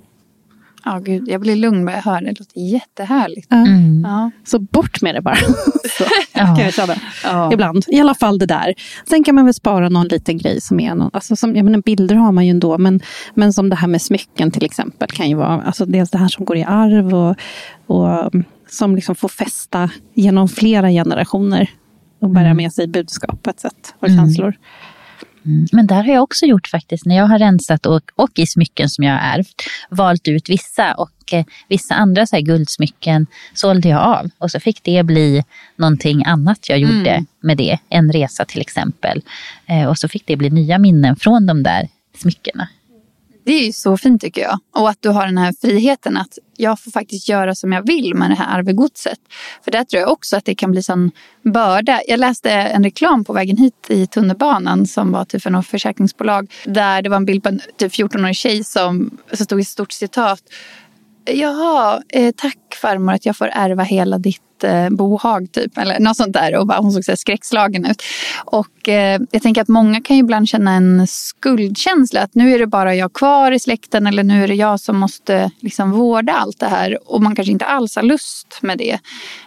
Ja, 0.83 0.99
gud, 0.99 1.29
jag 1.29 1.41
blir 1.41 1.55
lugn 1.55 1.85
när 1.85 1.93
jag 1.93 2.01
hör 2.01 2.21
det. 2.21 2.27
Det 2.27 2.39
låter 2.39 2.59
jättehärligt. 2.59 3.51
Mm. 3.51 4.03
Ja. 4.03 4.31
Så 4.43 4.59
bort 4.59 5.01
med 5.01 5.15
det 5.15 5.21
bara. 5.21 5.35
så, 5.97 6.03
kan 6.33 6.57
jag 6.57 6.73
känna. 6.73 6.95
Ja. 7.23 7.53
Ibland. 7.53 7.85
I 7.87 7.99
alla 7.99 8.15
fall 8.15 8.39
det 8.39 8.45
där. 8.45 8.73
Sen 9.09 9.23
kan 9.23 9.35
man 9.35 9.45
väl 9.45 9.53
spara 9.53 9.89
någon 9.89 10.07
liten 10.07 10.37
grej 10.37 10.61
som 10.61 10.79
är 10.79 10.95
någon, 10.95 11.09
alltså 11.13 11.35
som, 11.35 11.55
jag 11.55 11.65
menar, 11.65 11.81
bilder 11.81 12.15
har 12.15 12.31
man 12.31 12.45
ju 12.45 12.51
ändå, 12.51 12.77
men, 12.77 12.99
men 13.33 13.53
som 13.53 13.69
det 13.69 13.75
här 13.75 13.87
med 13.87 14.01
smycken 14.01 14.51
till 14.51 14.65
exempel 14.65 15.09
kan 15.09 15.29
ju 15.29 15.35
vara, 15.35 15.61
alltså 15.61 15.85
dels 15.85 16.09
det 16.09 16.17
här 16.17 16.27
som 16.27 16.45
går 16.45 16.57
i 16.57 16.63
arv 16.63 17.15
och, 17.15 17.35
och 17.85 18.31
som 18.69 18.95
liksom 18.95 19.15
får 19.15 19.29
fästa 19.29 19.89
genom 20.13 20.49
flera 20.49 20.89
generationer 20.89 21.69
och 22.21 22.29
bära 22.29 22.45
mm. 22.45 22.57
med 22.57 22.73
sig 22.73 22.87
budskap 22.87 23.43
på 23.43 23.49
ett 23.49 23.59
sätt 23.59 23.95
och 23.99 24.07
mm. 24.09 24.19
känslor. 24.19 24.55
Mm. 25.45 25.67
Men 25.71 25.87
där 25.87 26.03
har 26.03 26.13
jag 26.13 26.23
också 26.23 26.45
gjort 26.45 26.67
faktiskt, 26.67 27.05
när 27.05 27.15
jag 27.15 27.27
har 27.27 27.39
rensat 27.39 27.85
och, 27.85 28.01
och 28.15 28.39
i 28.39 28.47
smycken 28.47 28.89
som 28.89 29.03
jag 29.03 29.13
har 29.13 29.37
ärvt, 29.37 29.63
valt 29.89 30.27
ut 30.27 30.49
vissa 30.49 30.93
och 30.93 31.33
eh, 31.33 31.45
vissa 31.67 31.95
andra 31.95 32.25
så 32.25 32.35
här 32.35 32.43
guldsmycken 32.43 33.27
sålde 33.53 33.89
jag 33.89 34.01
av 34.01 34.29
och 34.37 34.51
så 34.51 34.59
fick 34.59 34.83
det 34.83 35.03
bli 35.03 35.43
någonting 35.75 36.25
annat 36.25 36.69
jag 36.69 36.79
gjorde 36.79 37.11
mm. 37.11 37.25
med 37.41 37.57
det, 37.57 37.77
en 37.89 38.11
resa 38.11 38.45
till 38.45 38.61
exempel. 38.61 39.21
Eh, 39.65 39.85
och 39.85 39.97
så 39.97 40.07
fick 40.07 40.27
det 40.27 40.35
bli 40.35 40.49
nya 40.49 40.77
minnen 40.77 41.15
från 41.15 41.45
de 41.45 41.63
där 41.63 41.87
smyckena. 42.17 42.67
Det 43.45 43.51
är 43.51 43.65
ju 43.65 43.71
så 43.71 43.97
fint 43.97 44.21
tycker 44.21 44.41
jag. 44.41 44.59
Och 44.75 44.89
att 44.89 45.01
du 45.01 45.09
har 45.09 45.25
den 45.25 45.37
här 45.37 45.53
friheten 45.61 46.17
att 46.17 46.37
jag 46.57 46.79
får 46.79 46.91
faktiskt 46.91 47.29
göra 47.29 47.55
som 47.55 47.71
jag 47.71 47.87
vill 47.87 48.15
med 48.15 48.29
det 48.29 48.35
här 48.35 48.59
arvegodset. 48.59 49.19
För 49.63 49.71
där 49.71 49.83
tror 49.83 50.01
jag 50.01 50.11
också 50.11 50.37
att 50.37 50.45
det 50.45 50.55
kan 50.55 50.71
bli 50.71 50.83
sån 50.83 51.11
börda. 51.43 52.01
Jag 52.07 52.19
läste 52.19 52.51
en 52.51 52.83
reklam 52.83 53.25
på 53.25 53.33
vägen 53.33 53.57
hit 53.57 53.87
i 53.87 54.07
tunnelbanan 54.07 54.87
som 54.87 55.11
var 55.11 55.25
typ 55.25 55.41
för 55.41 55.49
något 55.49 55.67
försäkringsbolag. 55.67 56.53
Där 56.65 57.01
det 57.01 57.09
var 57.09 57.17
en 57.17 57.25
bild 57.25 57.43
på 57.43 57.49
en 57.49 57.61
typ 57.77 57.93
14-årig 57.93 58.35
tjej 58.35 58.63
som 58.63 58.95
som 59.33 59.45
stod 59.45 59.59
ett 59.59 59.67
stort 59.67 59.91
citat. 59.91 60.41
Jaha, 61.25 62.01
eh, 62.09 62.33
tack 62.37 62.57
farmor 62.75 63.13
att 63.13 63.25
jag 63.25 63.37
får 63.37 63.49
ärva 63.53 63.83
hela 63.83 64.17
ditt 64.17 64.63
eh, 64.63 64.89
bohag 64.89 65.51
typ. 65.51 65.77
Eller 65.77 65.99
något 65.99 66.17
sånt 66.17 66.33
där. 66.33 66.55
Och 66.55 66.67
bara, 66.67 66.79
hon 66.79 66.91
såg 66.91 67.05
så 67.05 67.15
skräckslagen 67.15 67.85
ut. 67.85 68.03
Och 68.45 68.89
eh, 68.89 69.21
jag 69.31 69.41
tänker 69.41 69.61
att 69.61 69.67
många 69.67 70.01
kan 70.01 70.15
ju 70.15 70.19
ibland 70.19 70.49
känna 70.49 70.71
en 70.71 71.07
skuldkänsla. 71.07 72.21
Att 72.21 72.35
nu 72.35 72.53
är 72.53 72.59
det 72.59 72.67
bara 72.67 72.95
jag 72.95 73.13
kvar 73.13 73.51
i 73.51 73.59
släkten. 73.59 74.07
Eller 74.07 74.23
nu 74.23 74.43
är 74.43 74.47
det 74.47 74.55
jag 74.55 74.79
som 74.79 74.97
måste 74.97 75.51
liksom 75.59 75.91
vårda 75.91 76.33
allt 76.33 76.59
det 76.59 76.67
här. 76.67 76.97
Och 77.13 77.21
man 77.21 77.35
kanske 77.35 77.51
inte 77.51 77.65
alls 77.65 77.95
har 77.95 78.03
lust 78.03 78.59
med 78.61 78.77
det. 78.77 78.99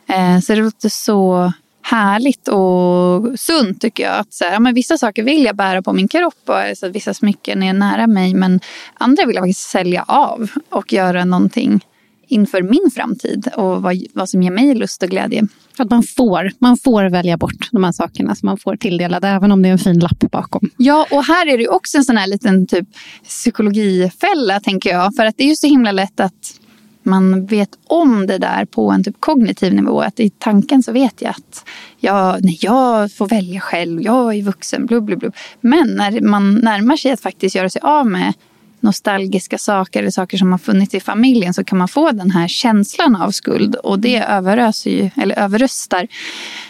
Eh, 0.07 0.41
så 0.41 0.55
det 0.55 0.61
låter 0.61 0.89
så 0.89 1.53
härligt 1.91 2.49
och 2.49 3.41
sunt 3.41 3.81
tycker 3.81 4.03
jag. 4.03 4.19
Att 4.19 4.35
så 4.35 4.45
här, 4.45 4.53
ja, 4.53 4.61
men 4.61 4.75
vissa 4.75 4.99
saker 4.99 5.23
vill 5.23 5.45
jag 5.45 5.57
bära 5.57 5.83
på 5.83 5.93
min 5.93 6.09
kropp 6.09 6.43
och 6.47 6.59
alltså, 6.59 6.89
vissa 6.89 7.15
smycken 7.15 7.63
är 7.63 7.73
nära 7.73 8.07
mig 8.07 8.35
men 8.35 8.61
andra 8.95 9.27
vill 9.27 9.37
jag 9.37 9.43
faktiskt 9.43 9.71
sälja 9.71 10.05
av 10.09 10.51
och 10.69 10.93
göra 10.93 11.25
någonting 11.25 11.81
inför 12.29 12.63
min 12.63 12.91
framtid 12.95 13.49
och 13.57 13.83
vad, 13.83 13.97
vad 14.13 14.29
som 14.29 14.43
ger 14.43 14.51
mig 14.51 14.75
lust 14.75 15.03
och 15.03 15.09
glädje. 15.09 15.47
Att 15.79 15.91
man 15.91 16.03
får, 16.03 16.53
man 16.59 16.77
får 16.77 17.05
välja 17.05 17.37
bort 17.37 17.69
de 17.73 17.85
här 17.85 17.93
sakerna 17.93 18.35
som 18.35 18.47
man 18.47 18.59
får 18.59 18.77
tilldelade, 18.77 19.29
även 19.29 19.53
om 19.53 19.63
det 19.63 19.69
är 19.69 19.73
en 19.73 19.79
fin 19.79 19.99
lapp 19.99 20.31
bakom. 20.31 20.71
Ja, 20.77 21.07
och 21.11 21.25
här 21.25 21.47
är 21.47 21.59
det 21.59 21.69
också 21.69 21.99
en 21.99 22.05
sån 22.05 22.17
här 22.17 22.27
liten 22.27 22.67
typ 22.67 22.89
psykologifälla, 23.25 24.61
tänker 24.61 24.91
jag. 24.91 25.15
För 25.15 25.27
att 25.27 25.37
det 25.37 25.45
är 25.45 25.49
ju 25.49 25.57
så 25.57 25.67
himla 25.67 25.93
lätt 25.93 26.21
att 26.21 26.61
man 27.03 27.47
vet 27.47 27.69
om 27.87 28.27
det 28.27 28.39
där 28.39 28.65
på 28.65 28.91
en 28.91 29.05
typ 29.05 29.21
kognitiv 29.21 29.75
nivå. 29.75 30.01
Att 30.01 30.21
i 30.21 30.31
tanken 30.31 30.83
så 30.83 30.93
vet 30.93 31.23
jag 31.23 31.31
att 31.31 31.65
jag, 31.99 32.45
nej, 32.45 32.59
jag 32.61 33.13
får 33.13 33.29
välja 33.29 33.61
själv, 33.61 34.03
jag 34.03 34.35
är 34.35 34.43
vuxen, 34.43 34.87
blub, 34.87 35.05
blub, 35.05 35.19
blub. 35.19 35.35
Men 35.61 35.95
när 35.95 36.21
man 36.21 36.55
närmar 36.55 36.97
sig 36.97 37.13
att 37.13 37.21
faktiskt 37.21 37.57
göra 37.57 37.71
sig 37.71 37.83
av 37.85 38.07
med 38.07 38.35
nostalgiska 38.83 39.59
saker 39.59 40.01
eller 40.01 40.11
saker 40.11 40.39
som 40.39 40.53
har 40.53 40.59
funnits 40.59 40.95
i 40.95 41.01
familjen 41.01 41.55
så 41.55 41.65
kan 41.65 41.79
man 41.79 41.89
få 41.89 42.13
den 42.13 42.31
här 42.31 42.49
känslan 42.49 43.17
av 43.17 43.31
skuld 43.31 43.75
och 43.75 43.99
det 43.99 44.19
överöser 44.19 44.91
ju, 44.91 45.11
eller 45.17 45.39
överröstar 45.39 46.09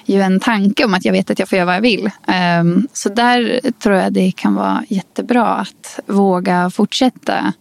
ju 0.06 0.20
en 0.20 0.40
tanke 0.40 0.84
om 0.84 0.94
att 0.94 1.04
jag 1.04 1.12
vet 1.12 1.30
att 1.30 1.38
jag 1.38 1.48
får 1.48 1.56
göra 1.56 1.66
vad 1.66 1.74
jag 1.74 1.80
vill. 1.80 2.10
Um, 2.60 2.88
så 2.92 3.08
där 3.08 3.60
tror 3.78 3.96
jag 3.96 4.12
det 4.12 4.32
kan 4.36 4.54
vara 4.54 4.84
jättebra 4.88 5.46
att 5.46 6.00
våga 6.06 6.70
fortsätta 6.70 7.52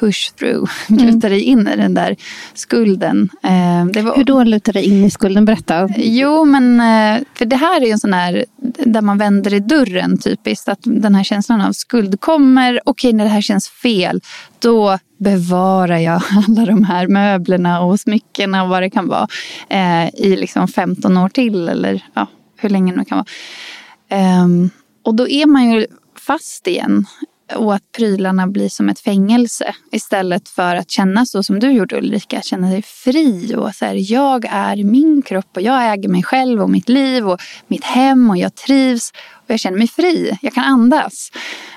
push 0.00 0.32
through, 0.34 0.70
mm. 0.88 1.06
luta 1.06 1.28
dig 1.28 1.40
in 1.40 1.68
i 1.68 1.76
den 1.76 1.94
där 1.94 2.16
skulden. 2.54 3.30
Eh, 3.42 4.04
var... 4.04 4.16
Hur 4.16 4.24
då 4.24 4.44
luta 4.44 4.72
dig 4.72 4.84
in 4.84 5.04
i 5.04 5.10
skulden? 5.10 5.44
Berätta. 5.44 5.88
Jo, 5.96 6.44
men 6.44 6.80
eh, 6.80 7.22
för 7.34 7.44
det 7.44 7.56
här 7.56 7.80
är 7.80 7.86
ju 7.86 7.92
en 7.92 7.98
sån 7.98 8.12
här 8.12 8.44
där 8.84 9.02
man 9.02 9.18
vänder 9.18 9.54
i 9.54 9.60
dörren 9.60 10.18
typiskt. 10.18 10.68
Att 10.68 10.80
den 10.82 11.14
här 11.14 11.24
känslan 11.24 11.60
av 11.60 11.72
skuld 11.72 12.20
kommer. 12.20 12.80
Okej, 12.84 13.12
när 13.12 13.24
det 13.24 13.30
här 13.30 13.40
känns 13.40 13.68
fel, 13.68 14.20
då 14.58 14.98
bevarar 15.18 15.98
jag 15.98 16.22
alla 16.48 16.66
de 16.66 16.84
här 16.84 17.08
möblerna 17.08 17.80
och 17.80 18.00
smyckena 18.00 18.62
och 18.62 18.68
vad 18.68 18.82
det 18.82 18.90
kan 18.90 19.08
vara 19.08 19.28
eh, 19.68 20.08
i 20.14 20.36
liksom 20.36 20.68
15 20.68 21.16
år 21.16 21.28
till 21.28 21.68
eller 21.68 22.04
ja, 22.14 22.26
hur 22.56 22.68
länge 22.68 22.96
det 22.96 23.04
kan 23.04 23.18
vara. 23.18 24.42
Um, 24.42 24.70
och 25.02 25.14
då 25.14 25.28
är 25.28 25.46
man 25.46 25.70
ju 25.70 25.86
fast 26.18 26.66
igen 26.66 27.06
och 27.54 27.74
att 27.74 27.92
prylarna 27.96 28.46
blir 28.46 28.68
som 28.68 28.88
ett 28.88 29.00
fängelse 29.00 29.74
istället 29.92 30.48
för 30.48 30.76
att 30.76 30.90
känna 30.90 31.26
så 31.26 31.42
som 31.42 31.60
du 31.60 31.70
gjorde 31.70 31.98
Ulrika, 31.98 32.42
känna 32.42 32.70
sig 32.70 32.82
fri 32.82 33.54
och 33.56 33.74
så 33.74 33.84
här, 33.84 34.12
jag 34.12 34.44
är 34.50 34.84
min 34.84 35.22
kropp 35.22 35.56
och 35.56 35.62
jag 35.62 35.92
äger 35.92 36.08
mig 36.08 36.22
själv 36.22 36.62
och 36.62 36.70
mitt 36.70 36.88
liv 36.88 37.28
och 37.28 37.40
mitt 37.66 37.84
hem 37.84 38.30
och 38.30 38.36
jag 38.36 38.54
trivs 38.54 39.12
och 39.32 39.50
jag 39.50 39.60
känner 39.60 39.78
mig 39.78 39.88
fri, 39.88 40.38
jag 40.42 40.54
kan 40.54 40.64
andas. 40.64 41.30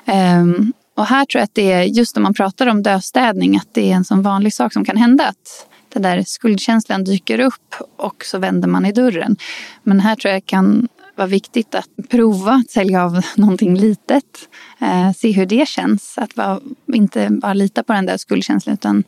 Um, 0.05 0.73
och 0.95 1.05
här 1.05 1.25
tror 1.25 1.39
jag 1.39 1.43
att 1.43 1.55
det 1.55 1.71
är 1.71 1.83
just 1.83 2.15
när 2.15 2.23
man 2.23 2.33
pratar 2.33 2.67
om 2.67 2.83
döstädning 2.83 3.57
att 3.57 3.73
det 3.73 3.91
är 3.91 3.95
en 3.95 4.05
sån 4.05 4.21
vanlig 4.21 4.53
sak 4.53 4.73
som 4.73 4.85
kan 4.85 4.97
hända 4.97 5.27
att 5.27 5.67
den 5.93 6.01
där 6.01 6.23
skuldkänslan 6.27 7.03
dyker 7.03 7.39
upp 7.39 7.75
och 7.97 8.25
så 8.25 8.37
vänder 8.37 8.67
man 8.67 8.85
i 8.85 8.91
dörren. 8.91 9.37
Men 9.83 9.99
här 9.99 10.15
tror 10.15 10.33
jag 10.33 10.45
kan 10.45 10.87
vara 11.19 11.27
viktigt 11.27 11.75
att 11.75 11.89
prova 12.09 12.51
att 12.51 12.71
sälja 12.71 13.03
av 13.05 13.21
någonting 13.35 13.75
litet. 13.75 14.49
Eh, 14.81 15.11
se 15.11 15.31
hur 15.31 15.45
det 15.45 15.67
känns. 15.67 16.17
Att 16.17 16.35
bara, 16.35 16.59
inte 16.93 17.29
bara 17.29 17.53
lita 17.53 17.83
på 17.83 17.93
den 17.93 18.05
där 18.05 18.17
skuldkänslan 18.17 18.73
utan 18.73 19.03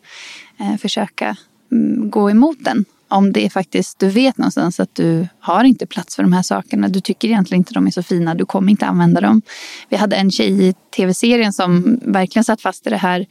eh, 0.60 0.78
försöka 0.78 1.38
mm, 1.72 2.10
gå 2.10 2.32
emot 2.32 2.58
den 2.60 2.86
om 3.12 3.34
det 3.34 3.46
är 3.46 3.50
faktiskt, 3.50 4.00
du 4.00 4.10
vet 4.10 4.38
någonstans 4.38 4.80
att 4.80 4.96
du 4.96 5.28
har 5.40 5.64
inte 5.64 5.86
plats 5.86 6.16
för 6.16 6.24
de 6.24 6.34
här 6.34 6.42
sakerna. 6.42 6.88
Du 6.88 7.02
tycker 7.02 7.28
egentligen 7.28 7.60
inte 7.60 7.74
de 7.74 7.88
är 7.88 7.92
så 7.92 8.04
fina, 8.04 8.36
du 8.36 8.46
kommer 8.46 8.72
inte 8.72 8.86
använda 8.86 9.22
dem. 9.22 9.42
Vi 9.90 9.98
hade 9.98 10.16
en 10.16 10.32
tjej 10.32 10.68
i 10.68 10.74
tv-serien 10.96 11.54
som 11.54 12.00
verkligen 12.02 12.44
satt 12.44 12.62
fast 12.62 12.88
i 12.88 12.90
det 12.90 12.98
här 12.98 13.26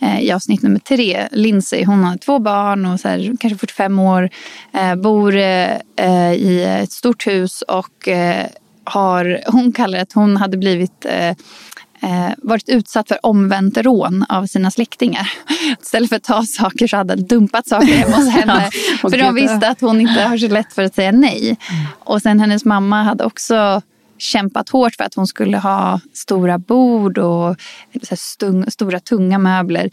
eh, 0.00 0.20
i 0.20 0.32
avsnitt 0.32 0.62
nummer 0.62 0.78
tre. 0.78 1.28
Lindsay, 1.32 1.84
hon 1.84 2.04
har 2.04 2.16
två 2.16 2.38
barn 2.38 2.86
och 2.86 3.00
så 3.00 3.08
här, 3.08 3.36
kanske 3.40 3.58
45 3.58 3.98
år, 3.98 4.30
eh, 4.72 4.94
bor 4.94 5.36
eh, 5.36 6.32
i 6.32 6.78
ett 6.82 6.92
stort 6.92 7.26
hus 7.26 7.62
och 7.62 8.08
eh, 8.08 8.46
har, 8.84 9.40
hon 9.46 9.72
kallar 9.72 9.98
det 9.98 10.02
att 10.02 10.12
hon 10.12 10.36
hade 10.36 10.56
blivit 10.56 11.04
eh, 11.04 11.36
eh, 12.02 12.30
varit 12.38 12.68
utsatt 12.68 13.08
för 13.08 13.18
omvänt 13.22 13.78
rån 13.78 14.24
av 14.28 14.46
sina 14.46 14.70
släktingar. 14.70 15.32
Istället 15.82 16.08
för 16.08 16.16
att 16.16 16.24
ta 16.24 16.42
saker 16.42 16.86
så 16.86 16.96
hade 16.96 17.14
de 17.14 17.22
dumpat 17.22 17.68
saker 17.68 17.86
hemma 17.86 18.16
hos 18.16 18.28
henne. 18.28 18.70
ja, 19.02 19.10
för 19.10 19.18
de 19.18 19.34
visste 19.34 19.68
att 19.68 19.80
hon 19.80 20.00
inte 20.00 20.20
har 20.20 20.38
så 20.38 20.48
lätt 20.48 20.72
för 20.72 20.82
att 20.82 20.94
säga 20.94 21.12
nej. 21.12 21.56
Och 21.98 22.22
sen 22.22 22.40
hennes 22.40 22.64
mamma 22.64 23.02
hade 23.02 23.24
också 23.24 23.82
kämpat 24.18 24.68
hårt 24.68 24.94
för 24.94 25.04
att 25.04 25.14
hon 25.14 25.26
skulle 25.26 25.58
ha 25.58 26.00
stora 26.12 26.58
bord 26.58 27.18
och 27.18 27.56
stung, 28.16 28.70
stora 28.70 29.00
tunga 29.00 29.38
möbler. 29.38 29.90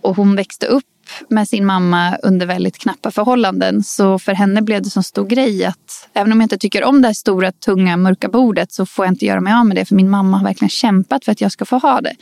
Och 0.00 0.16
hon 0.16 0.36
växte 0.36 0.66
upp 0.66 0.84
med 1.28 1.48
sin 1.48 1.66
mamma 1.66 2.16
under 2.22 2.46
väldigt 2.46 2.78
knappa 2.78 3.10
förhållanden. 3.10 3.82
Så 3.82 4.18
för 4.18 4.32
henne 4.32 4.62
blev 4.62 4.82
det 4.82 4.90
så 4.90 5.02
stor 5.02 5.26
grej 5.26 5.64
att 5.64 6.08
även 6.14 6.32
om 6.32 6.40
jag 6.40 6.44
inte 6.44 6.58
tycker 6.58 6.84
om 6.84 7.02
det 7.02 7.08
här 7.08 7.14
stora, 7.14 7.52
tunga, 7.52 7.96
mörka 7.96 8.28
bordet 8.28 8.72
så 8.72 8.86
får 8.86 9.04
jag 9.04 9.12
inte 9.12 9.26
göra 9.26 9.40
mig 9.40 9.52
av 9.52 9.66
med 9.66 9.76
det. 9.76 9.84
För 9.84 9.94
min 9.94 10.10
mamma 10.10 10.36
har 10.36 10.44
verkligen 10.44 10.70
kämpat 10.70 11.24
för 11.24 11.32
att 11.32 11.40
jag 11.40 11.52
ska 11.52 11.64
få 11.64 11.78
ha 11.78 12.00
det. 12.00 12.14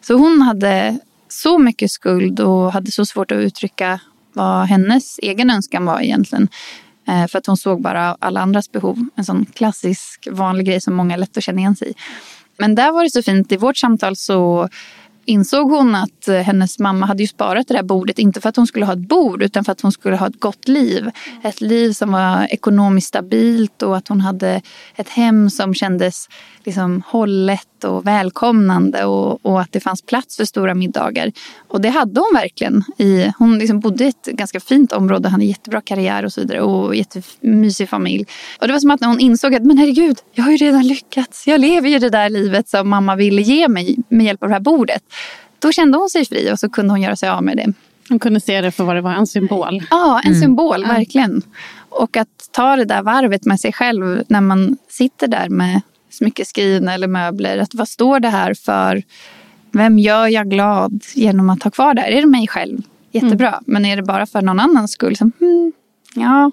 Så 0.00 0.14
hon 0.14 0.42
hade 0.42 0.98
så 1.28 1.58
mycket 1.58 1.90
skuld 1.90 2.40
och 2.40 2.72
hade 2.72 2.90
så 2.90 3.06
svårt 3.06 3.30
att 3.30 3.38
uttrycka 3.38 4.00
vad 4.32 4.66
hennes 4.66 5.18
egen 5.18 5.50
önskan 5.50 5.84
var 5.84 6.00
egentligen. 6.00 6.48
Eh, 7.08 7.26
för 7.26 7.38
att 7.38 7.46
hon 7.46 7.56
såg 7.56 7.82
bara 7.82 8.16
alla 8.20 8.40
andras 8.40 8.72
behov. 8.72 9.08
En 9.14 9.24
sån 9.24 9.44
klassisk 9.44 10.28
vanlig 10.30 10.66
grej 10.66 10.80
som 10.80 10.94
många 10.94 11.16
lätt 11.16 11.36
att 11.36 11.44
känna 11.44 11.58
igen 11.60 11.76
sig 11.76 11.90
i. 11.90 11.94
Men 12.58 12.74
där 12.74 12.92
var 12.92 13.04
det 13.04 13.10
så 13.10 13.22
fint. 13.22 13.52
I 13.52 13.56
vårt 13.56 13.76
samtal 13.76 14.16
så 14.16 14.68
insåg 15.24 15.70
hon 15.70 15.94
att 15.94 16.28
eh, 16.28 16.36
hennes 16.36 16.78
mamma 16.78 17.06
hade 17.06 17.22
ju 17.22 17.26
sparat 17.26 17.68
det 17.68 17.74
där 17.74 17.82
bordet, 17.82 18.18
inte 18.18 18.40
för 18.40 18.48
att 18.48 18.56
hon 18.56 18.66
skulle 18.66 18.86
ha 18.86 18.92
ett 18.92 19.08
bord 19.08 19.42
utan 19.42 19.64
för 19.64 19.72
att 19.72 19.80
hon 19.80 19.92
skulle 19.92 20.16
ha 20.16 20.26
ett 20.26 20.40
gott 20.40 20.68
liv. 20.68 21.10
Ett 21.42 21.60
liv 21.60 21.92
som 21.92 22.12
var 22.12 22.46
ekonomiskt 22.50 23.08
stabilt 23.08 23.82
och 23.82 23.96
att 23.96 24.08
hon 24.08 24.20
hade 24.20 24.62
ett 24.96 25.08
hem 25.08 25.50
som 25.50 25.74
kändes 25.74 26.28
liksom 26.64 27.02
hållet 27.06 27.68
och 27.84 28.06
välkomnande 28.06 29.04
och, 29.04 29.46
och, 29.46 29.60
att 29.60 29.72
det 29.72 29.80
fanns 29.80 30.02
plats 30.02 30.36
för 30.36 30.44
stora 30.44 30.74
middagar. 30.74 31.32
Och 31.68 31.80
det 31.80 31.88
hade 31.88 32.20
hon 32.20 32.30
verkligen. 32.34 32.84
I, 32.98 33.32
hon 33.38 33.58
liksom 33.58 33.80
bodde 33.80 34.04
i 34.04 34.08
ett 34.08 34.24
ganska 34.26 34.60
fint 34.60 34.92
område, 34.92 35.28
hade 35.28 35.44
jättebra 35.44 35.80
karriär 35.80 36.24
och 36.24 36.32
så 36.32 36.40
vidare 36.40 36.60
och 36.60 36.94
jättemysig 36.94 37.88
familj. 37.88 38.26
Och 38.60 38.66
det 38.66 38.72
var 38.72 38.80
som 38.80 38.90
att 38.90 39.00
när 39.00 39.08
hon 39.08 39.20
insåg 39.20 39.54
att 39.54 39.64
men 39.64 39.78
herregud, 39.78 40.18
jag 40.32 40.44
har 40.44 40.50
ju 40.50 40.56
redan 40.56 40.86
lyckats. 40.86 41.46
Jag 41.46 41.60
lever 41.60 41.88
ju 41.88 41.98
det 41.98 42.10
där 42.10 42.30
livet 42.30 42.68
som 42.68 42.88
mamma 42.88 43.16
ville 43.16 43.42
ge 43.42 43.68
mig 43.68 43.96
med 44.08 44.26
hjälp 44.26 44.42
av 44.42 44.48
det 44.48 44.54
här 44.54 44.60
bordet. 44.60 45.02
Då 45.58 45.72
kände 45.72 45.98
hon 45.98 46.08
sig 46.08 46.24
fri 46.24 46.52
och 46.52 46.58
så 46.58 46.68
kunde 46.68 46.92
hon 46.92 47.02
göra 47.02 47.16
sig 47.16 47.28
av 47.28 47.44
med 47.44 47.56
det. 47.56 47.72
Hon 48.08 48.18
kunde 48.18 48.40
se 48.40 48.60
det 48.60 48.70
för 48.70 48.84
vad 48.84 48.96
det 48.96 49.00
var, 49.00 49.12
en 49.12 49.26
symbol. 49.26 49.82
Ja, 49.90 50.20
en 50.24 50.30
mm. 50.30 50.40
symbol, 50.40 50.84
verkligen. 50.84 51.42
Och 51.88 52.16
att 52.16 52.48
ta 52.50 52.76
det 52.76 52.84
där 52.84 53.02
varvet 53.02 53.44
med 53.44 53.60
sig 53.60 53.72
själv 53.72 54.22
när 54.28 54.40
man 54.40 54.76
sitter 54.88 55.28
där 55.28 55.48
med 55.48 55.80
smyckeskrivna 56.12 56.94
eller 56.94 57.08
möbler. 57.08 57.58
Att 57.58 57.74
vad 57.74 57.88
står 57.88 58.20
det 58.20 58.28
här 58.28 58.54
för? 58.54 59.02
Vem 59.72 59.98
gör 59.98 60.26
jag 60.26 60.50
glad 60.50 61.04
genom 61.14 61.50
att 61.50 61.62
ha 61.62 61.70
kvar 61.70 61.94
det 61.94 62.00
här? 62.00 62.10
Är 62.10 62.20
det 62.20 62.26
mig 62.26 62.48
själv? 62.48 62.82
Jättebra. 63.12 63.48
Mm. 63.48 63.64
Men 63.66 63.84
är 63.84 63.96
det 63.96 64.02
bara 64.02 64.26
för 64.26 64.42
någon 64.42 64.60
annans 64.60 64.92
skull? 64.92 65.16
Så, 65.16 65.24
hmm, 65.24 65.72
ja, 66.14 66.50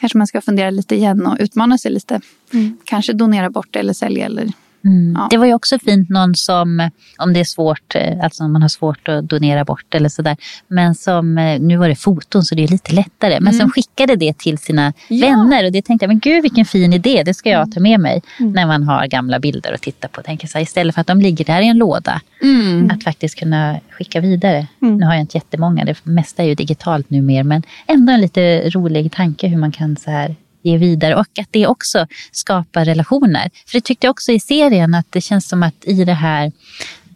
kanske 0.00 0.18
man 0.18 0.26
ska 0.26 0.40
fundera 0.40 0.70
lite 0.70 0.94
igen 0.94 1.26
och 1.26 1.36
utmana 1.40 1.78
sig 1.78 1.92
lite. 1.92 2.20
Mm. 2.52 2.76
Kanske 2.84 3.12
donera 3.12 3.50
bort 3.50 3.76
eller 3.76 3.92
sälja 3.92 4.26
eller 4.26 4.52
Mm. 4.84 5.14
Ja. 5.18 5.28
Det 5.30 5.36
var 5.36 5.46
ju 5.46 5.54
också 5.54 5.78
fint 5.78 6.08
någon 6.08 6.34
som, 6.34 6.90
om 7.18 7.32
det 7.32 7.40
är 7.40 7.44
svårt, 7.44 7.94
eh, 7.94 8.24
alltså 8.24 8.44
om 8.44 8.52
man 8.52 8.62
har 8.62 8.68
svårt 8.68 9.08
att 9.08 9.28
donera 9.28 9.64
bort 9.64 9.94
eller 9.94 10.08
sådär, 10.08 10.36
men 10.68 10.94
som, 10.94 11.38
eh, 11.38 11.60
nu 11.60 11.76
var 11.76 11.88
det 11.88 11.96
foton 11.96 12.42
så 12.42 12.54
det 12.54 12.64
är 12.64 12.68
lite 12.68 12.94
lättare, 12.94 13.40
men 13.40 13.54
mm. 13.54 13.60
som 13.60 13.70
skickade 13.70 14.16
det 14.16 14.38
till 14.38 14.58
sina 14.58 14.92
ja. 15.08 15.26
vänner 15.26 15.64
och 15.64 15.72
det 15.72 15.82
tänkte 15.82 16.04
jag, 16.04 16.08
men 16.08 16.18
gud 16.18 16.42
vilken 16.42 16.64
fin 16.64 16.92
idé, 16.92 17.22
det 17.22 17.34
ska 17.34 17.50
jag 17.50 17.72
ta 17.72 17.80
med 17.80 18.00
mig 18.00 18.22
mm. 18.40 18.52
när 18.52 18.66
man 18.66 18.82
har 18.82 19.06
gamla 19.06 19.40
bilder 19.40 19.72
att 19.72 19.82
titta 19.82 20.08
på. 20.08 20.22
Tänker 20.22 20.48
så 20.48 20.58
här, 20.58 20.62
istället 20.62 20.94
för 20.94 21.00
att 21.00 21.06
de 21.06 21.20
ligger 21.20 21.44
där 21.44 21.60
i 21.60 21.68
en 21.68 21.78
låda, 21.78 22.20
mm. 22.42 22.90
att 22.90 23.04
faktiskt 23.04 23.38
kunna 23.38 23.80
skicka 23.90 24.20
vidare. 24.20 24.66
Mm. 24.82 24.96
Nu 24.96 25.06
har 25.06 25.12
jag 25.12 25.20
inte 25.20 25.36
jättemånga, 25.36 25.84
det 25.84 25.96
mesta 26.04 26.42
är 26.42 26.46
ju 26.46 26.54
digitalt 26.54 27.10
numera, 27.10 27.44
men 27.44 27.62
ändå 27.86 28.12
en 28.12 28.20
lite 28.20 28.70
rolig 28.70 29.12
tanke 29.12 29.48
hur 29.48 29.58
man 29.58 29.72
kan 29.72 29.96
så 29.96 30.10
här 30.10 30.36
ge 30.62 30.76
vidare 30.76 31.14
och 31.16 31.38
att 31.38 31.48
det 31.50 31.66
också 31.66 32.06
skapar 32.32 32.84
relationer. 32.84 33.50
För 33.66 33.78
det 33.78 33.84
tyckte 33.84 34.06
jag 34.06 34.10
också 34.10 34.32
i 34.32 34.40
serien 34.40 34.94
att 34.94 35.06
det 35.10 35.20
känns 35.20 35.48
som 35.48 35.62
att 35.62 35.84
i 35.84 36.04
det 36.04 36.14
här, 36.14 36.52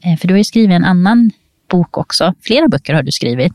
eh, 0.05 0.17
för 0.19 0.29
du 0.29 0.35
har 0.35 0.39
ju 0.39 0.45
skrivit 0.45 0.75
en 0.75 0.85
annan 0.85 1.31
bok 1.71 1.99
också, 1.99 2.35
flera 2.43 2.69
böcker 2.69 2.95
har 2.95 3.03
du 3.03 3.13
skrivit. 3.13 3.53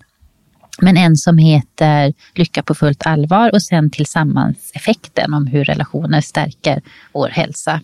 Men 0.81 0.97
en 0.97 1.17
som 1.17 1.37
heter 1.37 2.13
Lycka 2.35 2.63
på 2.63 2.75
fullt 2.75 3.05
allvar 3.05 3.53
och 3.53 3.63
sen 3.63 3.89
Tillsammans-effekten 3.89 5.33
om 5.33 5.47
hur 5.47 5.63
relationer 5.63 6.21
stärker 6.21 6.81
vår 7.13 7.29
hälsa, 7.29 7.81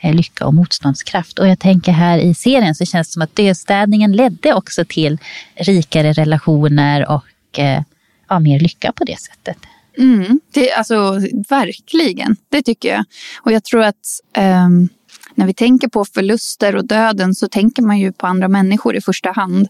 eh, 0.00 0.14
lycka 0.14 0.46
och 0.46 0.54
motståndskraft. 0.54 1.38
Och 1.38 1.48
jag 1.48 1.58
tänker 1.58 1.92
här 1.92 2.18
i 2.18 2.34
serien 2.34 2.74
så 2.74 2.84
känns 2.84 3.08
det 3.08 3.12
som 3.12 3.22
att 3.22 3.36
dödstädningen 3.36 4.12
ledde 4.12 4.54
också 4.54 4.84
till 4.84 5.18
rikare 5.54 6.12
relationer 6.12 7.08
och 7.08 7.58
eh, 7.58 7.82
ja, 8.28 8.38
mer 8.38 8.60
lycka 8.60 8.92
på 8.92 9.04
det 9.04 9.20
sättet. 9.20 9.56
Mm, 9.98 10.40
det, 10.52 10.72
alltså, 10.72 11.20
verkligen, 11.48 12.36
det 12.48 12.62
tycker 12.62 12.88
jag. 12.92 13.04
Och 13.42 13.52
jag 13.52 13.64
tror 13.64 13.82
att 13.82 14.20
um, 14.66 14.88
när 15.34 15.46
vi 15.46 15.54
tänker 15.54 15.88
på 15.88 16.04
förluster 16.04 16.76
och 16.76 16.84
döden 16.84 17.34
så 17.34 17.48
tänker 17.48 17.82
man 17.82 17.98
ju 17.98 18.12
på 18.12 18.26
andra 18.26 18.48
människor 18.48 18.96
i 18.96 19.00
första 19.00 19.30
hand. 19.30 19.68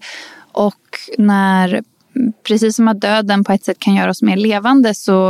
Och 0.53 0.99
när, 1.19 1.83
precis 2.47 2.77
som 2.77 2.89
att 2.89 3.01
döden 3.01 3.45
på 3.45 3.53
ett 3.53 3.65
sätt 3.65 3.79
kan 3.79 3.95
göra 3.95 4.11
oss 4.11 4.23
mer 4.23 4.37
levande 4.37 4.95
så 4.95 5.29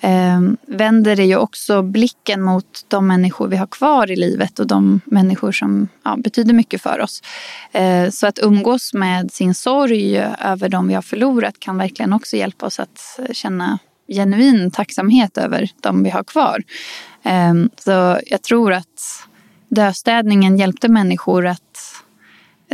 eh, 0.00 0.40
vänder 0.66 1.16
det 1.16 1.24
ju 1.24 1.36
också 1.36 1.82
blicken 1.82 2.42
mot 2.42 2.84
de 2.88 3.06
människor 3.06 3.48
vi 3.48 3.56
har 3.56 3.66
kvar 3.66 4.10
i 4.10 4.16
livet 4.16 4.58
och 4.58 4.66
de 4.66 5.00
människor 5.04 5.52
som 5.52 5.88
ja, 6.04 6.16
betyder 6.16 6.54
mycket 6.54 6.82
för 6.82 7.00
oss. 7.00 7.22
Eh, 7.72 8.10
så 8.10 8.26
att 8.26 8.38
umgås 8.42 8.94
med 8.94 9.32
sin 9.32 9.54
sorg 9.54 10.18
över 10.44 10.68
de 10.68 10.88
vi 10.88 10.94
har 10.94 11.02
förlorat 11.02 11.54
kan 11.58 11.78
verkligen 11.78 12.12
också 12.12 12.36
hjälpa 12.36 12.66
oss 12.66 12.80
att 12.80 13.20
känna 13.32 13.78
genuin 14.08 14.70
tacksamhet 14.70 15.38
över 15.38 15.70
de 15.80 16.02
vi 16.02 16.10
har 16.10 16.24
kvar. 16.24 16.62
Ehm, 17.22 17.70
så 17.78 18.20
jag 18.26 18.42
tror 18.42 18.72
att 18.72 19.28
döstädningen 19.68 20.58
hjälpte 20.58 20.88
människor 20.88 21.46
att, 21.46 22.02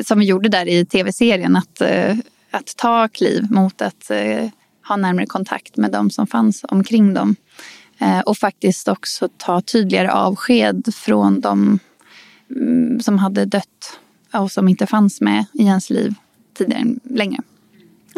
som 0.05 0.19
vi 0.19 0.25
gjorde 0.25 0.49
där 0.49 0.69
i 0.69 0.85
tv-serien, 0.85 1.57
att, 1.57 1.81
eh, 1.81 2.17
att 2.51 2.77
ta 2.77 3.09
kliv 3.09 3.47
mot 3.51 3.83
att 3.83 4.11
eh, 4.11 4.49
ha 4.89 4.97
närmare 4.97 5.27
kontakt 5.27 5.77
med 5.77 5.91
de 5.91 6.11
som 6.11 6.27
fanns 6.27 6.65
omkring 6.69 7.15
dem. 7.15 7.37
Eh, 7.99 8.21
och 8.21 8.39
faktiskt 8.39 8.89
också 8.89 9.29
ta 9.37 9.61
tydligare 9.61 10.11
avsked 10.11 10.95
från 10.95 11.41
de 11.41 11.79
mm, 12.57 13.01
som 13.01 13.19
hade 13.19 13.45
dött 13.45 13.99
och 14.33 14.53
som 14.53 14.69
inte 14.69 14.87
fanns 14.87 15.21
med 15.21 15.45
i 15.53 15.63
ens 15.63 15.91
liv 15.91 16.15
tidigare 16.55 16.85
längre. 17.03 17.43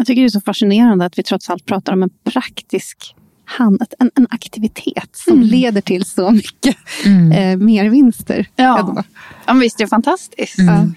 Jag 0.01 0.07
tycker 0.07 0.23
det 0.23 0.27
är 0.27 0.29
så 0.29 0.41
fascinerande 0.41 1.05
att 1.05 1.19
vi 1.19 1.23
trots 1.23 1.51
allt 1.51 1.67
pratar 1.67 1.93
om 1.93 2.03
en 2.03 2.11
praktisk 2.25 3.15
hand, 3.45 3.83
en, 3.99 4.11
en 4.15 4.27
aktivitet 4.31 5.09
som 5.13 5.33
mm. 5.33 5.47
leder 5.47 5.81
till 5.81 6.05
så 6.05 6.31
mycket 6.31 6.77
mm. 7.05 7.33
eh, 7.33 7.67
mervinster. 7.67 8.47
Ja. 8.57 9.05
ja, 9.47 9.53
visst 9.53 9.79
det 9.79 9.85
är 9.85 9.89
fantastiskt. 9.89 10.59
Mm. 10.59 10.95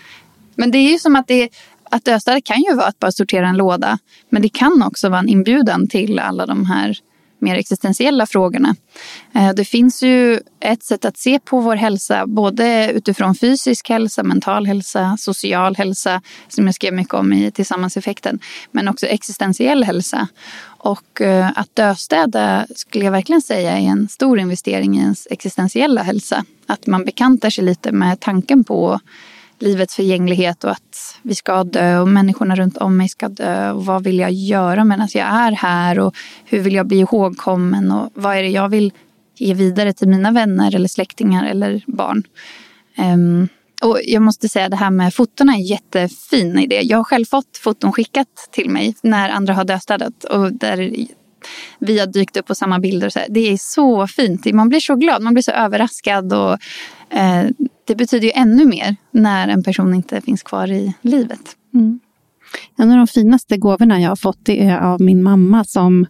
Men 0.56 0.72
det 0.72 0.78
är 0.78 0.92
ju 0.92 1.00
som 1.00 1.16
att 1.16 1.28
det 1.28 1.50
att 1.84 2.06
döstäda 2.06 2.42
kan 2.42 2.62
ju 2.62 2.76
vara 2.76 2.88
att 2.88 3.00
bara 3.00 3.12
sortera 3.12 3.48
en 3.48 3.58
låda. 3.58 4.00
Men 4.30 4.42
det 4.42 4.50
kan 4.50 4.84
också 4.84 5.10
vara 5.10 5.20
en 5.20 5.30
inbjudan 5.30 5.88
till 5.88 6.20
alla 6.20 6.46
de 6.46 6.66
här 6.66 6.98
mer 7.44 7.56
existentiella 7.56 8.26
frågorna. 8.26 8.76
Eh, 9.36 9.54
det 9.54 9.66
finns 9.66 10.04
ju 10.04 10.40
ett 10.60 10.84
sätt 10.84 11.06
att 11.06 11.18
se 11.18 11.40
på 11.40 11.60
vår 11.60 11.76
hälsa, 11.76 12.28
både 12.28 12.92
utifrån 12.92 13.36
fysisk 13.36 13.90
hälsa, 13.90 14.24
mental 14.24 14.66
hälsa, 14.66 15.18
social 15.20 15.76
hälsa, 15.76 16.22
som 16.48 16.66
jag 16.66 16.76
skrev 16.76 16.94
mycket 16.94 17.14
om 17.14 17.34
i 17.34 17.52
Tillsammanseffekten, 17.52 18.40
men 18.72 18.88
också 18.88 19.06
existentiell 19.06 19.84
hälsa. 19.84 20.28
Och 20.66 21.22
eh, 21.22 21.50
att 21.56 21.76
döstäda 21.76 22.68
skulle 22.76 23.06
jag 23.06 23.12
verkligen 23.12 23.42
säga 23.42 23.72
är 23.78 23.88
en 23.88 24.10
stor 24.10 24.40
investering 24.40 24.98
i 24.98 25.00
ens 25.00 25.28
existentiella 25.32 26.04
hälsa. 26.04 26.46
Att 26.68 26.88
man 26.88 27.06
bekantar 27.06 27.50
sig 27.50 27.64
lite 27.64 27.92
med 27.92 28.20
tanken 28.20 28.64
på 28.64 29.00
livets 29.64 29.96
förgänglighet 29.96 30.64
och 30.64 30.72
att 30.72 31.20
vi 31.22 31.36
ska 31.36 31.64
dö 31.64 32.00
och 32.00 32.08
människorna 32.08 32.56
runt 32.56 32.78
om 32.78 32.98
mig 32.98 33.10
ska 33.10 33.30
dö. 33.30 33.72
Och 33.72 33.86
vad 33.86 34.04
vill 34.04 34.20
jag 34.20 34.32
göra 34.32 34.84
medan 34.84 35.08
jag 35.14 35.28
är 35.28 35.52
här 35.52 36.00
och 36.00 36.16
hur 36.46 36.60
vill 36.60 36.74
jag 36.74 36.88
bli 36.88 37.00
ihågkommen 37.00 37.92
och 37.92 38.10
vad 38.14 38.38
är 38.38 38.42
det 38.44 38.50
jag 38.50 38.70
vill 38.70 38.92
ge 39.38 39.54
vidare 39.54 39.94
till 39.94 40.08
mina 40.08 40.32
vänner 40.32 40.76
eller 40.76 40.88
släktingar 40.88 41.46
eller 41.46 41.84
barn. 41.88 42.24
Um, 42.98 43.48
och 43.84 44.00
jag 44.04 44.22
måste 44.22 44.50
säga 44.50 44.70
det 44.70 44.76
här 44.76 44.92
med 44.92 45.14
fotona 45.14 45.54
är 45.54 45.58
en 45.58 45.64
jättefin 45.64 46.60
idé. 46.60 46.82
Jag 46.84 46.98
har 46.98 47.04
själv 47.04 47.26
fått 47.26 47.58
foton 47.58 47.92
skickat 47.92 48.50
till 48.52 48.70
mig 48.70 48.96
när 49.02 49.30
andra 49.30 49.54
har 49.54 49.64
dödstädat 49.64 50.24
och 50.24 50.54
där 50.54 51.08
vi 51.80 52.00
har 52.00 52.08
dykt 52.08 52.38
upp 52.38 52.46
på 52.46 52.56
samma 52.56 52.80
bilder. 52.80 53.08
Och 53.08 53.14
så 53.14 53.20
här. 53.20 53.28
Det 53.30 53.52
är 53.52 53.58
så 53.58 54.08
fint. 54.08 54.54
Man 54.54 54.70
blir 54.70 54.80
så 54.80 54.96
glad, 54.96 55.22
man 55.22 55.34
blir 55.34 55.44
så 55.44 55.52
överraskad. 55.52 56.34
Och, 56.34 56.58
eh, 57.14 57.46
det 57.86 57.96
betyder 57.96 58.26
ju 58.26 58.32
ännu 58.36 58.66
mer 58.66 58.96
när 59.12 59.48
en 59.48 59.64
person 59.64 59.94
inte 59.94 60.22
finns 60.22 60.44
kvar 60.44 60.72
i 60.72 60.94
livet. 61.02 61.56
Mm. 61.74 62.00
En 62.78 62.92
av 62.92 62.98
de 62.98 63.08
finaste 63.08 63.58
gåvorna 63.58 64.02
jag 64.02 64.10
har 64.10 64.16
fått 64.16 64.50
är 64.50 64.78
av 64.78 65.02
min 65.02 65.24
mamma 65.24 65.64
som 65.64 66.06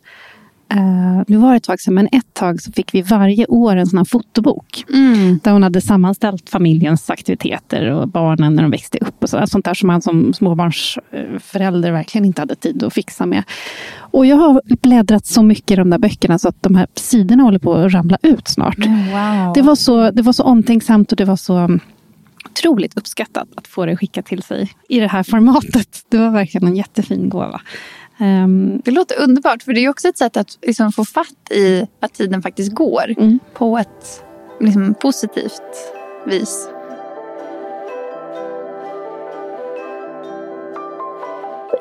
Uh, 0.76 1.24
nu 1.28 1.38
var 1.38 1.51
det 1.51 1.57
ett 1.57 1.63
tag 1.63 1.80
sedan, 1.80 1.93
men 1.93 2.07
ett 2.11 2.34
tag 2.34 2.61
så 2.61 2.71
fick 2.71 2.93
vi 2.93 3.01
varje 3.01 3.45
år 3.45 3.76
en 3.76 3.88
sån 3.88 3.97
här 3.97 4.05
fotobok. 4.05 4.86
Mm. 4.89 5.39
Där 5.43 5.51
hon 5.51 5.63
hade 5.63 5.82
sammanställt 5.82 6.49
familjens 6.49 7.09
aktiviteter 7.09 7.91
och 7.91 8.07
barnen 8.07 8.55
när 8.55 8.63
de 8.63 8.71
växte 8.71 8.97
upp. 8.97 9.24
och 9.24 9.30
så, 9.30 9.47
Sånt 9.47 9.65
där 9.65 9.74
som 9.74 9.88
man 9.88 10.01
som 10.01 10.34
småbarnsförälder 10.34 11.91
verkligen 11.91 12.26
inte 12.26 12.41
hade 12.41 12.55
tid 12.55 12.84
att 12.84 12.93
fixa 12.93 13.26
med. 13.26 13.43
Och 13.95 14.26
jag 14.26 14.36
har 14.36 14.61
bläddrat 14.82 15.26
så 15.26 15.43
mycket 15.43 15.71
i 15.71 15.76
de 15.76 15.89
där 15.89 15.97
böckerna 15.97 16.39
så 16.39 16.49
att 16.49 16.63
de 16.63 16.76
här 16.76 16.88
sidorna 16.95 17.43
håller 17.43 17.59
på 17.59 17.74
att 17.74 17.93
ramla 17.93 18.17
ut 18.21 18.47
snart. 18.47 18.78
Wow. 18.78 19.53
Det, 19.53 19.61
var 19.61 19.76
så, 19.76 20.11
det 20.11 20.21
var 20.21 20.34
så 20.34 20.43
omtänksamt 20.43 21.11
och 21.11 21.17
det 21.17 21.26
var 21.26 21.36
så 21.36 21.80
otroligt 22.45 22.97
uppskattat 22.97 23.47
att 23.55 23.67
få 23.67 23.86
det 23.86 23.97
skickat 23.97 24.26
till 24.26 24.43
sig 24.43 24.71
i 24.89 24.99
det 24.99 25.07
här 25.07 25.24
formatet. 25.24 26.05
Det 26.09 26.17
var 26.17 26.30
verkligen 26.30 26.67
en 26.67 26.76
jättefin 26.76 27.30
gåva. 27.30 27.61
Um, 28.20 28.82
det 28.86 28.91
låter 28.91 29.20
underbart, 29.20 29.64
för 29.64 29.74
det 29.74 29.86
är 29.86 29.89
också 29.89 30.07
ett 30.07 30.18
sätt 30.18 30.38
att 30.38 30.57
liksom 30.61 30.91
få 30.91 31.05
fatt 31.05 31.51
i 31.51 31.88
att 31.99 32.14
tiden 32.14 32.41
faktiskt 32.41 32.74
går 32.74 33.11
mm. 33.18 33.39
på 33.53 33.78
ett 33.78 34.24
liksom, 34.59 34.93
positivt 34.93 35.61
vis. 36.26 36.70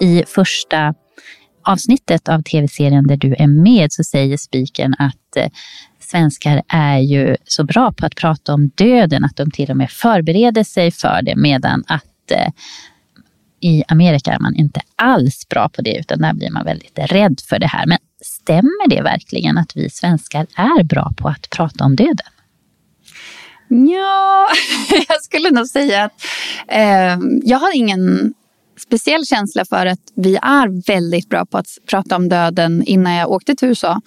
I 0.00 0.24
första 0.26 0.94
avsnittet 1.64 2.28
av 2.28 2.42
tv-serien 2.42 3.06
där 3.06 3.16
du 3.16 3.34
är 3.38 3.46
med 3.46 3.92
så 3.92 4.04
säger 4.04 4.36
spiken 4.36 4.94
att 4.98 5.36
eh, 5.36 5.48
svenskar 6.00 6.62
är 6.68 6.98
ju 6.98 7.36
så 7.44 7.64
bra 7.64 7.92
på 7.92 8.06
att 8.06 8.14
prata 8.14 8.54
om 8.54 8.68
döden 8.68 9.24
att 9.24 9.36
de 9.36 9.50
till 9.50 9.70
och 9.70 9.76
med 9.76 9.90
förbereder 9.90 10.64
sig 10.64 10.90
för 10.90 11.22
det 11.22 11.36
medan 11.36 11.84
att 11.86 12.30
eh, 12.30 12.52
i 13.62 13.84
Amerika 13.88 14.32
är 14.32 14.38
man 14.38 14.56
inte 14.56 14.80
alls 14.96 15.48
bra 15.48 15.68
på 15.68 15.82
det 15.82 15.98
utan 15.98 16.18
där 16.18 16.32
blir 16.32 16.50
man 16.50 16.64
väldigt 16.64 16.98
rädd 16.98 17.40
för 17.48 17.58
det 17.58 17.66
här. 17.66 17.86
Men 17.86 17.98
stämmer 18.24 18.88
det 18.88 19.02
verkligen 19.02 19.58
att 19.58 19.76
vi 19.76 19.90
svenskar 19.90 20.46
är 20.56 20.82
bra 20.82 21.12
på 21.16 21.28
att 21.28 21.50
prata 21.50 21.84
om 21.84 21.96
döden? 21.96 22.26
Ja, 23.68 24.48
jag 25.08 25.22
skulle 25.22 25.50
nog 25.50 25.66
säga 25.66 26.04
att 26.04 26.12
eh, 26.68 27.18
jag 27.44 27.58
har 27.58 27.76
ingen 27.76 28.34
speciell 28.78 29.26
känsla 29.26 29.64
för 29.64 29.86
att 29.86 30.00
vi 30.14 30.36
är 30.36 30.86
väldigt 30.86 31.28
bra 31.28 31.46
på 31.46 31.58
att 31.58 31.66
prata 31.86 32.16
om 32.16 32.28
döden 32.28 32.82
innan 32.82 33.12
jag 33.12 33.30
åkte 33.30 33.54
till 33.54 33.68
USA. 33.68 34.00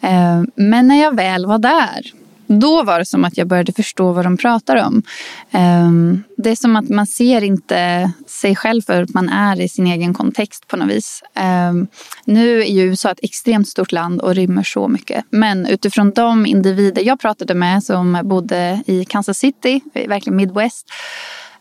Eh, 0.00 0.42
men 0.54 0.88
när 0.88 1.02
jag 1.02 1.16
väl 1.16 1.46
var 1.46 1.58
där 1.58 2.12
då 2.46 2.82
var 2.82 2.98
det 2.98 3.06
som 3.06 3.24
att 3.24 3.38
jag 3.38 3.46
började 3.46 3.72
förstå 3.72 4.12
vad 4.12 4.24
de 4.24 4.36
pratar 4.36 4.76
om. 4.76 5.02
Ehm, 5.50 6.22
det 6.36 6.50
är 6.50 6.56
som 6.56 6.76
att 6.76 6.88
man 6.88 7.06
ser 7.06 7.44
inte 7.44 8.12
sig 8.26 8.56
själv 8.56 8.82
för 8.82 9.02
att 9.02 9.14
man 9.14 9.28
är 9.28 9.60
i 9.60 9.68
sin 9.68 9.86
egen 9.86 10.14
kontext 10.14 10.68
på 10.68 10.76
något 10.76 10.88
vis. 10.88 11.22
Ehm, 11.34 11.86
nu 12.24 12.60
är 12.60 12.66
ju 12.66 12.82
USA 12.82 13.10
ett 13.10 13.18
extremt 13.22 13.68
stort 13.68 13.92
land 13.92 14.20
och 14.20 14.34
rymmer 14.34 14.62
så 14.62 14.88
mycket. 14.88 15.24
Men 15.30 15.66
utifrån 15.66 16.10
de 16.10 16.46
individer 16.46 17.02
jag 17.02 17.20
pratade 17.20 17.54
med 17.54 17.84
som 17.84 18.20
bodde 18.24 18.82
i 18.86 19.04
Kansas 19.04 19.38
City, 19.38 19.80
verkligen 19.94 20.36
Midwest. 20.36 20.86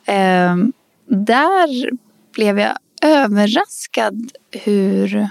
Ehm, 0.05 0.73
där 1.07 1.89
blev 2.33 2.59
jag 2.59 2.77
överraskad 3.01 4.31
hur 4.51 5.29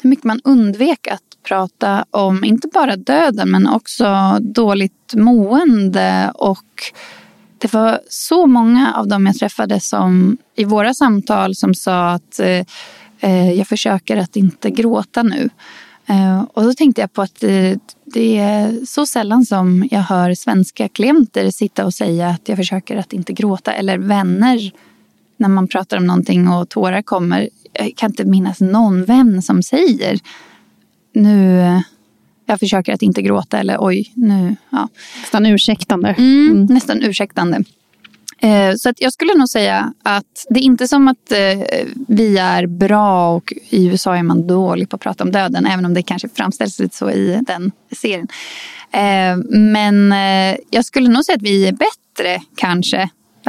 hur 0.00 0.08
mycket 0.08 0.24
man 0.24 0.40
undvek 0.44 1.06
att 1.06 1.22
prata 1.44 2.04
om 2.10 2.44
inte 2.44 2.68
bara 2.68 2.96
döden 2.96 3.50
men 3.50 3.68
också 3.68 4.38
dåligt 4.40 5.14
mående. 5.14 6.32
Och 6.34 6.92
det 7.58 7.72
var 7.72 8.00
så 8.08 8.46
många 8.46 8.94
av 8.94 9.08
dem 9.08 9.26
jag 9.26 9.36
träffade 9.36 9.80
som 9.80 10.36
i 10.56 10.64
våra 10.64 10.94
samtal 10.94 11.54
som 11.54 11.74
sa 11.74 12.10
att 12.10 12.40
eh, 12.40 12.64
eh 13.20 13.52
jag 13.52 13.68
försöker 13.68 14.16
att 14.16 14.36
inte 14.36 14.70
gråta 14.70 15.22
nu. 15.22 15.50
Eh, 16.06 16.42
och 16.54 16.62
då 16.62 16.74
tänkte 16.74 17.00
jag 17.00 17.12
på 17.12 17.22
att 17.22 17.40
det, 17.40 17.78
det 18.04 18.38
är 18.38 18.86
så 18.86 19.06
sällan 19.06 19.44
som 19.44 19.88
jag 19.90 20.00
hör 20.00 20.34
svenska 20.34 20.88
klienter 20.88 21.50
sitta 21.50 21.84
och 21.84 21.94
säga 21.94 22.28
att 22.28 22.48
jag 22.48 22.58
försöker 22.58 22.96
att 22.96 23.12
inte 23.12 23.32
gråta. 23.32 23.72
Eller 23.72 23.98
vänner 23.98 24.72
när 25.36 25.48
man 25.48 25.68
pratar 25.68 25.96
om 25.96 26.06
någonting 26.06 26.48
och 26.48 26.68
tårar 26.68 27.02
kommer. 27.02 27.48
Jag 27.72 27.92
kan 27.96 28.10
inte 28.10 28.24
minnas 28.24 28.60
någon 28.60 29.04
vän 29.04 29.42
som 29.42 29.62
säger 29.62 30.20
nu, 31.14 31.60
jag 32.46 32.60
försöker 32.60 32.94
att 32.94 33.02
inte 33.02 33.22
gråta 33.22 33.58
eller 33.58 33.76
oj, 33.80 34.12
nu, 34.14 34.56
ja. 34.70 34.88
Nästan 35.20 35.46
ursäktande. 35.46 36.08
Mm, 36.18 36.50
mm. 36.50 36.66
Nästan 36.66 37.02
ursäktande. 37.02 37.64
Eh, 38.38 38.74
så 38.76 38.88
att 38.88 39.00
jag 39.00 39.12
skulle 39.12 39.34
nog 39.34 39.48
säga 39.48 39.92
att 40.02 40.46
det 40.50 40.60
är 40.60 40.64
inte 40.64 40.88
som 40.88 41.08
att 41.08 41.32
eh, 41.32 41.86
vi 42.08 42.38
är 42.38 42.66
bra 42.66 43.34
och 43.34 43.52
i 43.70 43.86
USA 43.86 44.16
är 44.16 44.22
man 44.22 44.46
dålig 44.46 44.88
på 44.88 44.96
att 44.96 45.02
prata 45.02 45.24
om 45.24 45.32
döden, 45.32 45.66
även 45.66 45.84
om 45.84 45.94
det 45.94 46.02
kanske 46.02 46.28
framställs 46.28 46.78
lite 46.78 46.96
så 46.96 47.10
i 47.10 47.40
den 47.46 47.72
serien. 47.96 48.28
Eh, 48.92 49.36
men 49.58 50.14
jag 50.70 50.84
skulle 50.84 51.08
nog 51.08 51.24
säga 51.24 51.36
att 51.36 51.42
vi 51.42 51.68
är 51.68 51.72
bättre 51.72 52.42
kanske, 52.56 53.08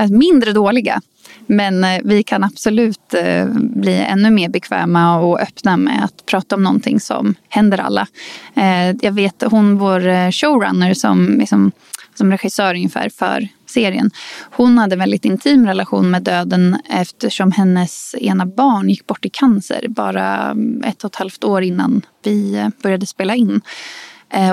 mindre 0.09 0.51
dåliga 0.51 1.01
men 1.47 1.83
eh, 1.83 1.99
vi 2.03 2.23
kan 2.23 2.43
absolut 2.43 3.13
eh, 3.13 3.45
bli 3.55 3.97
ännu 3.97 4.29
mer 4.31 4.49
bekväma 4.49 5.19
och 5.19 5.39
öppna 5.39 5.77
med 5.77 6.03
att 6.03 6.25
prata 6.25 6.55
om 6.55 6.63
någonting 6.63 6.99
som 6.99 7.35
händer 7.49 7.77
alla. 7.77 8.07
Eh, 8.55 8.95
jag 9.01 9.11
vet 9.11 9.43
hon, 9.51 9.77
vår 9.77 10.31
showrunner 10.31 10.93
som, 10.93 11.35
liksom, 11.39 11.71
som 12.15 12.31
regissör 12.31 12.75
ungefär 12.75 13.09
för 13.09 13.47
serien. 13.65 14.11
Hon 14.51 14.77
hade 14.77 14.95
en 14.95 14.99
väldigt 14.99 15.25
intim 15.25 15.65
relation 15.65 16.11
med 16.11 16.23
döden 16.23 16.77
eftersom 16.89 17.51
hennes 17.51 18.15
ena 18.15 18.45
barn 18.45 18.89
gick 18.89 19.07
bort 19.07 19.25
i 19.25 19.29
cancer 19.29 19.85
bara 19.89 20.55
ett 20.85 21.03
och 21.03 21.11
ett 21.11 21.15
halvt 21.15 21.43
år 21.43 21.63
innan 21.63 22.01
vi 22.23 22.69
började 22.83 23.05
spela 23.05 23.35
in. 23.35 23.61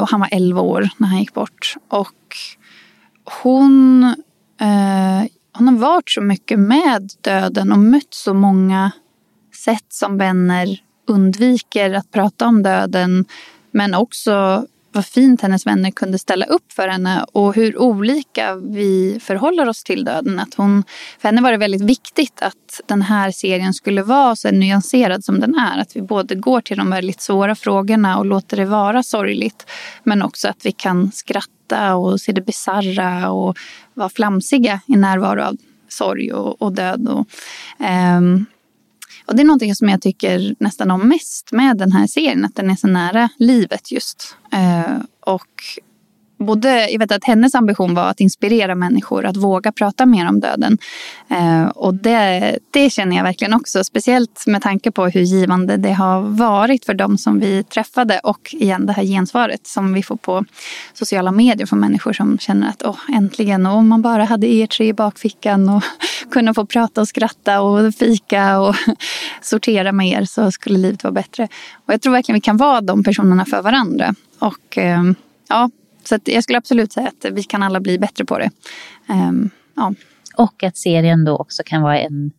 Och 0.01 0.09
han 0.09 0.21
var 0.21 0.29
11 0.33 0.61
år 0.61 0.89
när 0.97 1.09
han 1.09 1.19
gick 1.19 1.35
bort. 1.35 1.75
Och 1.89 2.37
hon 3.43 4.05
eh, 4.61 5.27
hon 5.53 5.69
har 5.69 5.77
varit 5.77 6.11
så 6.11 6.21
mycket 6.21 6.59
med 6.59 7.11
döden 7.21 7.73
och 7.73 7.79
mött 7.79 8.15
så 8.15 8.35
många 8.35 8.91
sätt 9.65 9.87
som 9.89 10.19
vänner 10.19 10.79
undviker 11.09 11.93
att 11.93 12.11
prata 12.11 12.47
om 12.47 12.63
döden. 12.63 13.25
Men 13.71 13.95
också 13.95 14.67
vad 14.93 15.07
fint 15.07 15.41
hennes 15.41 15.67
vänner 15.67 15.91
kunde 15.91 16.19
ställa 16.19 16.47
upp 16.47 16.73
för 16.73 16.89
henne 16.89 17.25
och 17.33 17.55
hur 17.55 17.79
olika 17.79 18.55
vi 18.55 19.19
förhåller 19.21 19.69
oss 19.69 19.85
till 19.85 20.05
döden. 20.05 20.39
Att 20.39 20.55
hon, 20.55 20.85
för 21.19 21.29
henne 21.29 21.43
var 21.43 21.53
det 21.53 21.59
väldigt 21.59 21.83
viktigt 21.83 22.43
att 22.43 22.81
den 22.87 23.03
här 23.03 23.31
serien 23.31 23.75
skulle 23.75 24.03
vara 24.03 24.37
så 24.37 24.51
nyanserad 24.51 25.25
som 25.25 25.41
den 25.41 25.55
är. 25.55 25.81
Att 25.81 25.97
vi 25.97 26.03
både 26.03 26.35
går 26.35 26.61
till 26.61 26.77
de 26.77 26.91
väldigt 26.91 27.21
svåra 27.21 27.55
frågorna 27.55 28.19
och 28.19 28.27
låter 28.27 28.57
det 28.57 28.65
vara 28.65 29.03
sorgligt. 29.03 29.67
Men 30.05 30.23
också 30.23 30.49
att 30.49 30.67
vi 30.67 30.73
kan 30.73 31.13
skratta 31.13 31.62
och 31.73 32.21
se 32.21 32.33
det 32.33 32.41
bizarra 32.41 33.31
och 33.31 33.59
vara 33.95 34.09
flamsiga 34.09 34.81
i 34.87 34.97
närvaro 34.97 35.43
av 35.43 35.57
sorg 35.89 36.33
och, 36.33 36.63
och 36.63 36.73
död. 36.73 37.09
Och, 37.09 37.27
um, 38.19 38.47
och 39.27 39.37
det 39.37 39.43
är 39.43 39.47
någonting 39.47 39.75
som 39.75 39.89
jag 39.89 40.03
tycker 40.03 40.55
nästan 40.59 40.91
om 40.91 41.09
mest 41.09 41.53
med 41.53 41.77
den 41.77 41.93
här 41.93 42.07
serien, 42.07 42.45
att 42.45 42.57
den 42.57 42.71
är 42.71 42.77
så 42.77 42.87
nära 42.87 43.29
livet 43.39 43.93
just. 43.93 44.37
Uh, 44.55 45.03
och 45.21 45.51
både, 46.43 46.91
jag 46.91 46.99
vet 46.99 47.13
att 47.13 47.25
hennes 47.25 47.55
ambition 47.55 47.95
var 47.95 48.05
att 48.05 48.21
inspirera 48.21 48.75
människor 48.75 49.27
att 49.27 49.37
våga 49.37 49.73
prata 49.73 50.07
mer 50.07 50.29
om 50.29 50.41
döden. 50.41 50.79
Eh, 51.29 51.65
och 51.65 51.95
det, 51.95 52.59
det 52.71 52.91
känner 52.91 53.17
jag 53.17 53.25
verkligen 53.25 53.55
också, 53.55 53.85
speciellt 53.85 54.47
med 54.47 54.63
tanke 54.63 54.91
på 54.91 55.07
hur 55.07 55.21
givande 55.21 55.77
det 55.77 55.93
har 55.93 56.21
varit 56.21 56.85
för 56.85 56.95
dem 56.95 57.19
som 57.19 57.41
vi 57.41 57.65
träffade 57.65 58.19
och 58.19 58.55
igen 58.55 58.87
det 58.87 58.93
här 58.93 59.05
gensvaret 59.05 59.67
som 59.67 59.93
vi 59.93 60.03
får 60.03 60.17
på 60.17 60.45
sociala 60.95 61.33
medier 61.33 61.67
från 61.67 61.81
människor 61.81 62.13
som 62.13 62.39
känner 62.39 62.69
att 62.69 62.83
åh, 62.85 62.99
äntligen, 63.17 63.67
om 63.67 63.83
om 63.83 63.89
man 63.89 64.03
bara 64.03 64.25
hade 64.25 64.47
er 64.47 64.67
tre 64.67 64.89
i 64.89 64.93
bakfickan 64.93 65.69
och 65.69 65.83
kunna 66.31 66.55
få 66.55 66.67
prata 66.67 67.01
och 67.01 67.09
skratta 67.09 67.61
och 67.61 67.95
fika 67.95 68.61
och 68.61 68.77
sortera 69.43 69.93
med 69.93 70.09
er 70.09 70.25
så 70.25 70.51
skulle 70.51 70.79
livet 70.79 71.05
vara 71.05 71.13
bättre. 71.13 71.49
Och 71.87 71.93
jag 71.93 72.03
tror 72.03 72.13
verkligen 72.13 72.35
vi 72.35 72.41
kan 72.41 72.57
vara 72.57 72.81
de 72.81 73.05
personerna 73.05 73.45
för 73.45 73.63
varandra. 73.63 74.15
Och 74.39 74.79
eh, 74.79 75.03
ja, 75.49 75.71
så 76.09 76.19
jag 76.25 76.43
skulle 76.43 76.59
absolut 76.59 76.93
säga 76.93 77.09
att 77.09 77.33
vi 77.33 77.43
kan 77.43 77.63
alla 77.63 77.81
bli 77.81 77.99
bättre 77.99 78.25
på 78.25 78.39
det. 78.39 78.51
Um, 79.09 79.51
ja. 79.77 79.95
Och 80.37 80.63
att 80.63 80.77
serien 80.77 81.25
då 81.25 81.37
också 81.37 81.63
kan 81.67 81.83
vara 81.83 81.99
en, 82.01 82.33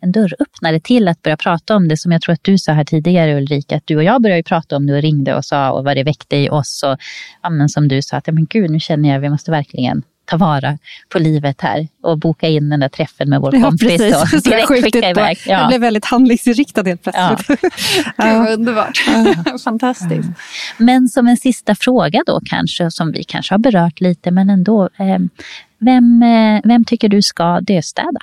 en 0.00 0.12
dörröppnare 0.12 0.80
till 0.80 1.08
att 1.08 1.22
börja 1.22 1.36
prata 1.36 1.76
om 1.76 1.88
det 1.88 1.96
som 1.96 2.12
jag 2.12 2.22
tror 2.22 2.32
att 2.32 2.44
du 2.44 2.58
sa 2.58 2.72
här 2.72 2.84
tidigare 2.84 3.36
Ulrika, 3.36 3.76
att 3.76 3.86
du 3.86 3.96
och 3.96 4.04
jag 4.04 4.22
började 4.22 4.42
prata 4.42 4.76
om 4.76 4.86
det 4.86 4.96
och 4.96 5.02
ringde 5.02 5.36
och 5.36 5.44
sa 5.44 5.70
och 5.70 5.84
vad 5.84 5.96
det 5.96 6.02
väckte 6.02 6.36
i 6.36 6.50
oss. 6.50 6.82
Och 6.82 6.98
ja, 7.42 7.50
men 7.50 7.68
som 7.68 7.88
du 7.88 8.02
sa, 8.02 8.16
att 8.16 8.26
ja, 8.26 8.32
men 8.32 8.46
gud, 8.46 8.70
nu 8.70 8.80
känner 8.80 9.08
jag 9.08 9.16
att 9.16 9.22
vi 9.22 9.28
måste 9.28 9.50
verkligen 9.50 10.02
ta 10.26 10.36
vara 10.36 10.78
på 11.08 11.18
livet 11.18 11.60
här 11.60 11.88
och 12.02 12.18
boka 12.18 12.48
in 12.48 12.68
den 12.68 12.80
där 12.80 12.88
träffen 12.88 13.30
med 13.30 13.40
vår 13.40 13.54
ja, 13.54 13.62
kompis. 13.62 13.88
Precis. 13.88 14.34
Och 14.34 14.42
direkt 14.42 14.68
skicka 14.68 15.10
iväg. 15.10 15.38
Ja. 15.46 15.52
Jag 15.52 15.68
blev 15.68 15.80
väldigt 15.80 16.04
handlingsinriktad 16.04 16.82
helt 16.82 17.02
plötsligt. 17.02 17.60
Ja. 18.16 18.24
det 18.24 18.38
var 18.38 18.52
underbart. 18.52 18.98
Fantastiskt. 19.64 20.28
Men 20.76 21.08
som 21.08 21.26
en 21.26 21.36
sista 21.36 21.74
fråga 21.74 22.22
då 22.26 22.40
kanske, 22.44 22.90
som 22.90 23.12
vi 23.12 23.24
kanske 23.24 23.54
har 23.54 23.58
berört 23.58 24.00
lite, 24.00 24.30
men 24.30 24.50
ändå. 24.50 24.88
Eh, 24.98 25.18
vem, 25.78 26.22
eh, 26.22 26.60
vem 26.64 26.84
tycker 26.84 27.08
du 27.08 27.22
ska 27.22 27.60
döstäda? 27.60 28.20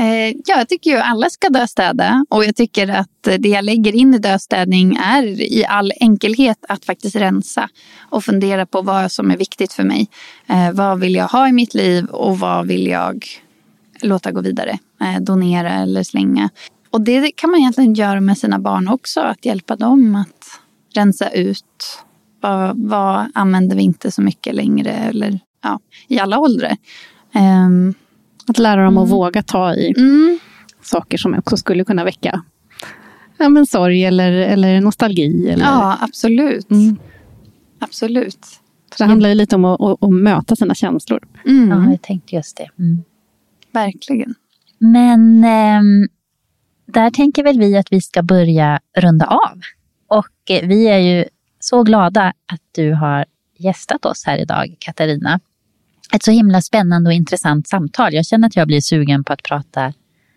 Eh, 0.00 0.36
ja, 0.44 0.58
jag 0.58 0.68
tycker 0.68 0.90
ju 0.90 0.96
alla 0.96 1.30
ska 1.30 1.48
döstäda 1.48 2.24
och 2.28 2.44
jag 2.44 2.56
tycker 2.56 2.88
att 2.88 3.22
det 3.22 3.48
jag 3.48 3.64
lägger 3.64 3.94
in 3.94 4.14
i 4.14 4.18
döstädning 4.18 4.96
är 4.96 5.22
i 5.40 5.64
all 5.68 5.92
enkelhet 6.00 6.64
att 6.68 6.84
faktiskt 6.84 7.16
rensa 7.16 7.68
och 7.98 8.24
fundera 8.24 8.66
på 8.66 8.82
vad 8.82 9.12
som 9.12 9.30
är 9.30 9.36
viktigt 9.36 9.72
för 9.72 9.84
mig. 9.84 10.08
Eh, 10.46 10.72
vad 10.72 11.00
vill 11.00 11.14
jag 11.14 11.28
ha 11.28 11.48
i 11.48 11.52
mitt 11.52 11.74
liv 11.74 12.06
och 12.06 12.38
vad 12.38 12.66
vill 12.66 12.86
jag 12.86 13.24
låta 14.02 14.32
gå 14.32 14.40
vidare? 14.40 14.78
Eh, 15.00 15.20
donera 15.20 15.72
eller 15.72 16.02
slänga. 16.02 16.50
Och 16.90 17.00
det 17.00 17.30
kan 17.30 17.50
man 17.50 17.60
egentligen 17.60 17.94
göra 17.94 18.20
med 18.20 18.38
sina 18.38 18.58
barn 18.58 18.88
också, 18.88 19.20
att 19.20 19.44
hjälpa 19.44 19.76
dem 19.76 20.14
att 20.14 20.60
rensa 20.94 21.30
ut. 21.30 22.04
Vad, 22.40 22.88
vad 22.88 23.30
använder 23.34 23.76
vi 23.76 23.82
inte 23.82 24.10
så 24.10 24.22
mycket 24.22 24.54
längre 24.54 24.90
eller 24.90 25.40
ja, 25.62 25.80
i 26.08 26.18
alla 26.18 26.38
åldrar. 26.38 26.76
Ehm, 27.32 27.94
att 28.50 28.58
lära 28.58 28.84
dem 28.84 28.94
mm. 28.94 29.02
att 29.02 29.10
våga 29.10 29.42
ta 29.42 29.74
i 29.74 29.94
mm. 29.96 30.38
saker 30.82 31.18
som 31.18 31.34
också 31.34 31.56
skulle 31.56 31.84
kunna 31.84 32.04
väcka 32.04 32.42
ja, 33.40 33.48
men 33.48 33.66
sorg 33.66 34.04
eller, 34.04 34.32
eller 34.32 34.80
nostalgi. 34.80 35.48
Eller... 35.48 35.64
Ja, 35.64 35.98
absolut. 36.00 36.70
Mm. 36.70 36.96
Absolut. 37.78 38.44
Så 38.96 39.04
det 39.04 39.04
handlar 39.04 39.28
ju 39.28 39.34
lite 39.34 39.56
om 39.56 39.64
att, 39.64 39.80
att, 39.80 40.04
att 40.04 40.12
möta 40.12 40.56
sina 40.56 40.74
känslor. 40.74 41.28
Mm. 41.46 41.68
Ja, 41.68 41.90
jag 41.90 42.02
tänkte 42.02 42.36
just 42.36 42.56
det. 42.56 42.68
Mm. 42.78 43.02
Verkligen. 43.72 44.34
Men 44.78 45.44
eh, 45.44 45.82
där 46.86 47.10
tänker 47.10 47.44
väl 47.44 47.58
vi 47.58 47.76
att 47.76 47.92
vi 47.92 48.00
ska 48.00 48.22
börja 48.22 48.80
runda 48.96 49.26
av. 49.26 49.60
Och 50.08 50.50
eh, 50.50 50.68
vi 50.68 50.88
är 50.88 50.98
ju 50.98 51.24
så 51.60 51.82
glada 51.82 52.32
att 52.52 52.60
du 52.72 52.92
har 52.92 53.24
gästat 53.58 54.04
oss 54.04 54.24
här 54.26 54.38
idag, 54.38 54.76
Katarina 54.78 55.40
ett 56.12 56.22
så 56.22 56.30
himla 56.30 56.60
spännande 56.60 57.10
och 57.10 57.14
intressant 57.14 57.68
samtal. 57.68 58.14
Jag 58.14 58.26
känner 58.26 58.46
att 58.48 58.56
jag 58.56 58.66
blir 58.66 58.80
sugen 58.80 59.24
på 59.24 59.32
att 59.32 59.42
prata 59.42 59.92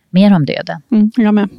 mer 0.09 0.35
om 0.35 0.45
döden. 0.45 0.81
Mm, 0.91 1.11
jag 1.15 1.33
med. 1.33 1.49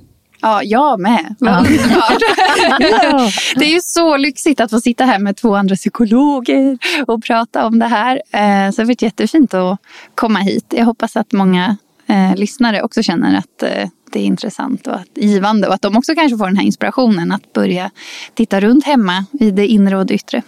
Ja, 0.40 0.62
jag 0.62 1.00
med. 1.00 1.34
Ja. 1.38 1.64
det 3.56 3.64
är 3.64 3.74
ju 3.74 3.80
så 3.80 4.16
lyxigt 4.16 4.60
att 4.60 4.70
få 4.70 4.80
sitta 4.80 5.04
här 5.04 5.18
med 5.18 5.36
två 5.36 5.54
andra 5.54 5.76
psykologer 5.76 6.78
och 7.06 7.24
prata 7.24 7.66
om 7.66 7.78
det 7.78 7.86
här. 7.86 8.16
Eh, 8.16 8.70
så 8.70 8.76
det 8.76 8.82
har 8.82 8.84
varit 8.84 9.02
jättefint 9.02 9.54
att 9.54 9.78
komma 10.14 10.38
hit. 10.38 10.74
Jag 10.76 10.84
hoppas 10.84 11.16
att 11.16 11.32
många 11.32 11.76
eh, 12.06 12.34
lyssnare 12.36 12.82
också 12.82 13.02
känner 13.02 13.38
att 13.38 13.62
eh, 13.62 13.88
det 14.12 14.20
är 14.20 14.24
intressant 14.24 14.86
och 14.86 14.94
att, 14.94 15.08
givande 15.14 15.68
och 15.68 15.74
att 15.74 15.82
de 15.82 15.96
också 15.96 16.14
kanske 16.14 16.38
får 16.38 16.46
den 16.46 16.56
här 16.56 16.64
inspirationen 16.64 17.32
att 17.32 17.52
börja 17.52 17.90
titta 18.34 18.60
runt 18.60 18.84
hemma 18.84 19.24
i 19.32 19.50
det 19.50 19.66
inre 19.66 19.96
och 19.96 20.06
det 20.06 20.14
yttre. 20.14 20.42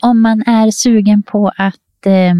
Om 0.00 0.20
man 0.20 0.42
är 0.46 0.70
sugen 0.70 1.22
på 1.22 1.52
att 1.56 1.74
eh, 2.06 2.34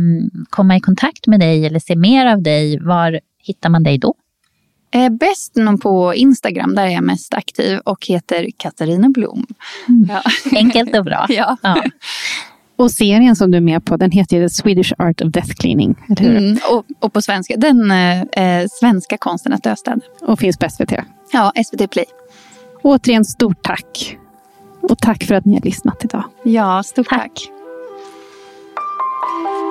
komma 0.50 0.76
i 0.76 0.80
kontakt 0.80 1.26
med 1.26 1.40
dig 1.40 1.66
eller 1.66 1.78
se 1.78 1.96
mer 1.96 2.26
av 2.26 2.42
dig, 2.42 2.78
var 2.80 3.20
hittar 3.38 3.68
man 3.68 3.82
dig 3.82 3.98
då? 3.98 4.14
Eh, 4.94 5.08
bäst 5.08 5.54
på 5.82 6.14
Instagram, 6.14 6.74
där 6.74 6.86
är 6.86 6.90
jag 6.90 7.04
mest 7.04 7.34
aktiv 7.34 7.78
och 7.78 8.06
heter 8.06 8.48
Katarina 8.56 9.08
Blom. 9.08 9.46
Mm. 9.88 10.08
Ja. 10.08 10.22
Enkelt 10.56 10.96
och 10.96 11.04
bra. 11.04 11.26
ja. 11.28 11.56
ja. 11.62 11.82
Och 12.76 12.90
serien 12.90 13.36
som 13.36 13.50
du 13.50 13.56
är 13.56 13.60
med 13.62 13.84
på, 13.84 13.96
den 13.96 14.10
heter 14.10 14.42
The 14.42 14.48
Swedish 14.48 14.92
Art 14.98 15.20
of 15.20 15.32
Death 15.32 15.54
Cleaning. 15.54 15.96
Eller 16.08 16.22
hur? 16.22 16.36
Mm, 16.36 16.58
och, 16.70 16.84
och, 17.00 17.12
på 17.12 17.22
svenska, 17.22 17.56
den 17.56 17.90
eh, 17.90 18.66
svenska 18.70 19.18
konsten 19.18 19.52
att 19.52 19.62
döstäda. 19.62 20.00
Och 20.22 20.38
finns 20.38 20.58
på 20.58 20.70
SVT? 20.70 20.92
Ja, 21.32 21.52
SVT 21.64 21.90
Play. 21.90 22.04
Återigen, 22.82 23.24
stort 23.24 23.62
tack. 23.62 24.18
Och 24.80 24.98
tack 24.98 25.24
för 25.24 25.34
att 25.34 25.44
ni 25.44 25.54
har 25.54 25.60
lyssnat 25.60 26.04
idag. 26.04 26.24
Ja, 26.42 26.82
stort 26.82 27.08
tack. 27.08 27.20
tack. 27.20 27.53